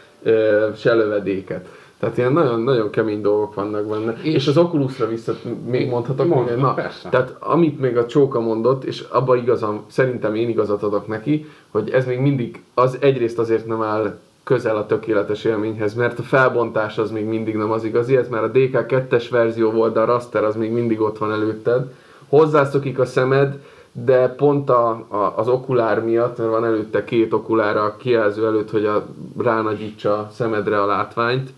se 0.75 0.93
lövedéket. 0.93 1.67
Tehát 2.03 2.17
ilyen 2.17 2.33
nagyon, 2.33 2.61
nagyon 2.61 2.89
kemény 2.89 3.21
dolgok 3.21 3.53
vannak 3.53 3.85
benne. 3.85 4.17
És, 4.21 4.33
és 4.33 4.47
az 4.47 4.57
Oculusra 4.57 5.07
vissza 5.07 5.33
még 5.65 5.89
mondhatok 5.89 6.27
Mondd, 6.27 6.49
még, 6.49 6.57
na, 6.57 6.73
persze. 6.73 7.09
tehát 7.09 7.35
amit 7.39 7.79
még 7.79 7.97
a 7.97 8.05
Csóka 8.05 8.39
mondott, 8.39 8.83
és 8.83 8.99
abban 9.09 9.37
igazam, 9.37 9.83
szerintem 9.87 10.35
én 10.35 10.49
igazat 10.49 10.83
adok 10.83 11.07
neki, 11.07 11.49
hogy 11.71 11.89
ez 11.89 12.05
még 12.05 12.19
mindig, 12.19 12.61
az 12.73 12.97
egyrészt 12.99 13.39
azért 13.39 13.67
nem 13.67 13.81
áll 13.81 14.17
közel 14.43 14.75
a 14.75 14.85
tökéletes 14.85 15.43
élményhez, 15.43 15.93
mert 15.93 16.19
a 16.19 16.21
felbontás 16.21 16.97
az 16.97 17.11
még 17.11 17.25
mindig 17.25 17.55
nem 17.55 17.71
az 17.71 17.83
igazi, 17.83 18.17
ez 18.17 18.27
már 18.27 18.43
a 18.43 18.51
DK2-es 18.51 19.27
verzió 19.29 19.71
volt, 19.71 19.93
de 19.93 19.99
a 19.99 20.05
raster 20.05 20.43
az 20.43 20.55
még 20.55 20.71
mindig 20.71 21.01
ott 21.01 21.17
van 21.17 21.31
előtted. 21.31 21.93
Hozzászokik 22.29 22.99
a 22.99 23.05
szemed, 23.05 23.59
de 23.91 24.27
pont 24.27 24.69
a, 24.69 24.89
a, 25.07 25.33
az 25.35 25.47
okulár 25.47 26.03
miatt, 26.03 26.37
mert 26.37 26.49
van 26.49 26.65
előtte 26.65 27.03
két 27.03 27.33
okulár 27.33 27.77
a 27.77 27.95
kijelző 27.97 28.45
előtt, 28.45 28.71
hogy 28.71 28.85
a, 28.85 29.05
ránagyítsa 29.37 30.17
a 30.17 30.29
szemedre 30.31 30.81
a 30.81 30.85
látványt, 30.85 31.49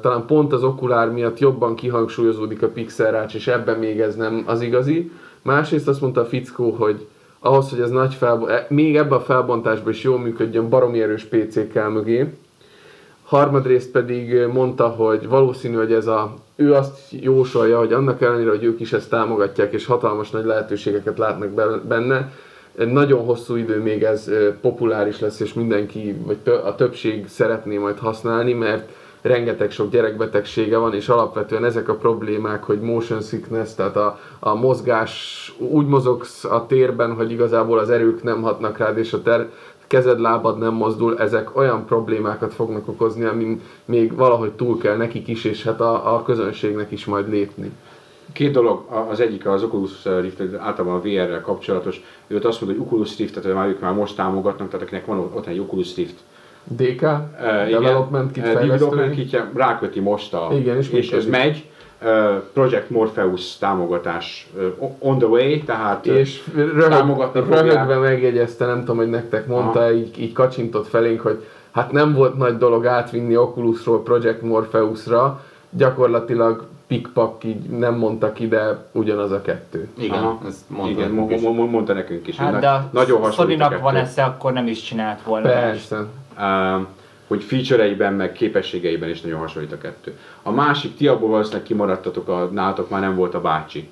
talán 0.00 0.26
pont 0.26 0.52
az 0.52 0.62
okulár 0.62 1.10
miatt 1.10 1.38
jobban 1.38 1.74
kihangsúlyozódik 1.74 2.62
a 2.62 2.68
pixelrács, 2.68 3.34
és 3.34 3.46
ebben 3.46 3.78
még 3.78 4.00
ez 4.00 4.16
nem 4.16 4.42
az 4.46 4.60
igazi. 4.60 5.10
Másrészt 5.42 5.88
azt 5.88 6.00
mondta 6.00 6.20
a 6.20 6.24
fickó, 6.24 6.70
hogy 6.70 7.06
ahhoz, 7.38 7.70
hogy 7.70 7.80
ez 7.80 7.90
nagy 7.90 8.14
felbo- 8.14 8.50
e- 8.50 8.66
még 8.68 8.96
ebben 8.96 9.18
a 9.18 9.20
felbontásban 9.20 9.92
is 9.92 10.02
jól 10.02 10.18
működjön, 10.18 10.68
baromi 10.68 11.02
erős 11.02 11.24
PC 11.24 11.72
kell 11.72 11.88
mögé. 11.88 12.34
Harmadrészt 13.24 13.90
pedig 13.90 14.46
mondta, 14.52 14.88
hogy 14.88 15.28
valószínű, 15.28 15.76
hogy 15.76 15.92
ez 15.92 16.06
a, 16.06 16.34
ő 16.56 16.74
azt 16.74 16.98
jósolja, 17.10 17.78
hogy 17.78 17.92
annak 17.92 18.22
ellenére, 18.22 18.50
hogy 18.50 18.64
ők 18.64 18.80
is 18.80 18.92
ezt 18.92 19.10
támogatják, 19.10 19.72
és 19.72 19.86
hatalmas 19.86 20.30
nagy 20.30 20.44
lehetőségeket 20.44 21.18
látnak 21.18 21.48
be- 21.48 21.80
benne, 21.88 22.32
nagyon 22.74 23.24
hosszú 23.24 23.56
idő 23.56 23.82
még 23.82 24.02
ez 24.02 24.30
populáris 24.60 25.20
lesz, 25.20 25.40
és 25.40 25.52
mindenki, 25.52 26.16
vagy 26.26 26.38
a 26.64 26.74
többség 26.74 27.28
szeretné 27.28 27.76
majd 27.76 27.98
használni, 27.98 28.52
mert 28.52 28.88
rengeteg 29.24 29.70
sok 29.70 29.90
gyerekbetegsége 29.90 30.78
van, 30.78 30.94
és 30.94 31.08
alapvetően 31.08 31.64
ezek 31.64 31.88
a 31.88 31.94
problémák, 31.94 32.64
hogy 32.64 32.80
motion 32.80 33.20
sickness, 33.20 33.74
tehát 33.74 33.96
a, 33.96 34.18
a 34.38 34.54
mozgás, 34.54 35.54
úgy 35.58 35.86
mozogsz 35.86 36.44
a 36.44 36.66
térben, 36.66 37.14
hogy 37.14 37.30
igazából 37.30 37.78
az 37.78 37.90
erők 37.90 38.22
nem 38.22 38.42
hatnak 38.42 38.78
rád, 38.78 38.98
és 38.98 39.12
a 39.12 39.22
ter, 39.22 39.50
kezed, 39.86 40.20
lábad 40.20 40.58
nem 40.58 40.74
mozdul, 40.74 41.18
ezek 41.18 41.56
olyan 41.56 41.84
problémákat 41.84 42.54
fognak 42.54 42.88
okozni, 42.88 43.24
amin 43.24 43.60
még 43.84 44.14
valahogy 44.14 44.52
túl 44.52 44.78
kell 44.78 44.96
nekik 44.96 45.28
is, 45.28 45.44
és 45.44 45.62
hát 45.62 45.80
a, 45.80 46.14
a 46.14 46.22
közönségnek 46.22 46.90
is 46.90 47.04
majd 47.04 47.28
lépni. 47.28 47.72
Két 48.32 48.52
dolog, 48.52 48.84
az 49.10 49.20
egyik 49.20 49.46
az 49.46 49.62
Oculus 49.62 50.04
Rift, 50.20 50.40
általában 50.58 50.98
a 50.98 51.02
VR-rel 51.02 51.40
kapcsolatos. 51.40 52.02
Ő 52.26 52.36
ott 52.36 52.44
azt 52.44 52.60
mondta, 52.60 52.78
hogy 52.78 52.88
Oculus 52.88 53.18
Rift-et 53.18 53.54
már 53.54 53.68
ők 53.68 53.80
már 53.80 53.94
most 53.94 54.16
támogatnak, 54.16 54.68
tehát 54.68 54.86
akinek 54.86 55.06
van 55.06 55.18
ott 55.18 55.46
egy 55.46 55.58
Oculus 55.58 55.96
Rift 55.96 56.20
DK, 56.64 57.02
Uh, 57.02 57.70
development 57.70 58.32
kit 58.32 58.44
uh, 58.46 58.52
development 58.52 59.14
kitje 59.14 59.50
ráköti 59.54 60.00
most 60.00 60.34
a... 60.34 60.48
Igen, 60.52 60.76
és 60.76 60.90
és 60.90 61.12
ez 61.12 61.26
megy. 61.26 61.68
Project 62.52 62.90
Morpheus 62.90 63.56
támogatás 63.58 64.50
on 64.98 65.18
the 65.18 65.26
way, 65.26 65.62
tehát 65.62 66.06
És 66.06 66.42
röhög, 66.54 66.88
támogatni 66.88 67.40
röhögve 67.48 67.96
megjegyezte, 67.98 68.66
nem 68.66 68.78
tudom, 68.78 68.96
hogy 68.96 69.10
nektek 69.10 69.46
mondta, 69.46 69.78
Aha. 69.80 69.92
így, 69.92 70.20
így 70.20 70.32
kacsintott 70.32 70.86
felénk, 70.88 71.20
hogy 71.20 71.44
hát 71.70 71.92
nem 71.92 72.14
volt 72.14 72.36
nagy 72.36 72.58
dolog 72.58 72.86
átvinni 72.86 73.36
Oculusról 73.36 74.02
Project 74.02 74.42
Morpheusra, 74.42 75.40
gyakorlatilag 75.70 76.66
pikpak 76.86 77.44
így 77.44 77.60
nem 77.62 77.94
mondtak 77.94 78.40
ide 78.40 78.84
ugyanaz 78.92 79.30
a 79.30 79.40
kettő. 79.40 79.88
Igen, 79.98 80.18
Aha. 80.18 80.38
ezt 80.48 80.60
mondta 80.66 80.90
igen, 80.90 81.10
nekünk 81.10 81.32
is. 81.32 81.40
mo- 81.40 81.56
mo- 81.56 81.70
mondta 81.70 81.92
nekünk 81.92 82.26
is. 82.26 82.36
Hát 82.36 82.60
de 82.60 82.68
a 82.68 82.88
nagyon 82.92 83.32
Sony-nak 83.32 83.80
van 83.80 83.96
esze, 83.96 84.22
akkor 84.22 84.52
nem 84.52 84.66
is 84.66 84.82
csinált 84.82 85.22
volna. 85.22 85.48
Persze. 85.48 86.04
Hogy 87.28 87.42
featureiben, 87.42 88.12
meg 88.12 88.32
képességeiben 88.32 89.08
is 89.08 89.20
nagyon 89.20 89.38
hasonlít 89.38 89.72
a 89.72 89.78
kettő. 89.78 90.18
A 90.42 90.50
másik, 90.50 90.96
ti 90.96 91.08
abból 91.08 91.28
valószínűleg 91.28 91.64
kimaradtatok, 91.66 92.28
a, 92.28 92.48
nálatok 92.52 92.90
már 92.90 93.00
nem 93.00 93.14
volt 93.16 93.34
a 93.34 93.40
bácsi. 93.40 93.88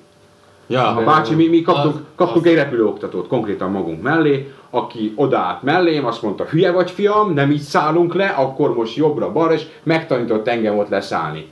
Ja, 0.67 0.95
A 0.95 1.03
bácsi, 1.03 1.35
mi, 1.35 1.47
mi 1.47 1.61
kaptunk, 1.61 1.95
Az- 1.95 2.01
kaptunk 2.15 2.45
az- 2.45 2.51
egy 2.51 2.57
repülőoktatót 2.57 3.27
konkrétan 3.27 3.71
magunk 3.71 4.01
mellé, 4.01 4.51
aki 4.69 5.13
odaállt 5.15 5.63
mellém, 5.63 6.05
azt 6.05 6.21
mondta, 6.21 6.43
hülye 6.43 6.71
vagy 6.71 6.91
fiam, 6.91 7.33
nem 7.33 7.51
így 7.51 7.59
szállunk 7.61 8.13
le, 8.13 8.25
akkor 8.27 8.73
most 8.75 8.95
jobbra-balra, 8.95 9.53
és 9.53 9.63
megtanított 9.83 10.47
engem 10.47 10.77
ott 10.77 10.89
leszállni. 10.89 11.47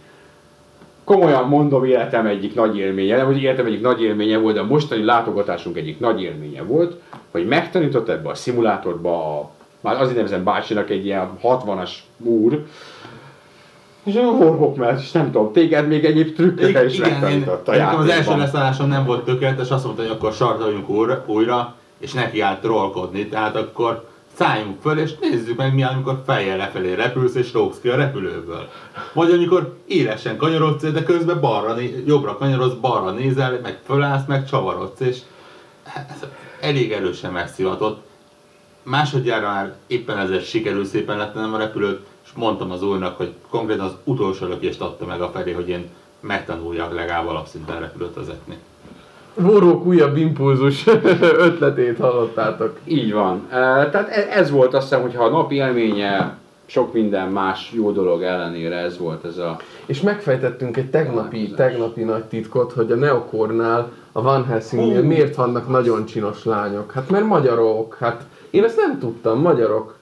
Komolyan 1.03 1.47
mondom, 1.47 1.85
életem 1.85 2.25
egyik 2.25 2.55
nagy 2.55 2.77
élménye, 2.77 3.15
nem, 3.17 3.25
hogy 3.25 3.41
életem 3.41 3.65
egyik 3.65 3.81
nagy 3.81 4.01
élménye 4.01 4.37
volt, 4.37 4.53
de 4.55 4.61
a 4.61 4.65
mostani 4.65 5.03
látogatásunk 5.03 5.77
egyik 5.77 5.99
nagy 5.99 6.21
élménye 6.21 6.61
volt, 6.63 7.01
hogy 7.31 7.47
megtanított 7.47 8.09
ebbe 8.09 8.29
a 8.29 8.35
szimulátorba 8.35 9.39
a, 9.39 9.51
már 9.81 10.01
azért 10.01 10.15
nevezem 10.15 10.43
bácsinak 10.43 10.89
egy 10.89 11.05
ilyen 11.05 11.29
60-as 11.43 11.91
úr, 12.17 12.65
és 14.03 14.15
a 14.15 14.21
horhok 14.21 14.75
mellett, 14.75 14.99
és 14.99 15.11
nem 15.11 15.31
tudom, 15.31 15.51
téged 15.51 15.87
még 15.87 16.05
egyéb 16.05 16.35
trükkökkel 16.35 16.85
is 16.85 16.97
megtanított 16.97 17.67
a 17.67 17.71
nekem 17.71 17.99
az 17.99 17.99
első 17.99 18.09
játékban. 18.09 18.39
leszállásom 18.39 18.87
nem 18.87 19.05
volt 19.05 19.25
tökéletes, 19.25 19.69
azt 19.69 19.83
mondta, 19.83 20.01
hogy 20.01 20.11
akkor 20.11 20.33
sartoljunk 20.33 20.89
újra, 20.89 21.23
újra 21.27 21.75
és 21.97 22.13
neki 22.13 22.41
állt 22.41 22.61
trollkodni, 22.61 23.27
tehát 23.27 23.55
akkor 23.55 24.09
szálljunk 24.33 24.81
föl, 24.81 24.99
és 24.99 25.11
nézzük 25.19 25.57
meg 25.57 25.73
mi, 25.73 25.83
amikor 25.83 26.21
fejjel 26.25 26.57
lefelé 26.57 26.93
repülsz, 26.93 27.35
és 27.35 27.53
rógsz 27.53 27.79
ki 27.81 27.89
a 27.89 27.95
repülőből. 27.95 28.69
Vagy 29.13 29.31
amikor 29.31 29.77
élesen 29.87 30.37
kanyarodsz, 30.37 30.91
de 30.91 31.03
közben 31.03 31.39
balra, 31.39 31.75
jobbra 32.05 32.37
kanyarodsz, 32.37 32.73
balra 32.73 33.11
nézel, 33.11 33.59
meg 33.63 33.79
fölállsz, 33.85 34.25
meg 34.27 34.45
csavarodsz, 34.45 34.99
és 34.99 35.17
elég 36.61 36.91
erősen 36.91 37.31
megszivatott. 37.31 38.09
Másodjára 38.83 39.47
már 39.47 39.73
éppen 39.87 40.17
ezért 40.17 40.45
sikerül 40.45 40.85
szépen 40.85 41.17
lettenem 41.17 41.53
a 41.53 41.57
repülőt, 41.57 42.05
és 42.23 42.29
mondtam 42.35 42.71
az 42.71 42.83
úrnak, 42.83 43.17
hogy 43.17 43.33
konkrétan 43.49 43.85
az 43.85 43.93
utolsó 44.03 44.45
lökést 44.45 44.81
adta 44.81 45.05
meg 45.05 45.21
a 45.21 45.29
felé, 45.29 45.51
hogy 45.51 45.69
én 45.69 45.89
megtanuljak 46.19 46.93
legalább 46.93 47.27
alapszinten 47.27 47.79
repülőt 47.79 48.15
vezetni. 48.15 48.57
Vorók 49.33 49.85
újabb 49.85 50.17
impulzus 50.17 50.87
ötletét 51.47 51.97
hallottátok. 51.97 52.79
Így 52.83 53.13
van. 53.13 53.47
Tehát 53.49 54.09
e- 54.09 54.27
ez 54.31 54.51
volt 54.51 54.73
azt 54.73 54.89
hiszem, 54.89 55.01
hogyha 55.01 55.23
a 55.23 55.29
napi 55.29 55.55
élménye 55.55 56.39
sok 56.65 56.93
minden 56.93 57.27
más 57.27 57.71
jó 57.75 57.91
dolog 57.91 58.21
ellenére 58.21 58.75
ez 58.75 58.97
volt 58.97 59.25
ez 59.25 59.37
a... 59.37 59.57
És 59.85 60.01
megfejtettünk 60.01 60.77
egy 60.77 60.89
tegnapi, 60.89 61.51
tegnapi 61.55 62.03
nagy 62.03 62.23
titkot, 62.23 62.71
hogy 62.71 62.91
a 62.91 62.95
Neokornál, 62.95 63.91
a 64.11 64.21
Van 64.21 64.45
Helsingnél 64.45 65.01
miért 65.01 65.35
vannak 65.35 65.67
nagyon 65.67 66.05
csinos 66.05 66.45
lányok. 66.45 66.91
Hát 66.91 67.09
mert 67.09 67.25
magyarok, 67.25 67.97
hát 67.99 68.25
én 68.51 68.63
ezt 68.63 68.77
nem 68.77 68.99
tudtam, 68.99 69.41
magyarok. 69.41 69.99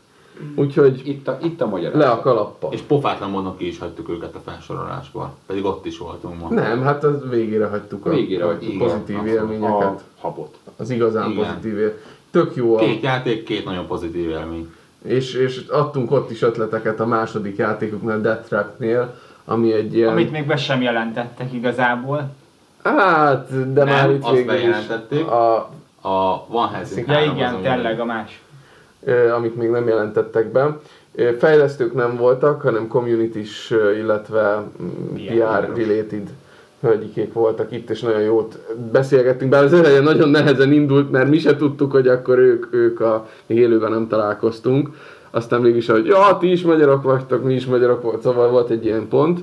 Úgyhogy 0.55 1.01
Itt 1.07 1.27
a, 1.27 1.37
itt 1.43 1.61
a 1.61 1.67
magyar. 1.67 1.93
le 1.93 2.09
a 2.09 2.19
kalappal. 2.19 2.73
És 2.73 2.79
pofátlan 2.81 3.29
módon 3.29 3.57
ki 3.57 3.67
is 3.67 3.79
hagytuk 3.79 4.09
őket 4.09 4.35
a 4.35 4.39
felsorolásból, 4.45 5.33
pedig 5.45 5.65
ott 5.65 5.85
is 5.85 5.97
voltunk 5.97 6.39
ma. 6.39 6.49
Nem, 6.49 6.81
hát 6.81 7.03
az 7.03 7.29
végére 7.29 7.65
hagytuk 7.65 8.05
a 8.05 8.09
Végére 8.09 8.43
hagytuk, 8.43 8.73
igen, 8.73 8.87
pozitív 8.87 9.17
abszolút. 9.17 9.39
élményeket. 9.51 9.83
a 9.87 10.01
habot. 10.19 10.57
Az 10.77 10.89
igazán 10.89 11.31
Igen. 11.31 11.45
pozitív 11.45 11.77
él. 11.79 11.97
Tök 12.31 12.55
jó 12.55 12.75
a... 12.75 12.79
Két 12.79 13.01
játék, 13.03 13.43
két 13.43 13.65
nagyon 13.65 13.87
pozitív 13.87 14.29
élmény. 14.29 14.73
És, 15.03 15.33
és 15.33 15.65
adtunk 15.67 16.11
ott 16.11 16.31
is 16.31 16.41
ötleteket 16.41 16.99
a 16.99 17.05
második 17.05 17.57
játékuknál, 17.57 18.21
Death 18.21 18.47
Trap-nél, 18.47 19.19
ami 19.45 19.73
egy 19.73 19.95
ilyen... 19.95 20.09
Amit 20.11 20.31
még 20.31 20.45
be 20.47 20.55
sem 20.55 20.81
jelentettek 20.81 21.53
igazából. 21.53 22.29
Hát, 22.83 23.73
de 23.73 23.83
Nem, 23.83 23.93
már 23.93 24.09
itt 24.11 24.23
azt 24.23 24.33
végül 24.33 24.53
is 24.69 25.19
a, 25.21 25.69
A 26.01 26.47
Van 26.47 26.69
Helsing 26.69 27.07
Ja 27.07 27.13
3 27.13 27.29
az, 27.29 27.35
igen, 27.35 27.61
tényleg 27.61 27.99
a 27.99 28.05
más. 28.05 28.41
amit 29.35 29.55
még 29.55 29.69
nem 29.69 29.87
jelentettek 29.87 30.51
be. 30.51 30.77
Fejlesztők 31.37 31.93
nem 31.93 32.17
voltak, 32.17 32.61
hanem 32.61 32.87
community-s, 32.87 33.71
ö, 33.71 33.97
illetve 33.97 34.63
mm, 34.81 35.15
PR 35.15 35.71
related 35.75 36.29
hölgyikék 36.81 37.33
voltak 37.33 37.71
itt, 37.71 37.89
és 37.89 38.01
nagyon 38.01 38.21
jót 38.21 38.59
beszélgettünk, 38.91 39.51
bár 39.51 39.63
az 39.63 39.73
eleje 39.73 39.99
nagyon 39.99 40.29
nehezen 40.29 40.71
indult, 40.71 41.11
mert 41.11 41.29
mi 41.29 41.39
se 41.39 41.55
tudtuk, 41.55 41.91
hogy 41.91 42.07
akkor 42.07 42.37
ők, 42.37 42.73
ők 42.73 42.99
a, 42.99 43.27
még 43.45 43.57
élőben 43.57 43.91
nem 43.91 44.07
találkoztunk. 44.07 44.89
Aztán 45.29 45.61
mégis, 45.61 45.87
hogy 45.87 46.05
ja, 46.05 46.37
ti 46.39 46.51
is 46.51 46.61
magyarok 46.61 47.03
vagytok, 47.03 47.43
mi 47.43 47.53
is 47.53 47.65
magyarok 47.65 48.01
volt, 48.01 48.21
szóval 48.21 48.49
volt 48.49 48.69
egy 48.69 48.85
ilyen 48.85 49.07
pont. 49.07 49.39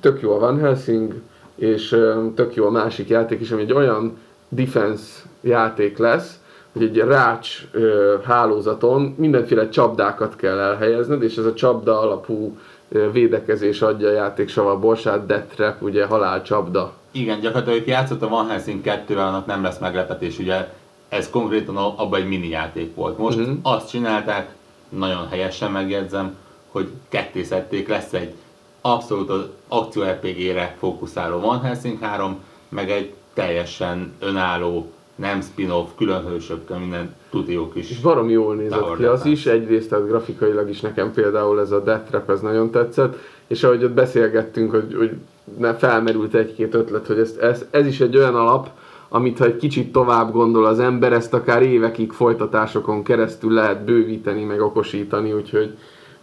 Tök 0.00 0.20
jó 0.20 0.34
a 0.34 0.38
Van 0.38 0.58
Helsing, 0.58 1.14
és 1.54 1.96
tök 2.34 2.54
jó 2.54 2.66
a 2.66 2.70
másik 2.70 3.08
játék 3.08 3.40
is, 3.40 3.50
ami 3.50 3.62
egy 3.62 3.72
olyan 3.72 4.16
defense 4.54 5.22
játék 5.40 5.98
lesz, 5.98 6.38
hogy 6.72 6.82
egy 6.82 6.96
rács 6.96 7.60
ö, 7.72 8.14
hálózaton 8.24 9.14
mindenféle 9.18 9.68
csapdákat 9.68 10.36
kell 10.36 10.58
elhelyezned, 10.58 11.22
és 11.22 11.36
ez 11.36 11.44
a 11.44 11.54
csapda 11.54 12.00
alapú 12.00 12.58
ö, 12.88 13.10
védekezés 13.10 13.82
adja 13.82 14.08
a 14.08 14.12
játék 14.12 14.48
sava 14.48 14.78
borsát, 14.78 15.26
death 15.26 15.54
trap, 15.54 15.82
ugye 15.82 16.04
halál 16.06 16.42
csapda. 16.42 16.92
Igen, 17.10 17.40
gyakorlatilag 17.40 17.80
aki 17.80 17.90
játszott 17.90 18.22
a 18.22 18.28
Van 18.28 18.48
Helsing 18.48 18.80
2-vel, 18.84 19.16
annak 19.26 19.46
nem 19.46 19.62
lesz 19.62 19.78
meglepetés, 19.78 20.38
ugye 20.38 20.68
ez 21.08 21.30
konkrétan 21.30 21.76
abban 21.76 22.20
egy 22.20 22.28
mini 22.28 22.48
játék 22.48 22.94
volt. 22.94 23.18
Most 23.18 23.38
Mhm. 23.38 23.50
azt 23.62 23.88
csinálták, 23.88 24.54
nagyon 24.88 25.28
helyesen 25.28 25.70
megjegyzem, 25.70 26.36
hogy 26.70 26.88
ketté 27.08 27.42
szedték, 27.42 27.88
lesz 27.88 28.12
egy 28.12 28.34
abszolút 28.80 29.30
az 29.30 29.42
akció 29.68 30.02
RPG-re 30.02 30.76
fókuszáló 30.78 31.40
Van 31.40 31.60
Helsing 31.60 31.98
3, 32.00 32.40
meg 32.68 32.90
egy 32.90 33.12
teljesen 33.32 34.12
önálló, 34.20 34.92
nem 35.14 35.40
spin-off, 35.40 35.88
külön 35.96 36.26
hősökkel, 36.28 36.78
minden 36.78 37.14
tudiók 37.30 37.76
is. 37.76 37.90
És 37.90 38.00
barom 38.00 38.30
jól 38.30 38.54
nézett 38.54 38.96
ki 38.96 39.04
az 39.04 39.26
is, 39.26 39.46
egyrészt 39.46 39.88
tehát 39.88 40.08
grafikailag 40.08 40.68
is 40.68 40.80
nekem 40.80 41.12
például 41.12 41.60
ez 41.60 41.70
a 41.70 41.80
Death 41.80 42.08
Trap 42.08 42.30
ez 42.30 42.40
nagyon 42.40 42.70
tetszett, 42.70 43.16
és 43.46 43.62
ahogy 43.62 43.84
ott 43.84 43.90
beszélgettünk, 43.90 44.70
hogy, 44.70 44.94
hogy 44.98 45.10
ne 45.58 45.74
felmerült 45.74 46.34
egy-két 46.34 46.74
ötlet, 46.74 47.06
hogy 47.06 47.18
ez, 47.18 47.36
ez, 47.40 47.64
ez 47.70 47.86
is 47.86 48.00
egy 48.00 48.16
olyan 48.16 48.34
alap, 48.34 48.70
amit 49.08 49.38
ha 49.38 49.44
egy 49.44 49.56
kicsit 49.56 49.92
tovább 49.92 50.32
gondol 50.32 50.66
az 50.66 50.78
ember, 50.78 51.12
ezt 51.12 51.34
akár 51.34 51.62
évekig 51.62 52.12
folytatásokon 52.12 53.02
keresztül 53.02 53.52
lehet 53.52 53.84
bővíteni, 53.84 54.44
meg 54.44 54.60
okosítani, 54.60 55.32
úgyhogy, 55.32 55.76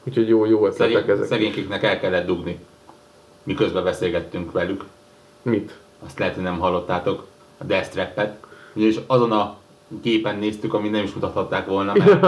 úgyhogy 0.03 0.27
jó, 0.27 0.45
jó 0.45 0.65
ötletek 0.65 0.95
Szegény, 0.95 1.15
ezek. 1.15 1.27
szegénykiknek 1.27 1.83
el 1.83 1.99
kellett 1.99 2.25
dugni. 2.25 2.59
Miközben 3.43 3.83
beszélgettünk 3.83 4.51
velük. 4.51 4.83
Mit? 5.41 5.77
Azt 6.05 6.19
lehet, 6.19 6.33
hogy 6.33 6.43
nem 6.43 6.59
hallottátok, 6.59 7.25
a 7.57 7.63
Death 7.63 7.89
Trap-et. 7.89 8.37
Ugyanis 8.73 8.99
azon 9.07 9.31
a 9.31 9.57
gépen 10.01 10.37
néztük, 10.39 10.73
ami 10.73 10.89
nem 10.89 11.03
is 11.03 11.13
mutathatták 11.13 11.67
volna, 11.67 11.93
mert 11.93 12.23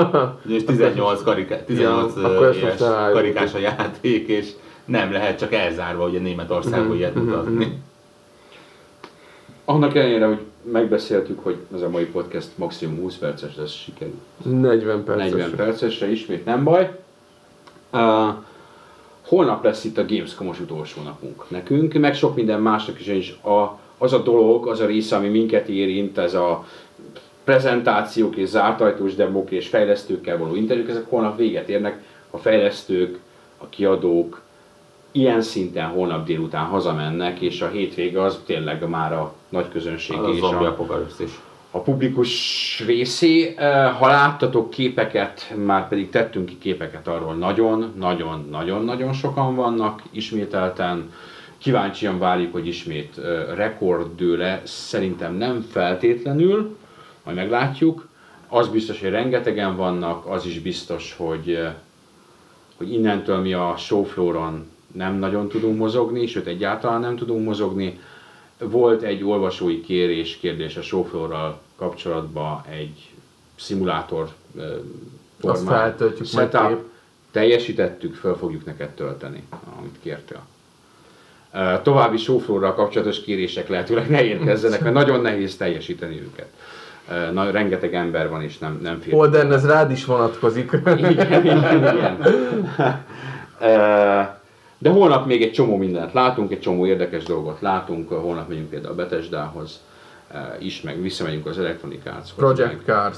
ugyanis 0.46 0.64
18, 0.64 1.24
karika, 1.24 1.64
18 1.66 2.14
Ja, 2.16 2.52
éves 2.54 2.80
karikás 3.14 3.54
a 3.54 3.58
játék, 3.58 4.28
és 4.28 4.52
nem 4.86 5.12
lehet 5.12 5.40
csak 5.40 5.54
elzárva, 5.54 6.08
ugye 6.08 6.20
Németországban 6.20 6.86
Mhm, 6.88 6.96
ilyet 6.96 7.16
mhm, 7.16 7.24
mutatni. 7.24 7.82
Annak 9.66 9.96
ellenére, 9.96 10.26
hogy 10.26 10.40
megbeszéltük, 10.72 11.44
hogy 11.44 11.58
ez 11.76 11.82
a 11.82 11.90
mai 11.90 12.06
podcast 12.06 12.50
maximum 12.56 13.00
20 13.00 13.16
perces 13.16 13.56
lesz, 13.56 13.72
sikerült 13.72 14.16
40 14.44 15.04
perces. 15.04 15.30
40 15.32 15.56
percesre, 15.56 16.12
ismét 16.12 16.46
nem 16.46 16.64
baj. 16.64 17.00
Uh, 17.92 18.28
holnap 19.32 19.64
lesz 19.64 19.84
itt 19.84 19.98
a 19.98 20.06
Gamescom-os 20.06 20.60
utolsó 20.60 21.02
napunk 21.02 21.50
nekünk, 21.50 21.94
meg 21.94 22.16
sok 22.16 22.36
minden 22.36 22.62
másnak 22.62 23.00
is, 23.00 23.08
és 23.08 23.32
a, 23.32 23.80
az 23.98 24.14
a 24.14 24.22
dolog, 24.22 24.68
az 24.68 24.80
a 24.80 24.86
része, 24.86 25.16
ami 25.16 25.28
minket 25.28 25.68
érint, 25.68 26.18
ez 26.18 26.34
a 26.34 26.66
prezentációk 27.44 28.36
és 28.36 28.48
zárt 28.48 28.82
ajtós 28.82 29.16
demók 29.16 29.52
és 29.52 29.68
fejlesztőkkel 29.68 30.38
való 30.38 30.56
interjúk, 30.56 30.90
ezek 30.90 31.10
holnap 31.10 31.38
véget 31.38 31.70
érnek. 31.70 32.04
A 32.30 32.38
fejlesztők, 32.38 33.20
a 33.58 33.70
kiadók 33.70 34.42
ilyen 35.12 35.42
szinten 35.42 35.88
holnap 35.88 36.26
délután 36.26 36.66
hazamennek, 36.66 37.40
és 37.40 37.62
a 37.62 37.68
hétvége 37.68 38.24
az 38.24 38.40
tényleg 38.46 38.90
már 38.90 39.14
a 39.14 39.34
nagy 39.50 39.70
közönség 39.70 40.18
Az 40.18 40.34
és 40.34 40.40
zombi 40.40 40.66
a, 40.66 40.68
apokalipsz 40.68 41.20
is. 41.20 41.40
A 41.72 41.80
publikus 41.80 42.84
részé. 42.86 43.56
Ha 44.00 44.08
láttatok 44.08 44.70
képeket, 44.70 45.54
már 45.66 45.88
pedig 45.88 46.10
tettünk 46.10 46.46
ki 46.46 46.58
képeket 46.58 47.08
arról, 47.08 47.34
nagyon, 47.34 47.94
nagyon, 47.98 48.48
nagyon, 48.50 48.84
nagyon 48.86 49.14
sokan 49.14 49.56
vannak, 49.56 50.02
ismételten 50.12 51.12
kíváncsian 51.58 52.20
várjuk, 52.20 52.52
hogy 52.52 52.68
ismét 52.68 53.20
rekorddőle, 53.56 54.62
szerintem 54.64 55.34
nem 55.34 55.66
feltétlenül, 55.72 56.78
majd 57.24 57.38
meglátjuk. 57.38 58.08
Az 58.48 58.68
biztos, 58.68 59.02
hogy 59.02 59.10
rengetegen 59.10 59.76
vannak, 59.76 60.26
az 60.26 60.46
is 60.46 60.60
biztos, 60.60 61.16
hogy, 61.18 61.60
hogy 62.78 62.94
innentől 62.94 63.38
mi 63.38 63.54
a 63.54 63.74
showflooron 63.78 64.70
nem 64.92 65.16
nagyon 65.16 65.48
tudunk 65.48 65.78
mozogni, 65.78 66.28
sőt 66.28 66.48
egyáltalán 66.48 67.00
nem 67.00 67.16
tudunk 67.16 67.46
mozogni. 67.46 68.00
Volt 68.70 69.02
egy 69.02 69.24
olvasói 69.24 69.82
kérés, 69.82 70.38
kérdés 70.38 70.78
a 70.78 70.82
showfloorral 70.82 71.60
kapcsolatban 71.76 72.64
egy 72.70 73.10
szimulátor 73.56 74.30
ö, 74.58 74.76
Azt 75.42 75.68
feltöltjük 75.68 76.32
majd 76.32 76.52
setup. 76.52 76.68
kép. 76.68 76.78
Teljesítettük, 77.32 78.16
fel 78.16 78.34
fogjuk 78.34 78.66
neked 78.66 78.90
tölteni, 78.90 79.44
amit 79.78 79.96
kértél. 80.02 80.42
További 81.84 82.18
showfloorral 82.18 82.74
kapcsolatos 82.74 83.22
kérések 83.22 83.68
lehetőleg 83.68 84.10
ne 84.10 84.24
érkezzenek, 84.24 84.82
mert 84.82 84.96
nagyon 84.96 85.22
nehéz 85.22 85.58
teljesíteni 85.58 86.22
őket. 86.22 86.48
Na, 87.34 87.52
rengeteg 87.52 87.94
ember 87.94 88.30
van, 88.30 88.42
és 88.42 88.58
nem, 88.58 88.80
nem 88.82 89.00
fér. 89.00 89.14
Holden, 89.14 89.54
ez 89.54 89.66
rád 89.66 89.92
is 89.92 90.06
vonatkozik. 90.06 90.72
Igen, 90.86 90.98
igen, 91.46 91.78
igen. 91.78 92.18
De 94.82 94.90
holnap 94.90 95.26
még 95.26 95.42
egy 95.42 95.52
csomó 95.52 95.78
mindent 95.78 96.14
látunk, 96.14 96.52
egy 96.52 96.60
csomó 96.60 96.86
érdekes 96.86 97.24
dolgot 97.24 97.62
látunk. 97.62 98.10
Holnap 98.10 98.48
megyünk 98.48 98.70
például 98.70 98.94
a 98.94 98.96
Betesdához 98.96 99.82
is, 100.60 100.82
meg 100.82 101.02
visszamegyünk 101.02 101.46
az 101.46 101.60
Electronic 101.60 102.06
Arts-hoz. 102.06 102.34
Project 102.36 102.72
meg, 102.72 102.82
Cars. 102.86 103.18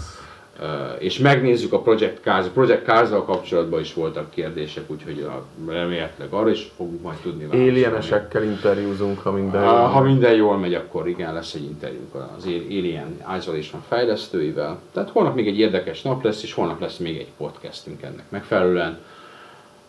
ö, 0.59 0.91
és 0.99 1.17
megnézzük 1.19 1.73
a 1.73 1.79
Project 1.79 2.19
Cars. 2.23 2.45
A 2.45 2.49
Project 2.49 2.85
cars 2.85 3.09
kapcsolatban 3.09 3.79
is 3.79 3.93
voltak 3.93 4.29
kérdések, 4.29 4.83
úgyhogy 4.91 5.27
remélhetőleg 5.67 6.33
arra 6.33 6.49
is 6.49 6.71
fogunk 6.75 7.01
majd 7.01 7.17
tudni 7.17 7.43
válaszolni. 7.45 7.69
Alienesekkel 7.69 8.43
interjúzunk, 8.43 9.19
ha 9.19 9.31
minden 9.31 9.61
Ha, 9.67 9.77
jól 9.77 9.87
ha 9.87 10.01
megy. 10.01 10.11
minden 10.11 10.33
jól 10.33 10.57
megy, 10.57 10.73
akkor 10.73 11.07
igen, 11.07 11.33
lesz 11.33 11.53
egy 11.53 11.63
interjúnk 11.63 12.15
az 12.37 12.43
Alien 12.45 13.17
Isolation 13.37 13.81
fejlesztőivel. 13.87 14.79
Tehát 14.93 15.09
holnap 15.09 15.35
még 15.35 15.47
egy 15.47 15.59
érdekes 15.59 16.01
nap 16.01 16.23
lesz, 16.23 16.43
és 16.43 16.53
holnap 16.53 16.79
lesz 16.81 16.97
még 16.97 17.17
egy 17.17 17.31
podcastünk 17.37 18.01
ennek 18.01 18.25
megfelelően. 18.29 18.97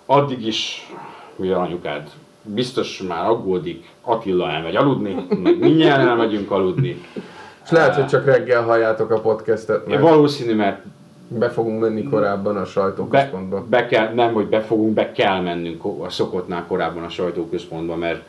Addig 0.06 0.46
is, 0.46 0.90
mivel 1.36 1.60
anyukád 1.60 2.10
biztos 2.42 3.02
már 3.08 3.28
aggódik, 3.28 3.88
Attila 4.00 4.50
elmegy 4.50 4.76
aludni, 4.76 5.26
meg 5.42 5.58
mindjárt 5.58 6.06
elmegyünk 6.06 6.50
aludni. 6.50 7.00
És 7.64 7.70
lehet, 7.70 7.94
hogy 7.94 8.06
csak 8.06 8.24
reggel 8.24 8.62
halljátok 8.62 9.10
a 9.10 9.20
podcastet, 9.20 9.86
mert 9.86 10.00
Valószínű, 10.00 10.54
mert 10.54 10.82
be 11.28 11.50
fogunk 11.50 11.80
menni 11.80 12.02
korábban 12.02 12.56
a 12.56 12.60
be, 12.60 12.64
sajtóközpontba. 12.66 13.64
be 13.68 13.86
kell, 13.86 14.14
nem, 14.14 14.32
hogy 14.32 14.46
be 14.46 14.60
fogunk, 14.60 14.94
be 14.94 15.12
kell 15.12 15.40
mennünk 15.40 15.84
a 15.84 16.08
szokottnál 16.10 16.64
korábban 16.66 17.02
a 17.02 17.08
sajtóközpontba, 17.08 17.96
mert 17.96 18.22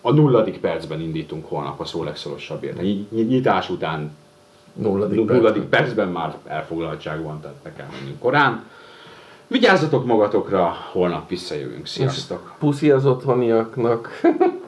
a 0.00 0.12
nulladik 0.12 0.58
percben 0.60 1.00
indítunk 1.00 1.48
holnap 1.48 1.80
a 1.80 1.84
szó 1.84 2.04
legszorosabbért. 2.04 2.78
A 2.78 2.82
ny- 2.82 3.10
ny- 3.10 3.28
nyitás 3.28 3.70
után 3.70 4.16
Nulladik, 4.74 5.16
nulladik 5.24 5.62
percben. 5.62 5.68
percben 5.68 6.08
már 6.08 6.34
elfoglaltság 6.46 7.22
van, 7.22 7.40
tehát 7.40 7.56
be 7.62 7.72
kell 7.76 7.86
mennünk 8.00 8.18
korán. 8.18 8.64
Vigyázzatok 9.52 10.06
magatokra, 10.06 10.76
holnap 10.92 11.28
visszajövünk. 11.28 11.86
Sziasztok! 11.86 12.54
Puszi 12.58 12.90
az 12.90 13.06
otthoniaknak. 13.06 14.20